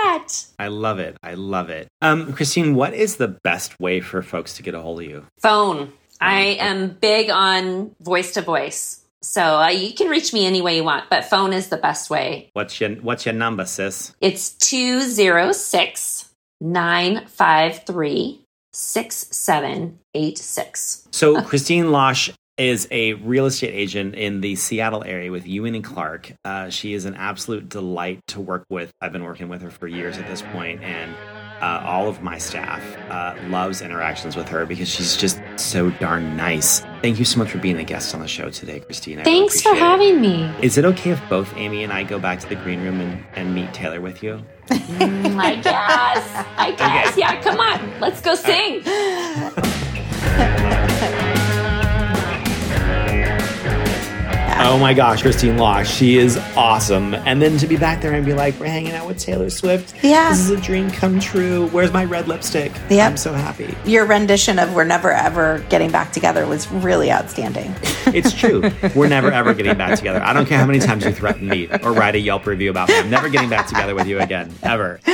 I 0.58 0.68
love 0.68 0.98
it. 0.98 1.16
I 1.22 1.34
love 1.34 1.70
it. 1.70 1.88
Um, 2.00 2.32
Christine, 2.32 2.74
what 2.74 2.94
is 2.94 3.16
the 3.16 3.28
best 3.28 3.78
way 3.80 4.00
for 4.00 4.22
folks 4.22 4.56
to 4.56 4.62
get 4.62 4.74
a 4.74 4.80
hold 4.80 5.00
of 5.00 5.06
you? 5.06 5.26
Phone. 5.40 5.92
I 6.20 6.56
am 6.60 6.96
big 7.00 7.30
on 7.30 7.94
voice 8.00 8.34
to 8.34 8.42
voice. 8.42 9.00
So 9.22 9.42
uh, 9.42 9.68
you 9.68 9.94
can 9.94 10.08
reach 10.08 10.32
me 10.32 10.46
any 10.46 10.60
way 10.60 10.76
you 10.76 10.84
want, 10.84 11.08
but 11.08 11.24
phone 11.24 11.52
is 11.52 11.68
the 11.68 11.76
best 11.76 12.10
way. 12.10 12.50
What's 12.54 12.80
your 12.80 12.90
What's 12.96 13.24
your 13.24 13.34
number, 13.34 13.64
sis? 13.64 14.14
It's 14.20 14.50
206 14.54 16.28
953 16.60 18.44
6786. 18.72 21.08
So 21.10 21.42
Christine 21.42 21.92
Losh 21.92 22.30
is 22.58 22.86
a 22.90 23.14
real 23.14 23.46
estate 23.46 23.72
agent 23.74 24.14
in 24.14 24.40
the 24.40 24.54
Seattle 24.56 25.02
area 25.04 25.30
with 25.30 25.46
Ewing 25.46 25.74
and 25.74 25.84
Clark. 25.84 26.32
Uh, 26.44 26.68
she 26.70 26.92
is 26.94 27.04
an 27.04 27.14
absolute 27.14 27.68
delight 27.68 28.20
to 28.28 28.40
work 28.40 28.64
with. 28.68 28.92
I've 29.00 29.12
been 29.12 29.24
working 29.24 29.48
with 29.48 29.62
her 29.62 29.70
for 29.70 29.86
years 29.88 30.18
at 30.18 30.26
this 30.26 30.42
point, 30.42 30.82
and 30.82 31.14
uh, 31.62 31.82
all 31.86 32.08
of 32.08 32.22
my 32.22 32.38
staff 32.38 32.82
uh, 33.08 33.34
loves 33.48 33.80
interactions 33.82 34.36
with 34.36 34.48
her 34.48 34.66
because 34.66 34.88
she's 34.88 35.16
just 35.16 35.40
so 35.56 35.90
darn 35.92 36.36
nice. 36.36 36.80
Thank 37.02 37.18
you 37.18 37.24
so 37.24 37.38
much 37.38 37.50
for 37.50 37.58
being 37.58 37.78
a 37.78 37.84
guest 37.84 38.14
on 38.14 38.20
the 38.20 38.28
show 38.28 38.50
today, 38.50 38.80
Christine. 38.80 39.18
I 39.20 39.22
really 39.22 39.38
Thanks 39.38 39.62
for 39.62 39.70
appreciate 39.70 39.86
it. 39.86 39.90
having 39.90 40.20
me. 40.20 40.44
Is 40.60 40.76
it 40.76 40.84
okay 40.84 41.10
if 41.12 41.28
both 41.28 41.52
Amy 41.56 41.84
and 41.84 41.92
I 41.92 42.02
go 42.02 42.18
back 42.18 42.40
to 42.40 42.48
the 42.48 42.56
green 42.56 42.82
room 42.82 43.00
and, 43.00 43.24
and 43.34 43.54
meet 43.54 43.72
Taylor 43.72 44.00
with 44.00 44.22
you? 44.22 44.44
I 44.70 45.56
guess. 45.62 46.46
I 46.58 46.72
guess. 46.76 47.16
Yeah, 47.16 47.40
come 47.42 47.58
on. 47.60 48.00
Let's 48.00 48.20
go 48.20 48.34
sing. 48.34 48.82
Oh 54.54 54.78
my 54.78 54.94
gosh, 54.94 55.22
Christine 55.22 55.58
Losh, 55.58 55.90
she 55.92 56.16
is 56.16 56.36
awesome. 56.56 57.14
And 57.14 57.42
then 57.42 57.58
to 57.58 57.66
be 57.66 57.76
back 57.76 58.00
there 58.00 58.12
and 58.12 58.24
be 58.24 58.32
like, 58.34 58.58
we're 58.60 58.66
hanging 58.66 58.92
out 58.92 59.06
with 59.06 59.18
Taylor 59.18 59.50
Swift. 59.50 59.94
Yeah. 60.02 60.30
This 60.30 60.40
is 60.40 60.50
a 60.50 60.56
dream 60.60 60.90
come 60.90 61.18
true. 61.20 61.68
Where's 61.68 61.92
my 61.92 62.04
red 62.04 62.28
lipstick? 62.28 62.72
Yep. 62.88 63.10
I'm 63.10 63.16
so 63.16 63.32
happy. 63.32 63.74
Your 63.84 64.06
rendition 64.06 64.58
of 64.58 64.74
We're 64.74 64.84
Never 64.84 65.10
Ever 65.10 65.58
Getting 65.68 65.90
Back 65.90 66.12
Together 66.12 66.46
was 66.46 66.70
really 66.70 67.10
outstanding. 67.10 67.74
It's 68.04 68.32
true. 68.34 68.68
We're 68.96 69.08
never 69.08 69.30
ever 69.30 69.54
getting 69.54 69.78
back 69.78 69.96
together. 69.96 70.20
I 70.20 70.32
don't 70.32 70.44
care 70.44 70.58
how 70.58 70.66
many 70.66 70.80
times 70.80 71.04
you 71.04 71.12
threaten 71.12 71.48
me 71.48 71.68
or 71.82 71.92
write 71.92 72.16
a 72.16 72.18
Yelp 72.18 72.44
review 72.46 72.68
about 72.68 72.88
me. 72.88 72.98
I'm 72.98 73.08
never 73.08 73.28
getting 73.30 73.48
back 73.48 73.68
together 73.68 73.94
with 73.94 74.06
you 74.08 74.18
again, 74.18 74.52
ever. 74.62 75.00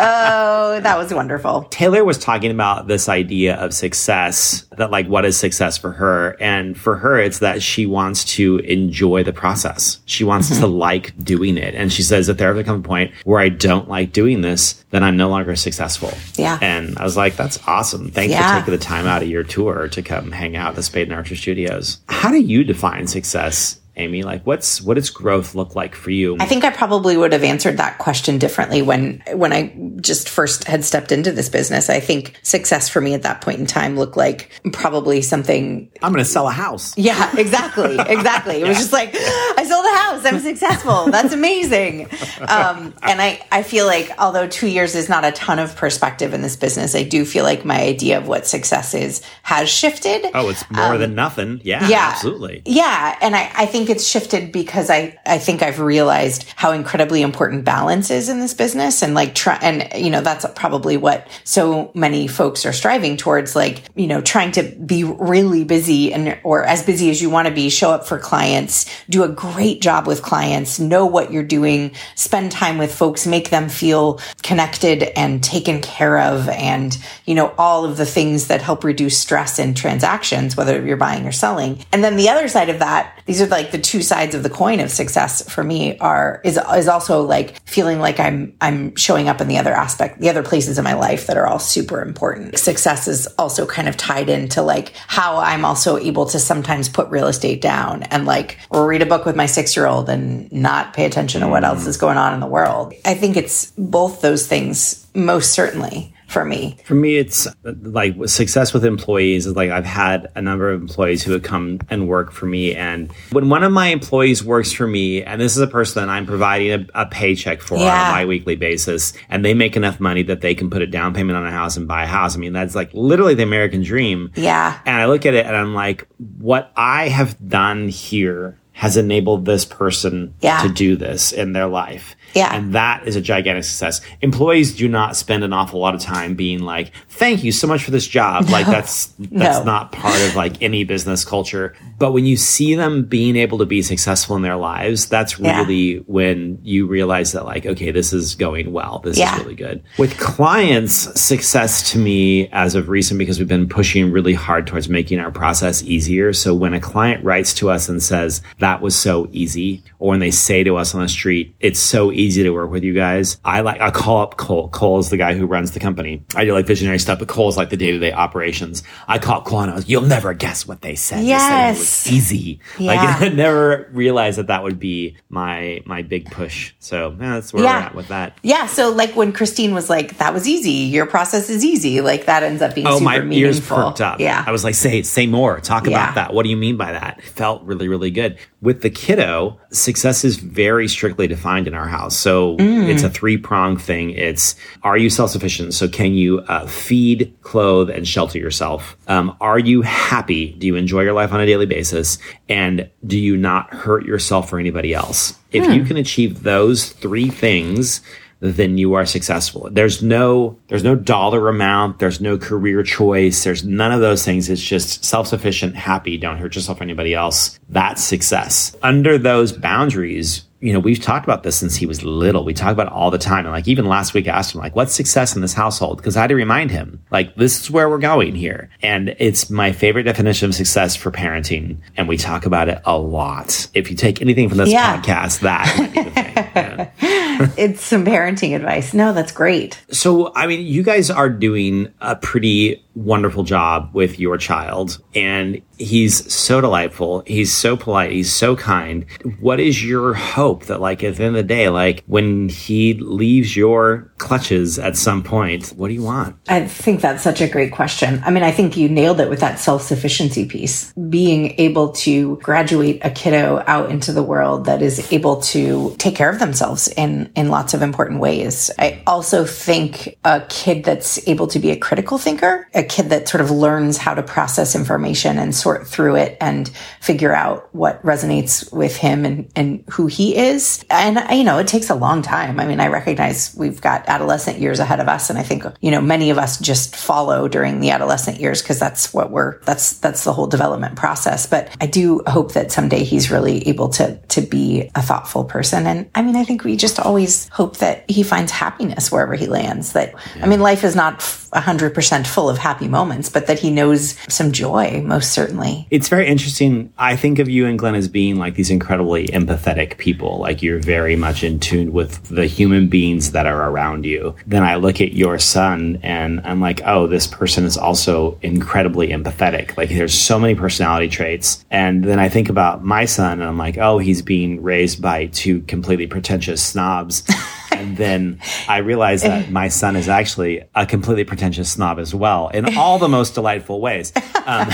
Oh, 0.00 0.78
that 0.80 0.96
was 0.96 1.12
wonderful. 1.12 1.62
Taylor 1.70 2.04
was 2.04 2.18
talking 2.18 2.50
about 2.52 2.86
this 2.86 3.08
idea 3.08 3.56
of 3.56 3.74
success 3.74 4.64
that 4.76 4.90
like 4.92 5.08
what 5.08 5.24
is 5.24 5.36
success 5.36 5.76
for 5.76 5.90
her 5.90 6.36
and 6.40 6.78
for 6.78 6.96
her 6.96 7.18
it's 7.18 7.40
that 7.40 7.62
she 7.62 7.84
wants 7.86 8.24
to 8.36 8.57
enjoy 8.60 9.22
the 9.22 9.32
process. 9.32 10.00
She 10.04 10.24
wants 10.24 10.48
to 10.48 10.54
mm-hmm. 10.54 10.72
like 10.72 11.12
doing 11.22 11.56
it. 11.56 11.74
And 11.74 11.92
she 11.92 12.02
says 12.02 12.28
if 12.28 12.36
there 12.36 12.50
ever 12.50 12.62
comes 12.64 12.84
a 12.84 12.88
point 12.88 13.12
where 13.24 13.40
i 13.40 13.48
don't 13.48 13.88
like 13.88 14.12
doing 14.12 14.40
this 14.40 14.84
then 14.90 15.02
i'm 15.02 15.16
no 15.16 15.28
longer 15.28 15.56
successful. 15.56 16.12
Yeah. 16.36 16.58
and 16.60 16.98
i 16.98 17.04
was 17.04 17.16
like 17.16 17.36
that's 17.36 17.58
awesome. 17.66 18.10
Thanks 18.10 18.32
Yeah. 18.32 18.54
for 18.54 18.60
taking 18.60 18.78
the 18.78 18.84
time 18.84 19.06
out 19.06 19.22
of 19.22 19.28
your 19.28 19.42
tour 19.42 19.88
to 19.88 20.02
come 20.02 20.32
hang 20.32 20.56
out 20.56 20.70
at 20.70 20.76
the 20.76 20.82
spade 20.82 21.08
and 21.08 21.16
archer 21.16 21.36
studios. 21.36 21.98
How 22.08 22.30
do 22.30 22.38
you 22.38 22.64
define 22.64 23.06
success 23.06 23.78
amy 23.98 24.22
like 24.22 24.42
what's 24.44 24.80
what 24.82 24.94
does 24.94 25.10
growth 25.10 25.54
look 25.54 25.74
like 25.74 25.94
for 25.94 26.10
you 26.10 26.36
I 26.40 26.46
think 26.46 26.64
I 26.64 26.70
probably 26.70 27.16
would 27.16 27.32
have 27.32 27.44
answered 27.44 27.76
that 27.78 27.98
question 27.98 28.38
differently 28.38 28.82
when 28.82 29.22
when 29.34 29.52
I 29.52 29.72
just 30.00 30.28
first 30.28 30.64
had 30.64 30.84
stepped 30.84 31.10
into 31.12 31.32
this 31.32 31.48
business. 31.48 31.90
I 31.90 32.00
think 32.00 32.38
success 32.42 32.88
for 32.88 33.00
me 33.00 33.14
at 33.14 33.22
that 33.22 33.40
point 33.40 33.58
in 33.58 33.66
time 33.66 33.96
looked 33.96 34.16
like 34.16 34.50
probably 34.72 35.20
something 35.22 35.90
i'm 36.02 36.12
gonna 36.12 36.24
sell 36.24 36.46
a 36.48 36.52
house 36.52 36.96
Yeah, 36.96 37.30
exactly. 37.36 37.96
Exactly. 38.08 38.60
It 38.62 38.66
was 38.68 38.78
just 38.78 38.92
like, 38.92 39.10
I 39.14 39.64
sold 39.68 39.84
a 39.86 39.96
house. 39.98 40.24
I'm 40.24 40.40
successful. 40.40 41.06
That's 41.10 41.32
amazing. 41.32 42.08
Um, 42.40 42.94
and 43.02 43.20
I, 43.20 43.40
I 43.52 43.62
feel 43.62 43.86
like, 43.86 44.10
although 44.18 44.46
two 44.48 44.66
years 44.68 44.94
is 44.94 45.08
not 45.08 45.24
a 45.24 45.32
ton 45.32 45.58
of 45.58 45.76
perspective 45.76 46.32
in 46.34 46.42
this 46.42 46.56
business, 46.56 46.94
I 46.94 47.02
do 47.02 47.24
feel 47.24 47.44
like 47.44 47.64
my 47.64 47.80
idea 47.80 48.18
of 48.18 48.28
what 48.28 48.46
success 48.46 48.94
is 48.94 49.22
has 49.42 49.68
shifted. 49.68 50.26
oh 50.34 50.48
it's 50.48 50.68
more 50.70 50.96
than 50.98 51.14
nothing 51.14 51.60
yeah, 51.64 51.84
Um, 51.84 51.90
yeah. 51.90 52.10
absolutely 52.12 52.62
Yeah. 52.64 53.16
And 53.20 53.36
I, 53.36 53.50
I 53.54 53.66
think 53.66 53.87
it's 53.88 54.06
shifted 54.06 54.52
because 54.52 54.90
I, 54.90 55.18
I 55.26 55.38
think 55.38 55.62
I've 55.62 55.80
realized 55.80 56.44
how 56.56 56.72
incredibly 56.72 57.22
important 57.22 57.64
balance 57.64 58.10
is 58.10 58.28
in 58.28 58.40
this 58.40 58.54
business. 58.54 59.02
And 59.02 59.14
like, 59.14 59.34
try, 59.34 59.58
and, 59.60 59.88
you 60.02 60.10
know, 60.10 60.20
that's 60.20 60.46
probably 60.54 60.96
what 60.96 61.28
so 61.44 61.90
many 61.94 62.26
folks 62.26 62.66
are 62.66 62.72
striving 62.72 63.16
towards, 63.16 63.54
like, 63.56 63.82
you 63.94 64.06
know, 64.06 64.20
trying 64.20 64.52
to 64.52 64.62
be 64.62 65.04
really 65.04 65.64
busy 65.64 66.12
and, 66.12 66.38
or 66.44 66.64
as 66.64 66.82
busy 66.82 67.10
as 67.10 67.22
you 67.22 67.30
want 67.30 67.48
to 67.48 67.54
be, 67.54 67.70
show 67.70 67.90
up 67.90 68.06
for 68.06 68.18
clients, 68.18 68.86
do 69.08 69.22
a 69.22 69.28
great 69.28 69.80
job 69.80 70.06
with 70.06 70.22
clients, 70.22 70.78
know 70.78 71.06
what 71.06 71.32
you're 71.32 71.42
doing, 71.42 71.92
spend 72.14 72.52
time 72.52 72.78
with 72.78 72.94
folks, 72.94 73.26
make 73.26 73.50
them 73.50 73.68
feel 73.68 74.20
connected 74.42 75.02
and 75.02 75.42
taken 75.42 75.80
care 75.80 76.18
of. 76.18 76.48
And, 76.48 76.96
you 77.24 77.34
know, 77.34 77.54
all 77.58 77.84
of 77.84 77.96
the 77.96 78.06
things 78.06 78.48
that 78.48 78.62
help 78.62 78.84
reduce 78.84 79.18
stress 79.18 79.58
in 79.58 79.74
transactions, 79.74 80.56
whether 80.56 80.84
you're 80.84 80.96
buying 80.96 81.26
or 81.26 81.32
selling. 81.32 81.84
And 81.92 82.02
then 82.02 82.16
the 82.16 82.28
other 82.28 82.48
side 82.48 82.68
of 82.68 82.80
that, 82.80 83.20
these 83.26 83.40
are 83.40 83.46
like 83.46 83.70
the 83.70 83.77
two 83.78 84.02
sides 84.02 84.34
of 84.34 84.42
the 84.42 84.50
coin 84.50 84.80
of 84.80 84.90
success 84.90 85.48
for 85.48 85.62
me 85.62 85.98
are, 85.98 86.40
is, 86.44 86.58
is 86.74 86.88
also 86.88 87.22
like 87.22 87.60
feeling 87.66 87.98
like 88.00 88.20
I'm, 88.20 88.56
I'm 88.60 88.94
showing 88.96 89.28
up 89.28 89.40
in 89.40 89.48
the 89.48 89.58
other 89.58 89.72
aspect, 89.72 90.20
the 90.20 90.30
other 90.30 90.42
places 90.42 90.78
in 90.78 90.84
my 90.84 90.94
life 90.94 91.26
that 91.26 91.36
are 91.36 91.46
all 91.46 91.58
super 91.58 92.00
important. 92.00 92.58
Success 92.58 93.08
is 93.08 93.26
also 93.38 93.66
kind 93.66 93.88
of 93.88 93.96
tied 93.96 94.28
into 94.28 94.62
like 94.62 94.92
how 95.06 95.38
I'm 95.38 95.64
also 95.64 95.96
able 95.96 96.26
to 96.26 96.38
sometimes 96.38 96.88
put 96.88 97.08
real 97.08 97.26
estate 97.26 97.60
down 97.60 98.02
and 98.04 98.26
like 98.26 98.58
read 98.70 99.02
a 99.02 99.06
book 99.06 99.24
with 99.24 99.36
my 99.36 99.46
six 99.46 99.76
year 99.76 99.86
old 99.86 100.08
and 100.08 100.50
not 100.52 100.94
pay 100.94 101.04
attention 101.04 101.40
to 101.40 101.48
what 101.48 101.64
else 101.64 101.84
mm. 101.84 101.88
is 101.88 101.96
going 101.96 102.18
on 102.18 102.34
in 102.34 102.40
the 102.40 102.46
world. 102.46 102.94
I 103.04 103.14
think 103.14 103.36
it's 103.36 103.72
both 103.72 104.20
those 104.20 104.46
things 104.46 105.06
most 105.14 105.52
certainly 105.52 106.14
for 106.28 106.44
me. 106.44 106.76
For 106.84 106.94
me, 106.94 107.16
it's 107.16 107.48
like 107.64 108.14
success 108.28 108.72
with 108.72 108.84
employees 108.84 109.46
is 109.46 109.56
like 109.56 109.70
I've 109.70 109.84
had 109.86 110.30
a 110.36 110.42
number 110.42 110.70
of 110.70 110.80
employees 110.80 111.22
who 111.22 111.32
have 111.32 111.42
come 111.42 111.80
and 111.90 112.06
work 112.06 112.30
for 112.32 112.44
me. 112.46 112.74
And 112.74 113.10
when 113.32 113.48
one 113.48 113.64
of 113.64 113.72
my 113.72 113.88
employees 113.88 114.44
works 114.44 114.70
for 114.70 114.86
me, 114.86 115.22
and 115.24 115.40
this 115.40 115.56
is 115.56 115.62
a 115.62 115.66
person 115.66 116.02
that 116.06 116.12
I'm 116.12 116.26
providing 116.26 116.70
a, 116.94 117.02
a 117.02 117.06
paycheck 117.06 117.62
for 117.62 117.76
Yeah. 117.78 117.84
on 117.84 118.10
a 118.10 118.12
bi-weekly 118.12 118.56
basis, 118.56 119.14
and 119.30 119.44
they 119.44 119.54
make 119.54 119.74
enough 119.76 119.98
money 120.00 120.22
that 120.24 120.42
they 120.42 120.54
can 120.54 120.68
put 120.70 120.82
a 120.82 120.86
down 120.86 121.14
payment 121.14 121.36
on 121.36 121.46
a 121.46 121.50
house 121.50 121.76
and 121.76 121.88
buy 121.88 122.04
a 122.04 122.06
house. 122.06 122.36
I 122.36 122.38
mean, 122.38 122.52
that's 122.52 122.74
like 122.74 122.90
literally 122.92 123.34
the 123.34 123.42
American 123.42 123.82
dream. 123.82 124.30
Yeah. 124.36 124.78
And 124.84 124.96
I 125.00 125.06
look 125.06 125.24
at 125.26 125.32
it 125.34 125.46
and 125.46 125.56
I'm 125.56 125.74
like, 125.74 126.06
what 126.38 126.70
I 126.76 127.08
have 127.08 127.36
done 127.48 127.88
here 127.88 128.58
has 128.72 128.96
enabled 128.96 129.44
this 129.44 129.64
person 129.64 130.34
Yeah. 130.40 130.62
to 130.62 130.68
do 130.68 130.94
this 130.94 131.32
in 131.32 131.52
their 131.52 131.66
life. 131.66 132.14
Yeah. 132.34 132.54
And 132.54 132.74
that 132.74 133.06
is 133.06 133.16
a 133.16 133.20
gigantic 133.20 133.64
success. 133.64 134.00
Employees 134.20 134.76
do 134.76 134.88
not 134.88 135.16
spend 135.16 135.44
an 135.44 135.52
awful 135.52 135.80
lot 135.80 135.94
of 135.94 136.00
time 136.00 136.34
being 136.34 136.60
like, 136.60 136.92
thank 137.08 137.42
you 137.42 137.52
so 137.52 137.66
much 137.66 137.82
for 137.82 137.90
this 137.90 138.06
job. 138.06 138.48
Like 138.50 138.66
that's, 138.66 139.06
that's 139.18 139.58
No. 139.58 139.64
not 139.64 139.92
part 139.92 140.20
of 140.22 140.36
like 140.36 140.60
any 140.62 140.84
business 140.84 141.24
culture. 141.24 141.74
But 141.98 142.12
when 142.12 142.26
you 142.26 142.36
see 142.36 142.74
them 142.74 143.04
being 143.04 143.36
able 143.36 143.58
to 143.58 143.66
be 143.66 143.82
successful 143.82 144.36
in 144.36 144.42
their 144.42 144.56
lives, 144.56 145.06
that's 145.06 145.38
Yeah. 145.38 145.60
really 145.62 145.96
when 146.06 146.58
you 146.62 146.86
realize 146.86 147.32
that 147.32 147.44
like, 147.44 147.64
okay, 147.66 147.90
this 147.90 148.12
is 148.12 148.34
going 148.34 148.72
well. 148.72 149.00
This 149.04 149.18
Yeah. 149.18 149.34
is 149.36 149.42
really 149.42 149.54
good. 149.56 149.82
With 149.98 150.18
clients, 150.18 150.92
success 151.20 151.90
to 151.92 151.98
me 151.98 152.48
as 152.52 152.74
of 152.74 152.88
recent, 152.88 153.18
because 153.18 153.38
we've 153.38 153.48
been 153.48 153.68
pushing 153.68 154.10
really 154.12 154.34
hard 154.34 154.66
towards 154.66 154.88
making 154.88 155.18
our 155.18 155.30
process 155.30 155.82
easier. 155.82 156.32
So 156.32 156.54
when 156.54 156.74
a 156.74 156.80
client 156.80 157.24
writes 157.24 157.54
to 157.54 157.70
us 157.70 157.88
and 157.88 158.02
says, 158.02 158.42
that 158.58 158.80
was 158.82 158.94
so 158.94 159.28
easy, 159.32 159.82
or 159.98 160.10
when 160.10 160.20
they 160.20 160.30
say 160.30 160.62
to 160.64 160.76
us 160.76 160.94
on 160.94 161.00
the 161.02 161.08
street, 161.08 161.54
it's 161.60 161.78
so 161.80 162.10
easy 162.12 162.17
to 162.18 162.50
work 162.50 162.70
with 162.70 162.82
you 162.84 162.92
guys, 162.92 163.38
I 163.44 163.60
like, 163.60 163.80
I 163.80 163.90
call 163.90 164.22
up 164.22 164.36
Cole. 164.36 164.68
Cole 164.68 164.98
is 164.98 165.08
the 165.10 165.16
guy 165.16 165.34
who 165.34 165.46
runs 165.46 165.70
the 165.70 165.80
company. 165.80 166.24
I 166.34 166.44
do 166.44 166.52
like 166.52 166.66
visionary 166.66 166.98
stuff, 166.98 167.18
but 167.20 167.28
Cole 167.28 167.48
is 167.48 167.56
like 167.56 167.70
the 167.70 167.76
day 167.76 167.92
to 167.92 167.98
day 167.98 168.12
operations. 168.12 168.82
I 169.06 169.18
call 169.18 169.38
up 169.38 169.44
Cole 169.44 169.60
and 169.60 169.70
I 169.70 169.74
was, 169.74 169.88
you'll 169.88 170.02
never 170.02 170.34
guess 170.34 170.66
what 170.66 170.80
they 170.80 170.94
said. 170.96 171.18
They 171.20 171.22
said 171.22 171.24
it 171.24 171.26
Yes. 171.28 171.78
was 171.78 172.12
easy. 172.12 172.60
Yeah. 172.78 172.86
Like 172.92 173.22
I 173.22 173.28
never 173.28 173.88
realized 173.92 174.38
that 174.38 174.48
that 174.48 174.62
would 174.62 174.78
be 174.80 175.16
my, 175.28 175.80
my 175.86 176.02
big 176.02 176.30
push. 176.30 176.74
So 176.80 177.16
yeah, 177.20 177.34
that's 177.34 177.52
where 177.52 177.62
Yeah. 177.62 177.78
we're 177.80 177.86
at 177.86 177.94
with 177.94 178.08
that. 178.08 178.36
Yeah. 178.42 178.66
So 178.66 178.90
like 178.90 179.14
when 179.14 179.32
Christine 179.32 179.72
was 179.74 179.88
like, 179.88 180.18
that 180.18 180.34
was 180.34 180.48
easy. 180.48 180.70
Your 180.72 181.06
process 181.06 181.48
is 181.50 181.64
easy. 181.64 182.00
Like 182.00 182.26
that 182.26 182.42
ends 182.42 182.62
up 182.62 182.74
being 182.74 182.86
Oh, 182.86 182.98
my 183.00 183.16
ears 183.16 183.24
meaningful. 183.26 183.76
perked 183.76 184.00
up. 184.00 184.18
Yeah. 184.20 184.42
I 184.46 184.50
was 184.50 184.64
like, 184.64 184.74
say, 184.74 185.02
say 185.02 185.26
more. 185.26 185.60
Talk 185.60 185.84
Yeah. 185.86 185.90
about 185.90 186.14
that. 186.16 186.34
What 186.34 186.42
do 186.42 186.48
you 186.50 186.56
mean 186.56 186.76
by 186.76 186.92
that? 186.92 187.22
Felt 187.22 187.62
really, 187.62 187.86
really 187.88 188.10
good. 188.10 188.38
With 188.60 188.82
the 188.82 188.90
kiddo, 188.90 189.60
success 189.70 190.24
is 190.24 190.36
very 190.36 190.88
strictly 190.88 191.28
defined 191.28 191.68
in 191.68 191.74
our 191.74 191.86
house. 191.86 192.07
So 192.08 192.56
Mm. 192.56 192.88
it's 192.88 193.02
a 193.02 193.10
three 193.10 193.36
pronged 193.36 193.80
thing. 193.80 194.10
It's, 194.10 194.54
are 194.82 194.96
you 194.96 195.10
self 195.10 195.30
sufficient? 195.30 195.74
So 195.74 195.88
can 195.88 196.14
you 196.14 196.40
uh, 196.48 196.66
feed, 196.66 197.34
clothe, 197.42 197.90
and 197.90 198.06
shelter 198.06 198.38
yourself? 198.38 198.96
Um, 199.08 199.36
are 199.40 199.58
you 199.58 199.82
happy? 199.82 200.52
Do 200.58 200.66
you 200.66 200.76
enjoy 200.76 201.02
your 201.02 201.12
life 201.14 201.32
on 201.32 201.40
a 201.40 201.46
daily 201.46 201.66
basis? 201.66 202.18
And 202.48 202.88
do 203.06 203.18
you 203.18 203.36
not 203.36 203.72
hurt 203.74 204.04
yourself 204.04 204.52
or 204.52 204.58
anybody 204.58 204.94
else? 204.94 205.34
If 205.52 205.64
Hmm. 205.66 205.72
you 205.72 205.84
can 205.84 205.96
achieve 205.96 206.42
those 206.42 206.90
three 206.90 207.28
things, 207.28 208.00
then 208.40 208.78
you 208.78 208.94
are 208.94 209.04
successful. 209.04 209.68
There's 209.72 210.00
no 210.00 210.56
there's 210.68 210.84
no 210.84 210.94
dollar 210.94 211.48
amount, 211.48 211.98
there's 211.98 212.20
no 212.20 212.38
career 212.38 212.84
choice, 212.84 213.42
there's 213.42 213.64
none 213.64 213.90
of 213.90 214.00
those 214.00 214.24
things. 214.24 214.48
It's 214.48 214.62
just 214.62 215.04
self-sufficient, 215.04 215.74
happy, 215.74 216.16
don't 216.18 216.36
hurt 216.38 216.54
yourself 216.54 216.80
or 216.80 216.84
anybody 216.84 217.14
else. 217.14 217.58
That's 217.68 218.04
success. 218.04 218.76
Under 218.80 219.18
those 219.18 219.50
boundaries, 219.50 220.44
you 220.60 220.72
know, 220.72 220.80
we've 220.80 221.00
talked 221.00 221.24
about 221.24 221.44
this 221.44 221.56
since 221.56 221.76
he 221.76 221.86
was 221.86 222.02
little. 222.02 222.44
We 222.44 222.52
talk 222.52 222.72
about 222.72 222.88
it 222.88 222.92
all 222.92 223.10
the 223.12 223.18
time. 223.18 223.44
And 223.46 223.52
like 223.52 223.68
even 223.68 223.84
last 223.86 224.12
week 224.14 224.26
I 224.26 224.32
asked 224.32 224.54
him, 224.54 224.60
like, 224.60 224.74
what's 224.74 224.92
success 224.92 225.36
in 225.36 225.42
this 225.42 225.52
household? 225.54 225.98
Because 225.98 226.16
I 226.16 226.22
had 226.22 226.26
to 226.28 226.34
remind 226.34 226.70
him, 226.72 227.00
like, 227.12 227.34
this 227.36 227.60
is 227.60 227.70
where 227.70 227.88
we're 227.88 227.98
going 227.98 228.34
here. 228.34 228.68
And 228.82 229.14
it's 229.18 229.50
my 229.50 229.70
favorite 229.72 230.02
definition 230.02 230.48
of 230.48 230.54
success 230.56 230.96
for 230.96 231.12
parenting. 231.12 231.76
And 231.96 232.08
we 232.08 232.16
talk 232.16 232.44
about 232.44 232.68
it 232.68 232.80
a 232.84 232.98
lot. 232.98 233.68
If 233.74 233.88
you 233.90 233.96
take 233.96 234.20
anything 234.20 234.48
from 234.48 234.58
this 234.58 234.70
Yeah. 234.70 235.00
podcast, 235.00 235.40
that 235.40 235.78
might 235.78 235.94
be 235.94 236.02
the 236.02 236.10
thing. 236.10 236.24
Yeah. 236.58 237.48
it's 237.56 237.82
some 237.84 238.04
parenting 238.04 238.56
advice. 238.56 238.92
No, 238.92 239.12
that's 239.12 239.30
great. 239.30 239.80
So, 239.92 240.32
I 240.34 240.46
mean, 240.48 240.66
you 240.66 240.82
guys 240.82 241.08
are 241.08 241.28
doing 241.30 241.92
a 242.00 242.16
pretty 242.16 242.84
wonderful 242.98 243.44
job 243.44 243.90
with 243.92 244.18
your 244.18 244.36
child, 244.36 245.02
and 245.14 245.62
he's 245.78 246.32
so 246.32 246.60
delightful. 246.60 247.22
He's 247.26 247.54
so 247.54 247.76
polite. 247.76 248.10
He's 248.10 248.32
so 248.32 248.56
kind. 248.56 249.06
What 249.40 249.60
is 249.60 249.84
your 249.84 250.14
hope 250.14 250.64
that, 250.64 250.80
like, 250.80 251.04
at 251.04 251.16
the 251.16 251.24
end 251.24 251.36
of 251.36 251.42
the 251.42 251.54
day, 251.54 251.68
like, 251.68 252.02
when 252.06 252.48
he 252.48 252.94
leaves 252.94 253.56
your 253.56 254.12
clutches 254.18 254.78
at 254.78 254.96
some 254.96 255.22
point, 255.22 255.68
what 255.76 255.88
do 255.88 255.94
you 255.94 256.02
want? 256.02 256.36
I 256.48 256.66
think 256.66 257.00
that's 257.00 257.22
such 257.22 257.40
a 257.40 257.48
great 257.48 257.72
question. 257.72 258.20
I 258.24 258.30
mean, 258.30 258.42
I 258.42 258.50
think 258.50 258.76
you 258.76 258.88
nailed 258.88 259.20
it 259.20 259.30
with 259.30 259.40
that 259.40 259.58
self 259.58 259.82
sufficiency 259.82 260.46
piece. 260.46 260.92
Being 260.94 261.54
able 261.58 261.92
to 261.92 262.36
graduate 262.38 263.00
a 263.04 263.10
kiddo 263.10 263.62
out 263.66 263.90
into 263.90 264.12
the 264.12 264.22
world 264.22 264.64
that 264.64 264.82
is 264.82 265.12
able 265.12 265.40
to 265.42 265.94
take 265.98 266.16
care 266.16 266.30
of 266.30 266.38
themselves 266.38 266.88
in, 266.88 267.30
in 267.36 267.48
lots 267.48 267.74
of 267.74 267.82
important 267.82 268.20
ways. 268.20 268.70
I 268.78 269.02
also 269.06 269.44
think 269.44 270.18
a 270.24 270.44
kid 270.48 270.84
that's 270.84 271.26
able 271.28 271.46
to 271.48 271.58
be 271.58 271.70
a 271.70 271.76
critical 271.76 272.18
thinker, 272.18 272.68
a 272.74 272.87
kid 272.88 273.10
that 273.10 273.28
sort 273.28 273.40
of 273.40 273.50
learns 273.50 273.96
how 273.96 274.14
to 274.14 274.22
process 274.22 274.74
information 274.74 275.38
and 275.38 275.54
sort 275.54 275.86
through 275.86 276.16
it 276.16 276.36
and 276.40 276.68
figure 277.00 277.34
out 277.34 277.68
what 277.74 278.02
resonates 278.02 278.72
with 278.72 278.96
him 278.96 279.24
and, 279.24 279.50
and 279.54 279.84
who 279.90 280.06
he 280.06 280.36
is. 280.36 280.84
And, 280.90 281.18
you 281.36 281.44
know, 281.44 281.58
it 281.58 281.68
takes 281.68 281.90
a 281.90 281.94
long 281.94 282.22
time. 282.22 282.58
I 282.58 282.66
mean, 282.66 282.80
I 282.80 282.88
recognize 282.88 283.54
we've 283.56 283.80
got 283.80 284.08
adolescent 284.08 284.58
years 284.58 284.80
ahead 284.80 285.00
of 285.00 285.08
us. 285.08 285.30
And 285.30 285.38
I 285.38 285.42
think, 285.42 285.64
you 285.80 285.90
know, 285.90 286.00
many 286.00 286.30
of 286.30 286.38
us 286.38 286.58
just 286.58 286.96
follow 286.96 287.48
during 287.48 287.80
the 287.80 287.90
adolescent 287.90 288.40
years 288.40 288.62
because 288.62 288.78
that's 288.78 289.12
what 289.12 289.30
we're, 289.30 289.60
that's, 289.60 289.98
that's 289.98 290.24
the 290.24 290.32
whole 290.32 290.46
development 290.46 290.96
process. 290.96 291.46
But 291.46 291.74
I 291.80 291.86
do 291.86 292.22
hope 292.26 292.52
that 292.52 292.72
someday 292.72 293.04
he's 293.04 293.30
really 293.30 293.66
able 293.68 293.88
to, 293.90 294.16
to 294.16 294.40
be 294.40 294.90
a 294.94 295.02
thoughtful 295.02 295.44
person. 295.44 295.86
And 295.86 296.10
I 296.14 296.22
mean, 296.22 296.36
I 296.36 296.44
think 296.44 296.64
we 296.64 296.76
just 296.76 296.98
always 296.98 297.48
hope 297.48 297.78
that 297.78 298.08
he 298.10 298.22
finds 298.22 298.52
happiness 298.52 299.12
wherever 299.12 299.34
he 299.34 299.46
lands. 299.46 299.92
That, 299.92 300.14
I 300.40 300.46
mean, 300.46 300.60
life 300.60 300.84
is 300.84 300.96
not 300.96 301.22
a 301.52 301.60
hundred 301.60 301.94
percent 301.94 302.26
full 302.26 302.48
of 302.50 302.58
happy 302.68 302.86
moments, 302.86 303.30
but 303.30 303.46
that 303.46 303.58
he 303.58 303.70
knows 303.70 304.14
some 304.28 304.52
joy, 304.52 305.00
most 305.02 305.32
certainly. 305.32 305.86
It's 305.90 306.08
very 306.08 306.26
interesting. 306.26 306.92
I 306.98 307.16
think 307.16 307.38
of 307.38 307.48
you 307.48 307.64
and 307.64 307.78
Glenn 307.78 307.94
as 307.94 308.08
being 308.08 308.36
like 308.36 308.56
these 308.56 308.68
incredibly 308.68 309.28
empathetic 309.28 309.96
people. 309.96 310.36
Like 310.36 310.62
you're 310.62 310.78
very 310.78 311.16
much 311.16 311.42
in 311.42 311.60
tune 311.60 311.94
with 311.94 312.22
the 312.24 312.44
human 312.44 312.88
beings 312.88 313.32
that 313.32 313.46
are 313.46 313.70
around 313.70 314.04
you. 314.04 314.36
Then 314.46 314.64
I 314.64 314.74
look 314.74 315.00
at 315.00 315.14
your 315.14 315.38
son 315.38 315.98
and 316.02 316.42
I'm 316.44 316.60
like, 316.60 316.82
oh, 316.84 317.06
this 317.06 317.26
person 317.26 317.64
is 317.64 317.78
also 317.78 318.38
incredibly 318.42 319.08
empathetic. 319.08 319.74
Like 319.78 319.88
there's 319.88 320.12
so 320.12 320.38
many 320.38 320.54
personality 320.54 321.08
traits. 321.08 321.64
And 321.70 322.04
then 322.04 322.20
I 322.20 322.28
think 322.28 322.50
about 322.50 322.84
my 322.84 323.06
son 323.06 323.40
and 323.40 323.48
I'm 323.48 323.56
like, 323.56 323.78
oh, 323.78 323.96
he's 323.96 324.20
being 324.20 324.62
raised 324.62 325.00
by 325.00 325.26
two 325.26 325.62
completely 325.62 326.06
pretentious 326.06 326.62
snobs. 326.62 327.22
and 327.72 327.96
then 327.96 328.40
I 328.68 328.78
realize 328.78 329.22
that 329.22 329.50
my 329.50 329.68
son 329.68 329.96
is 329.96 330.08
actually 330.08 330.64
a 330.74 330.86
completely 330.86 331.24
pretentious 331.24 331.70
snob 331.70 331.98
as 331.98 332.14
well 332.14 332.48
in 332.48 332.76
all 332.76 332.98
the 332.98 333.08
most 333.08 333.34
delightful 333.34 333.80
ways. 333.80 334.12
Um, 334.46 334.68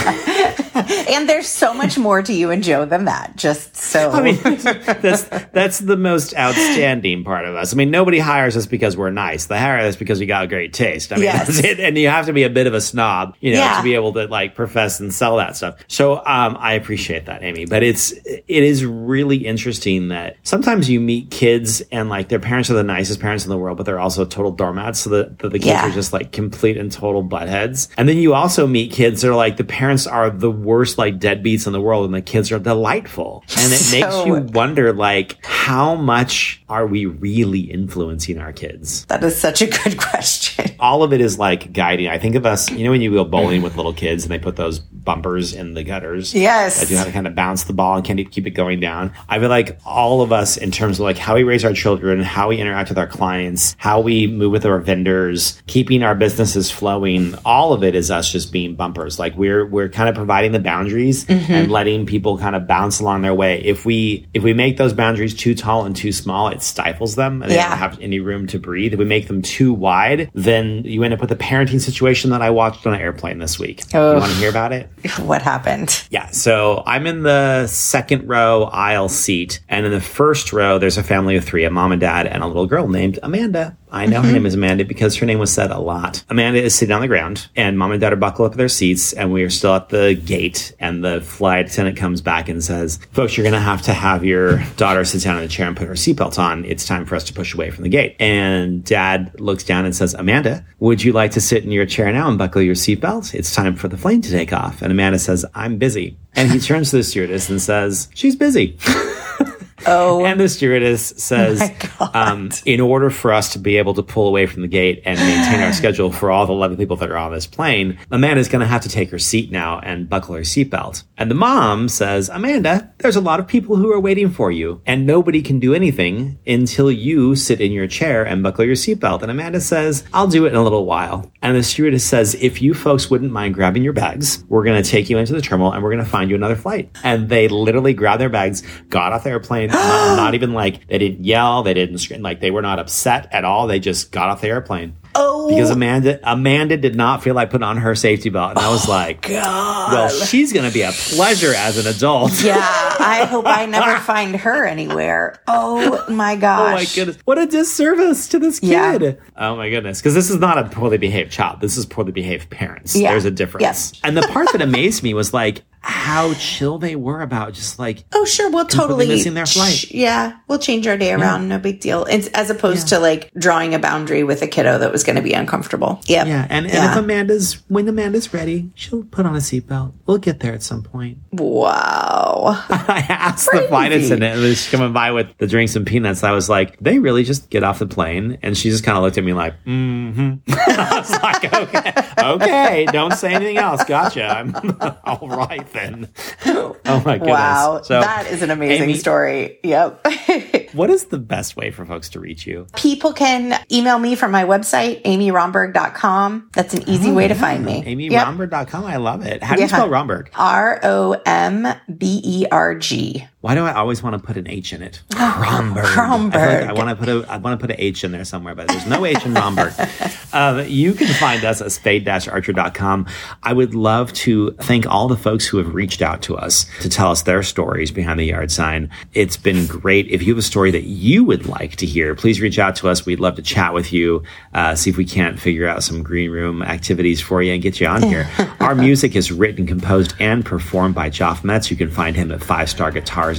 And 1.15 1.29
there's 1.29 1.47
so 1.49 1.73
much 1.75 1.97
more 1.99 2.23
to 2.23 2.33
you 2.33 2.51
and 2.51 2.63
Joe 2.63 2.85
than 2.85 3.05
that. 3.05 3.37
Just 3.37 3.77
so. 3.77 4.11
I 4.11 4.23
mean, 4.23 4.39
that's 4.43 5.23
that's 5.53 5.79
the 5.79 5.97
most 5.97 6.35
outstanding 6.37 7.25
part 7.25 7.45
of 7.45 7.55
us. 7.55 7.73
I 7.73 7.77
mean, 7.77 7.91
nobody 7.91 8.19
hires 8.19 8.57
us 8.57 8.67
because 8.67 8.97
we're 8.97 9.11
nice. 9.11 9.47
They 9.47 9.59
hire 9.59 9.79
us 9.79 9.97
because 9.97 10.19
we 10.21 10.27
got 10.27 10.49
great 10.49 10.73
taste. 10.73 11.13
I 11.13 11.17
mean, 11.17 11.25
Yes. 11.25 11.47
that's 11.47 11.59
it. 11.61 11.81
And 11.81 11.97
you 11.97 12.09
have 12.09 12.27
to 12.27 12.33
be 12.33 12.43
a 12.43 12.51
bit 12.51 12.67
of 12.67 12.75
a 12.75 12.81
snob, 12.81 13.37
you 13.41 13.53
know, 13.53 13.59
Yeah. 13.61 13.77
to 13.79 13.83
be 13.85 13.95
able 13.95 14.13
to 14.15 14.27
like 14.27 14.55
profess 14.55 15.01
and 15.01 15.13
sell 15.13 15.37
that 15.37 15.57
stuff. 15.57 15.77
So, 15.89 16.17
um, 16.17 16.57
I 16.59 16.73
appreciate 16.75 17.27
that, 17.27 17.43
Amy. 17.43 17.67
But 17.67 17.83
it's 17.83 18.13
it 18.13 18.45
is 18.49 18.85
really 18.85 19.37
interesting 19.47 20.09
that 20.09 20.37
sometimes 20.43 20.89
you 20.91 21.01
meet 21.01 21.31
kids 21.31 21.83
and 21.93 22.09
like 22.09 22.29
their 22.29 22.41
parents 22.41 22.71
are 22.71 22.75
the 22.75 22.83
nicest 22.83 23.21
parents 23.21 23.45
in 23.45 23.51
the 23.51 23.59
world, 23.59 23.77
but 23.77 23.87
they're 23.87 24.01
also 24.01 24.25
total 24.25 24.51
doormats. 24.53 25.01
So 25.01 25.11
that 25.11 25.39
the, 25.39 25.49
the 25.51 25.59
kids 25.59 25.67
Yeah. 25.67 25.89
are 25.89 25.93
just 25.93 26.13
like 26.13 26.33
complete 26.33 26.77
and 26.77 26.91
total 26.91 27.23
buttheads. 27.23 27.89
And 27.97 28.09
then 28.09 28.17
you 28.17 28.35
also 28.35 28.67
meet 28.67 28.91
kids 28.93 29.23
that 29.23 29.31
are 29.31 29.35
like 29.37 29.57
the 29.57 29.65
parents 29.65 30.07
are 30.07 30.31
the 30.31 30.51
worst 30.65 30.99
like 30.99 31.19
deadbeats 31.19 31.67
in 31.67 31.73
the 31.73 31.81
world, 31.81 32.05
and 32.07 32.15
the 32.15 32.23
kids 32.23 32.51
are 32.53 32.59
delightful. 32.59 33.45
And 33.57 33.73
it 33.73 33.89
makes 33.93 34.27
you 34.27 34.35
wonder 34.53 34.93
like 34.93 35.45
how 35.45 35.95
much 35.95 36.63
are 36.69 36.87
we 36.87 37.07
really 37.07 37.61
influencing 37.61 38.39
our 38.39 38.53
kids? 38.53 39.05
that 39.07 39.23
is 39.23 39.39
such 39.39 39.63
a 39.63 39.67
good 39.67 39.99
question. 40.11 40.75
All 40.79 41.03
of 41.03 41.13
it 41.13 41.21
is 41.21 41.39
like 41.39 41.73
guiding. 41.73 42.09
I 42.09 42.19
think 42.19 42.35
of 42.35 42.47
us, 42.47 42.71
you 42.71 42.85
know, 42.85 42.91
when 42.91 43.01
you 43.01 43.13
go 43.13 43.25
bowling 43.25 43.63
with 43.63 43.77
little 43.77 43.93
kids 43.93 44.25
and 44.25 44.33
they 44.33 44.39
put 44.39 44.57
those 44.57 44.79
bumpers 44.79 45.53
in 45.53 45.75
the 45.75 45.85
gutters. 45.85 46.35
Yes. 46.35 46.81
That 46.81 46.91
you 46.91 46.97
have 46.97 47.07
to 47.07 47.13
kind 47.13 47.27
of 47.27 47.35
bounce 47.35 47.65
the 47.65 47.73
ball 47.73 47.97
and 47.97 48.05
keep 48.05 48.31
keep 48.31 48.47
it 48.47 48.51
going 48.51 48.81
down. 48.81 49.13
I 49.29 49.39
feel 49.39 49.49
like 49.49 49.79
all 49.85 50.23
of 50.23 50.33
us, 50.33 50.57
in 50.57 50.71
terms 50.71 50.99
of 50.99 51.05
like 51.05 51.19
how 51.19 51.35
we 51.35 51.43
raise 51.43 51.65
our 51.65 51.73
children, 51.73 52.21
how 52.21 52.49
we 52.49 52.59
interact 52.59 52.89
with 52.89 52.99
our 52.99 53.07
clients, 53.07 53.75
how 53.79 54.01
we 54.01 54.27
move 54.27 54.53
with 54.53 54.67
our 54.67 54.79
vendors, 54.81 55.63
keeping 55.67 56.03
our 56.03 56.15
businesses 56.15 56.71
flowing, 56.71 57.35
all 57.45 57.73
of 57.73 57.85
it 57.85 57.95
is 57.95 58.11
us 58.11 58.31
just 58.31 58.53
being 58.53 58.75
bumpers. 58.75 59.19
Like 59.19 59.37
we're 59.37 59.67
we're 59.67 59.89
kind 59.89 60.09
of 60.09 60.15
providing 60.15 60.53
the 60.55 60.61
boundaries 60.61 61.25
mm-hmm. 61.25 61.53
and 61.53 61.71
letting 61.71 62.07
people 62.07 62.39
kind 62.39 62.57
of 62.57 62.67
bounce 62.67 63.01
along 63.01 63.23
their 63.23 63.35
way. 63.35 63.63
If 63.63 63.85
we 63.85 64.27
if 64.33 64.43
we 64.43 64.55
make 64.55 64.77
those 64.77 64.93
boundaries 64.93 65.35
too 65.35 65.55
tall 65.55 65.85
and 65.85 65.95
too 65.95 66.13
small, 66.13 66.49
it 66.49 66.63
stifles 66.63 67.17
them 67.17 67.43
and 67.43 67.51
they 67.51 67.57
Yeah. 67.57 67.69
don't 67.69 67.79
have 67.79 68.01
any 68.01 68.21
room 68.21 68.47
to 68.49 68.59
breathe. 68.59 68.93
If 68.93 68.99
we 68.99 69.05
make 69.05 69.29
them 69.29 69.43
too 69.43 69.73
wide, 69.73 70.31
then 70.35 70.85
you 70.85 71.03
end 71.05 71.13
up 71.15 71.21
with 71.21 71.33
a 71.33 71.37
parenting 71.37 71.81
situation 71.81 72.31
that 72.31 72.43
I 72.43 72.51
watched 72.51 72.87
on 72.87 72.95
an 72.95 73.01
airplane 73.01 73.39
this 73.39 73.59
week. 73.59 73.83
Oh. 73.93 74.15
You 74.15 74.21
want 74.21 74.33
to 74.33 74.39
hear 74.39 74.51
about 74.51 74.73
it? 74.73 74.89
What 75.25 75.43
happened? 75.43 76.05
Yeah, 76.11 76.31
so 76.31 76.83
I'm 76.87 77.07
in 77.07 77.23
the 77.23 77.67
second 77.67 78.29
row 78.29 78.65
aisle 78.65 79.09
seat, 79.09 79.61
and 79.69 79.87
in 79.87 79.93
the 79.93 80.01
first 80.01 80.53
row, 80.53 80.79
there's 80.79 80.99
a 80.99 81.03
family 81.03 81.37
of 81.37 81.45
three 81.45 81.65
a 81.65 81.71
mom 81.71 81.93
and 81.93 82.01
dad, 82.01 82.27
and 82.27 82.43
a 82.43 82.47
little 82.47 82.67
girl 82.67 82.89
named 82.89 83.19
Amanda. 83.23 83.77
I 83.95 84.07
know 84.07 84.17
her 84.17 84.23
mm-hmm. 84.25 84.35
name 84.35 84.47
is 84.47 84.55
Amanda 84.55 84.85
because 84.85 85.15
her 85.17 85.27
name 85.27 85.39
was 85.39 85.53
said 85.53 85.71
a 85.71 85.79
lot. 85.79 86.25
Amanda 86.29 86.61
is 86.61 86.75
sitting 86.75 86.93
on 86.93 87.01
the 87.01 87.07
ground, 87.07 87.47
and 87.55 87.79
mom 87.79 87.93
and 87.93 88.01
dad 88.01 88.13
are 88.13 88.17
buckled 88.17 88.51
up 88.51 88.57
their 88.57 88.69
seats, 88.69 89.13
and 89.13 89.33
we 89.33 89.45
are 89.45 89.51
still 89.51 89.73
at 89.73 89.91
the 89.91 90.15
gate. 90.15 90.75
And 90.81 91.05
the 91.05 91.21
flight 91.21 91.71
attendant 91.71 91.97
comes 91.97 92.21
back 92.21 92.49
and 92.49 92.63
says, 92.63 92.99
Folks, 93.13 93.37
you're 93.37 93.45
going 93.45 93.55
to 93.55 93.61
have 93.61 93.83
to 93.83 93.93
have 93.93 94.25
your 94.25 94.59
daughter 94.77 95.05
sit 95.05 95.23
down 95.23 95.39
in 95.39 95.45
a 95.45 95.49
chair 95.49 95.69
and 95.69 95.77
put 95.77 95.87
her 95.87 95.95
seatbelt 95.95 96.41
on. 96.41 96.65
It's 96.65 96.85
time 96.85 97.07
for 97.07 97.15
us 97.15 97.23
to 97.25 97.33
push 97.33 97.55
away 97.55 97.71
from 97.71 97.85
the 97.85 97.89
gate. 97.89 98.17
And 98.19 98.85
dad 98.85 99.41
looks 99.41 99.63
down 99.63 99.85
and 99.85 99.95
says, 99.95 100.13
Amanda, 100.15 100.67
would 100.81 101.05
you 101.05 101.13
like 101.13 101.31
to 101.31 101.41
sit 101.41 101.63
in 101.63 101.71
your 101.71 101.87
chair 101.87 102.13
now 102.13 102.29
and 102.29 102.37
buckle 102.37 102.63
your 102.63 102.75
seatbelt? 102.75 103.33
It's 103.33 103.55
time 103.55 103.77
for 103.77 103.87
the 103.87 103.97
plane 103.97 104.23
to 104.23 104.31
take 104.31 104.53
off. 104.53 104.83
And 104.83 104.91
Amanda 104.91 105.21
says, 105.21 105.47
I'm 105.55 105.79
busy. 105.79 106.19
And 106.35 106.51
he 106.51 106.59
turns 106.59 106.91
to 106.91 106.97
the 106.97 107.05
stewardess 107.05 107.49
and 107.49 107.63
says, 107.63 108.09
She's 108.13 108.35
busy. 108.35 108.77
Oh, 109.87 110.25
And 110.25 110.39
the 110.41 110.49
stewardess 110.49 111.09
says, 111.17 111.71
um, 112.15 112.51
in 112.65 112.81
order 112.81 113.11
for 113.11 113.33
us 113.33 113.53
to 113.53 113.59
be 113.59 113.77
able 113.77 113.95
to 113.95 114.03
pull 114.03 114.29
away 114.29 114.47
from 114.47 114.63
the 114.63 114.69
gate 114.69 115.03
and 115.05 115.19
maintain 115.19 115.61
our 115.61 115.73
schedule 115.73 116.11
for 116.13 116.31
all 116.31 116.47
the 116.47 116.53
11 116.53 116.77
people 116.77 116.97
that 116.97 117.11
are 117.11 117.17
on 117.17 117.33
this 117.33 117.47
plane, 117.47 117.99
Amanda's 118.11 118.49
going 118.49 118.61
to 118.61 118.67
have 118.67 118.83
to 118.83 118.89
take 118.89 119.11
her 119.11 119.19
seat 119.19 119.51
now 119.51 119.81
and 119.81 120.09
buckle 120.09 120.35
her 120.35 120.43
seatbelt. 120.43 121.03
And 121.19 121.31
the 121.31 121.35
mom 121.35 121.89
says, 121.89 122.29
Amanda, 122.29 122.93
there's 122.99 123.17
a 123.17 123.21
lot 123.21 123.41
of 123.41 123.47
people 123.47 123.77
who 123.77 123.93
are 123.93 124.01
waiting 124.01 124.31
for 124.31 124.51
you, 124.51 124.81
and 124.87 125.07
nobody 125.07 125.43
can 125.43 125.59
do 125.61 125.75
anything 125.75 126.39
until 126.47 126.91
you 126.91 127.35
sit 127.37 127.61
in 127.61 127.73
your 127.73 127.87
chair 127.87 128.25
and 128.25 128.43
buckle 128.43 128.65
your 128.65 128.77
seatbelt. 128.77 129.23
And 129.23 129.31
Amanda 129.31 129.61
says, 129.61 130.05
I'll 130.13 130.29
do 130.29 130.47
it 130.47 130.51
in 130.51 130.57
a 130.57 130.63
little 130.63 130.87
while. 130.87 131.31
And 131.45 131.55
the 131.55 131.63
stewardess 131.63 132.03
says, 132.03 132.35
if 132.41 132.63
you 132.63 132.73
folks 132.73 133.11
wouldn't 133.11 133.31
mind 133.31 133.53
grabbing 133.53 133.85
your 133.85 133.93
bags, 133.93 134.43
we're 134.49 134.65
going 134.65 134.83
to 134.83 134.91
take 134.91 135.11
you 135.11 135.19
into 135.19 135.35
the 135.35 135.43
terminal 135.43 135.73
and 135.73 135.83
we're 135.83 135.93
going 135.93 136.03
to 136.03 136.11
find 136.11 136.31
you 136.31 136.37
another 136.37 136.57
flight. 136.57 136.91
And 137.05 137.29
they 137.29 137.49
literally 137.49 137.93
grabbed 137.93 138.23
their 138.23 138.31
bags, 138.31 138.63
got 138.89 139.13
off 139.13 139.25
the 139.25 139.31
airplane, 139.31 139.69
not, 139.69 140.17
not 140.17 140.35
even 140.35 140.55
like 140.55 140.89
they 140.89 140.97
didn't 140.97 141.23
yell, 141.23 141.63
they 141.63 141.75
didn't 141.75 141.99
scream, 141.99 142.23
like 142.23 142.41
they 142.41 142.51
were 142.51 142.63
not 142.63 142.79
upset 142.79 143.29
at 143.31 143.45
all. 143.45 143.67
They 143.67 143.79
just 143.79 144.11
got 144.11 144.31
off 144.31 144.41
the 144.41 144.49
airplane. 144.49 144.97
Oh, 145.15 145.49
Because 145.49 145.71
Amanda, 145.71 146.19
Amanda 146.23 146.77
did 146.77 146.95
not 146.97 147.23
feel 147.23 147.35
like 147.35 147.51
putting 147.51 147.65
on 147.65 147.77
her 147.79 147.95
safety 147.95 148.31
belt, 148.31 148.51
and 148.51 148.59
I 148.59 148.69
was 148.71 148.87
oh, 148.89 148.91
like, 148.91 149.23
God. 149.29 149.93
"Well, 149.93 150.09
she's 150.09 150.53
going 150.53 150.67
to 150.67 150.73
be 150.73 150.83
a 150.83 150.93
pleasure 150.93 151.53
as 151.55 151.79
an 151.79 151.87
adult." 151.87 152.43
Yeah, 152.43 152.57
I 152.59 153.25
hope 153.31 153.47
I 153.47 153.67
never 153.67 153.99
find 154.01 154.37
her 154.37 154.65
anywhere. 154.67 155.41
Oh 155.47 156.05
my 156.09 156.35
Oh 156.35 156.39
gosh. 156.41 156.75
my 156.75 156.85
goodness. 156.95 157.19
What 157.25 157.39
a 157.39 157.47
disservice 157.47 158.29
to 158.29 158.39
this 158.39 158.61
Yeah. 158.63 158.99
kid. 158.99 159.19
Oh 159.37 159.57
my 159.57 159.71
goodness. 159.71 160.01
Because 160.01 160.15
this 160.15 160.31
is 160.31 160.37
not 160.37 160.59
a 160.59 160.65
poorly 160.65 160.99
behaved 160.99 161.31
child. 161.33 161.61
This 161.61 161.77
is 161.77 161.87
poorly 161.87 162.13
behaved 162.13 162.51
parents. 162.51 162.97
Yeah. 162.97 163.11
There's 163.11 163.25
a 163.25 163.31
difference. 163.31 163.63
Yes. 163.63 163.93
And 164.03 164.17
the 164.17 164.23
part 164.29 164.49
that 164.53 164.63
amazed 164.63 165.03
me 165.03 165.15
was 165.15 165.33
like, 165.35 165.63
how 165.87 166.33
chill 166.35 166.79
they 166.79 166.97
were 166.97 167.21
about 167.21 167.53
just 167.53 167.79
like 167.79 168.05
Oh, 168.15 168.25
sure. 168.25 168.51
We'll 168.51 168.65
totally 168.65 169.07
missing 169.07 169.35
their 169.35 169.45
flight. 169.47 169.75
sh- 169.75 169.91
yeah, 169.91 170.39
we'll 170.49 170.59
change 170.59 170.87
our 170.87 170.97
day 170.97 171.13
around. 171.13 171.49
No 171.49 171.59
big 171.59 171.81
deal. 171.81 172.05
It's, 172.07 172.29
as 172.29 172.49
opposed 172.49 172.89
to 172.89 172.99
like 172.99 173.31
drawing 173.35 173.75
a 173.75 173.79
boundary 173.79 174.25
with 174.25 174.41
a 174.43 174.47
kiddo 174.47 174.79
that 174.79 174.91
was 174.93 175.05
going 175.05 175.17
to 175.17 175.23
be 175.23 175.35
uncomfortable. 175.35 176.01
Yep. 176.07 176.27
yeah, 176.27 176.47
and, 176.49 176.67
and 176.67 176.75
Yeah. 176.75 176.93
if 176.93 176.97
Amanda's 176.99 177.63
when 177.69 177.87
Amanda's 177.89 178.33
ready, 178.33 178.71
she'll 178.75 179.05
put 179.05 179.27
on 179.27 179.35
a 179.35 179.39
seatbelt. 179.41 179.93
We'll 180.07 180.19
get 180.19 180.41
there 180.41 180.55
at 180.55 180.63
some 180.63 180.83
point. 180.83 181.19
wow. 181.33 182.65
I 182.69 183.05
asked 183.09 183.49
the 183.53 183.63
flight 183.69 183.93
attendant 183.93 184.41
was 184.41 184.69
coming 184.71 184.93
by 184.93 185.13
with 185.13 185.37
the 185.39 185.47
drinks 185.47 185.77
and 185.77 185.87
peanuts. 185.87 186.23
I 186.25 186.33
was 186.33 186.49
like, 186.49 186.79
they 186.81 186.99
really 186.99 187.25
just 187.25 187.51
get 187.51 187.63
off 187.63 187.79
the 187.79 187.87
plane, 187.87 188.39
and 188.43 188.57
she 188.57 188.71
just 188.71 188.85
kind 188.85 188.97
of 188.97 189.05
looked 189.05 189.19
at 189.19 189.25
me 189.25 189.33
like, 189.33 189.55
mm-hmm. 189.65 190.35
I 190.49 190.99
was 190.99 191.11
like, 191.23 191.53
okay, 191.53 191.93
okay, 192.19 192.87
don't 192.87 193.13
say 193.13 193.35
anything 193.35 193.57
else. 193.59 193.85
Gotcha. 193.85 194.25
I'm 194.27 194.55
all 195.05 195.29
right 195.29 195.67
then. 195.75 196.09
Oh 196.87 197.03
my 197.05 197.17
goodness. 197.17 197.31
Wow. 197.31 197.81
So, 197.83 198.01
that 198.01 198.27
is 198.27 198.43
an 198.43 198.51
amazing 198.51 198.91
Amy- 198.91 198.99
story. 198.99 199.59
Yep. 199.63 200.07
What 200.75 200.91
is 200.91 201.05
the 201.05 201.19
best 201.19 201.57
way 201.57 201.71
for 201.71 201.87
folks 201.87 202.09
to 202.11 202.21
reach 202.21 202.49
you? 202.49 202.67
People 202.75 203.13
can 203.13 203.65
email 203.71 203.97
me 203.97 204.17
from 204.17 204.33
my 204.33 204.43
website, 204.43 205.05
amyromberg.com. 205.05 206.51
That's 206.53 206.75
an 206.75 206.89
easy 206.89 207.11
oh, 207.11 207.15
way 207.15 207.29
to 207.29 207.35
find 207.37 207.65
me. 207.65 207.85
Yep. 208.09 208.27
AmyRomberg.com. 208.27 208.85
I 208.85 208.97
love 208.97 209.25
it. 209.25 209.41
How 209.43 209.55
do 209.55 209.63
you 209.63 209.69
spell 209.69 209.89
Romberg? 209.89 210.31
R 210.35 210.81
O 210.83 211.13
M 211.25 211.69
B 211.97 212.21
E 212.25 212.47
R 212.51 212.75
G. 212.75 213.25
Why 213.45 213.55
do 213.55 213.63
I 213.63 213.75
always 213.75 214.03
want 214.03 214.19
to 214.19 214.27
put 214.27 214.39
an 214.39 214.49
H 214.49 214.73
in 214.73 214.83
it? 214.83 215.03
Romberg. 215.15 215.85
Romberg. 215.99 216.41
I, 216.41 216.61
like 216.61 216.69
I 216.71 216.73
want 216.73 216.89
to 216.89 216.97
put 216.97 217.09
a 217.11 217.31
I 217.31 217.37
want 217.37 217.61
to 217.61 217.63
put 217.63 217.71
an 217.75 217.79
H 217.79 218.03
in 218.03 218.11
there 218.11 218.25
somewhere, 218.25 218.55
but 218.55 218.69
there's 218.69 218.87
no 218.87 219.05
H 219.05 219.23
in 219.27 219.35
Romberg. 219.35 219.75
um, 220.33 220.67
you 220.67 220.95
can 220.95 221.09
find 221.09 221.45
us 221.45 221.61
at 221.61 221.71
spade-archer.com. 221.71 223.07
I 223.43 223.53
would 223.53 223.75
love 223.75 224.15
to 224.15 224.53
thank 224.53 224.87
all 224.87 225.09
the 225.09 225.17
folks 225.19 225.45
who 225.45 225.59
have 225.59 225.75
reached 225.75 226.01
out 226.01 226.23
to 226.23 226.39
us 226.39 226.65
to 226.81 226.89
tell 226.89 227.11
us 227.11 227.25
their 227.25 227.43
stories 227.43 227.91
behind 227.91 228.19
the 228.19 228.25
yard 228.25 228.51
sign. 228.51 228.89
It's 229.13 229.37
been 229.37 229.67
great. 229.67 230.09
If 230.09 230.23
you 230.23 230.33
have 230.33 230.39
a 230.39 230.43
story 230.43 230.71
that 230.71 230.85
you 230.85 231.23
would 231.25 231.45
like 231.47 231.77
to 231.77 231.87
hear, 231.87 232.15
please 232.15 232.41
reach 232.41 232.59
out 232.59 232.77
to 232.77 232.89
us. 232.89 233.05
We'd 233.05 233.21
love 233.21 233.37
to 233.37 233.43
chat 233.43 233.75
with 233.75 233.93
you, 233.93 234.23
uh, 234.55 234.75
see 234.75 234.89
if 234.89 234.97
we 234.97 235.05
can't 235.05 235.39
figure 235.39 235.69
out 235.69 235.83
some 235.83 236.03
green 236.03 236.31
room 236.31 236.63
activities 236.63 237.21
for 237.21 237.43
you 237.43 237.53
and 237.53 237.63
get 237.63 237.79
you 237.79 237.89
on 237.89 238.05
here. 238.05 238.27
Our 238.61 238.75
music 238.75 239.15
is 239.15 239.31
written, 239.31 239.67
composed, 239.67 240.15
and 240.19 240.47
performed 240.47 240.95
by 240.95 241.11
Joff 241.11 241.45
Metz. 241.45 241.71
You 241.71 241.77
can 241.77 241.91
find 241.91 242.17
him 242.17 242.33
at 242.33 242.41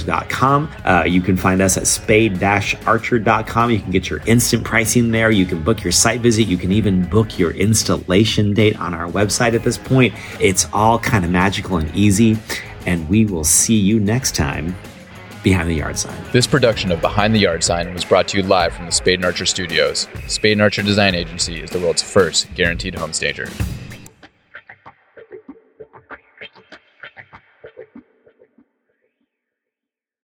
Uh, 0.04 1.04
you 1.06 1.20
can 1.20 1.36
find 1.36 1.60
us 1.62 1.76
at 1.76 1.86
spade-archer.com. 1.86 3.70
You 3.70 3.78
can 3.78 3.90
get 3.90 4.10
your 4.10 4.20
instant 4.26 4.64
pricing 4.64 5.10
there. 5.10 5.30
You 5.30 5.46
can 5.46 5.62
book 5.62 5.82
your 5.82 5.92
site 5.92 6.20
visit. 6.20 6.44
You 6.44 6.56
can 6.56 6.72
even 6.72 7.08
book 7.08 7.38
your 7.38 7.52
installation 7.52 8.54
date 8.54 8.78
on 8.80 8.94
our 8.94 9.08
website 9.08 9.54
at 9.54 9.62
this 9.62 9.78
point. 9.78 10.14
It's 10.40 10.66
all 10.72 10.98
kind 10.98 11.24
of 11.24 11.30
magical 11.30 11.76
and 11.78 11.94
easy. 11.94 12.38
And 12.86 13.08
we 13.08 13.24
will 13.24 13.44
see 13.44 13.76
you 13.76 13.98
next 13.98 14.34
time 14.34 14.76
behind 15.42 15.68
the 15.68 15.74
yard 15.74 15.96
sign. 15.96 16.16
This 16.32 16.46
production 16.46 16.90
of 16.90 17.00
Behind 17.00 17.32
the 17.32 17.38
Yard 17.38 17.62
Sign 17.62 17.94
was 17.94 18.04
brought 18.04 18.26
to 18.28 18.36
you 18.36 18.42
live 18.42 18.72
from 18.72 18.86
the 18.86 18.90
Spade 18.92 19.20
and 19.20 19.24
Archer 19.24 19.46
Studios. 19.46 20.08
Spade 20.26 20.52
and 20.52 20.62
Archer 20.62 20.82
Design 20.82 21.14
Agency 21.14 21.60
is 21.60 21.70
the 21.70 21.78
world's 21.78 22.02
first 22.02 22.52
guaranteed 22.54 22.96
home 22.96 23.12
stager. 23.12 23.48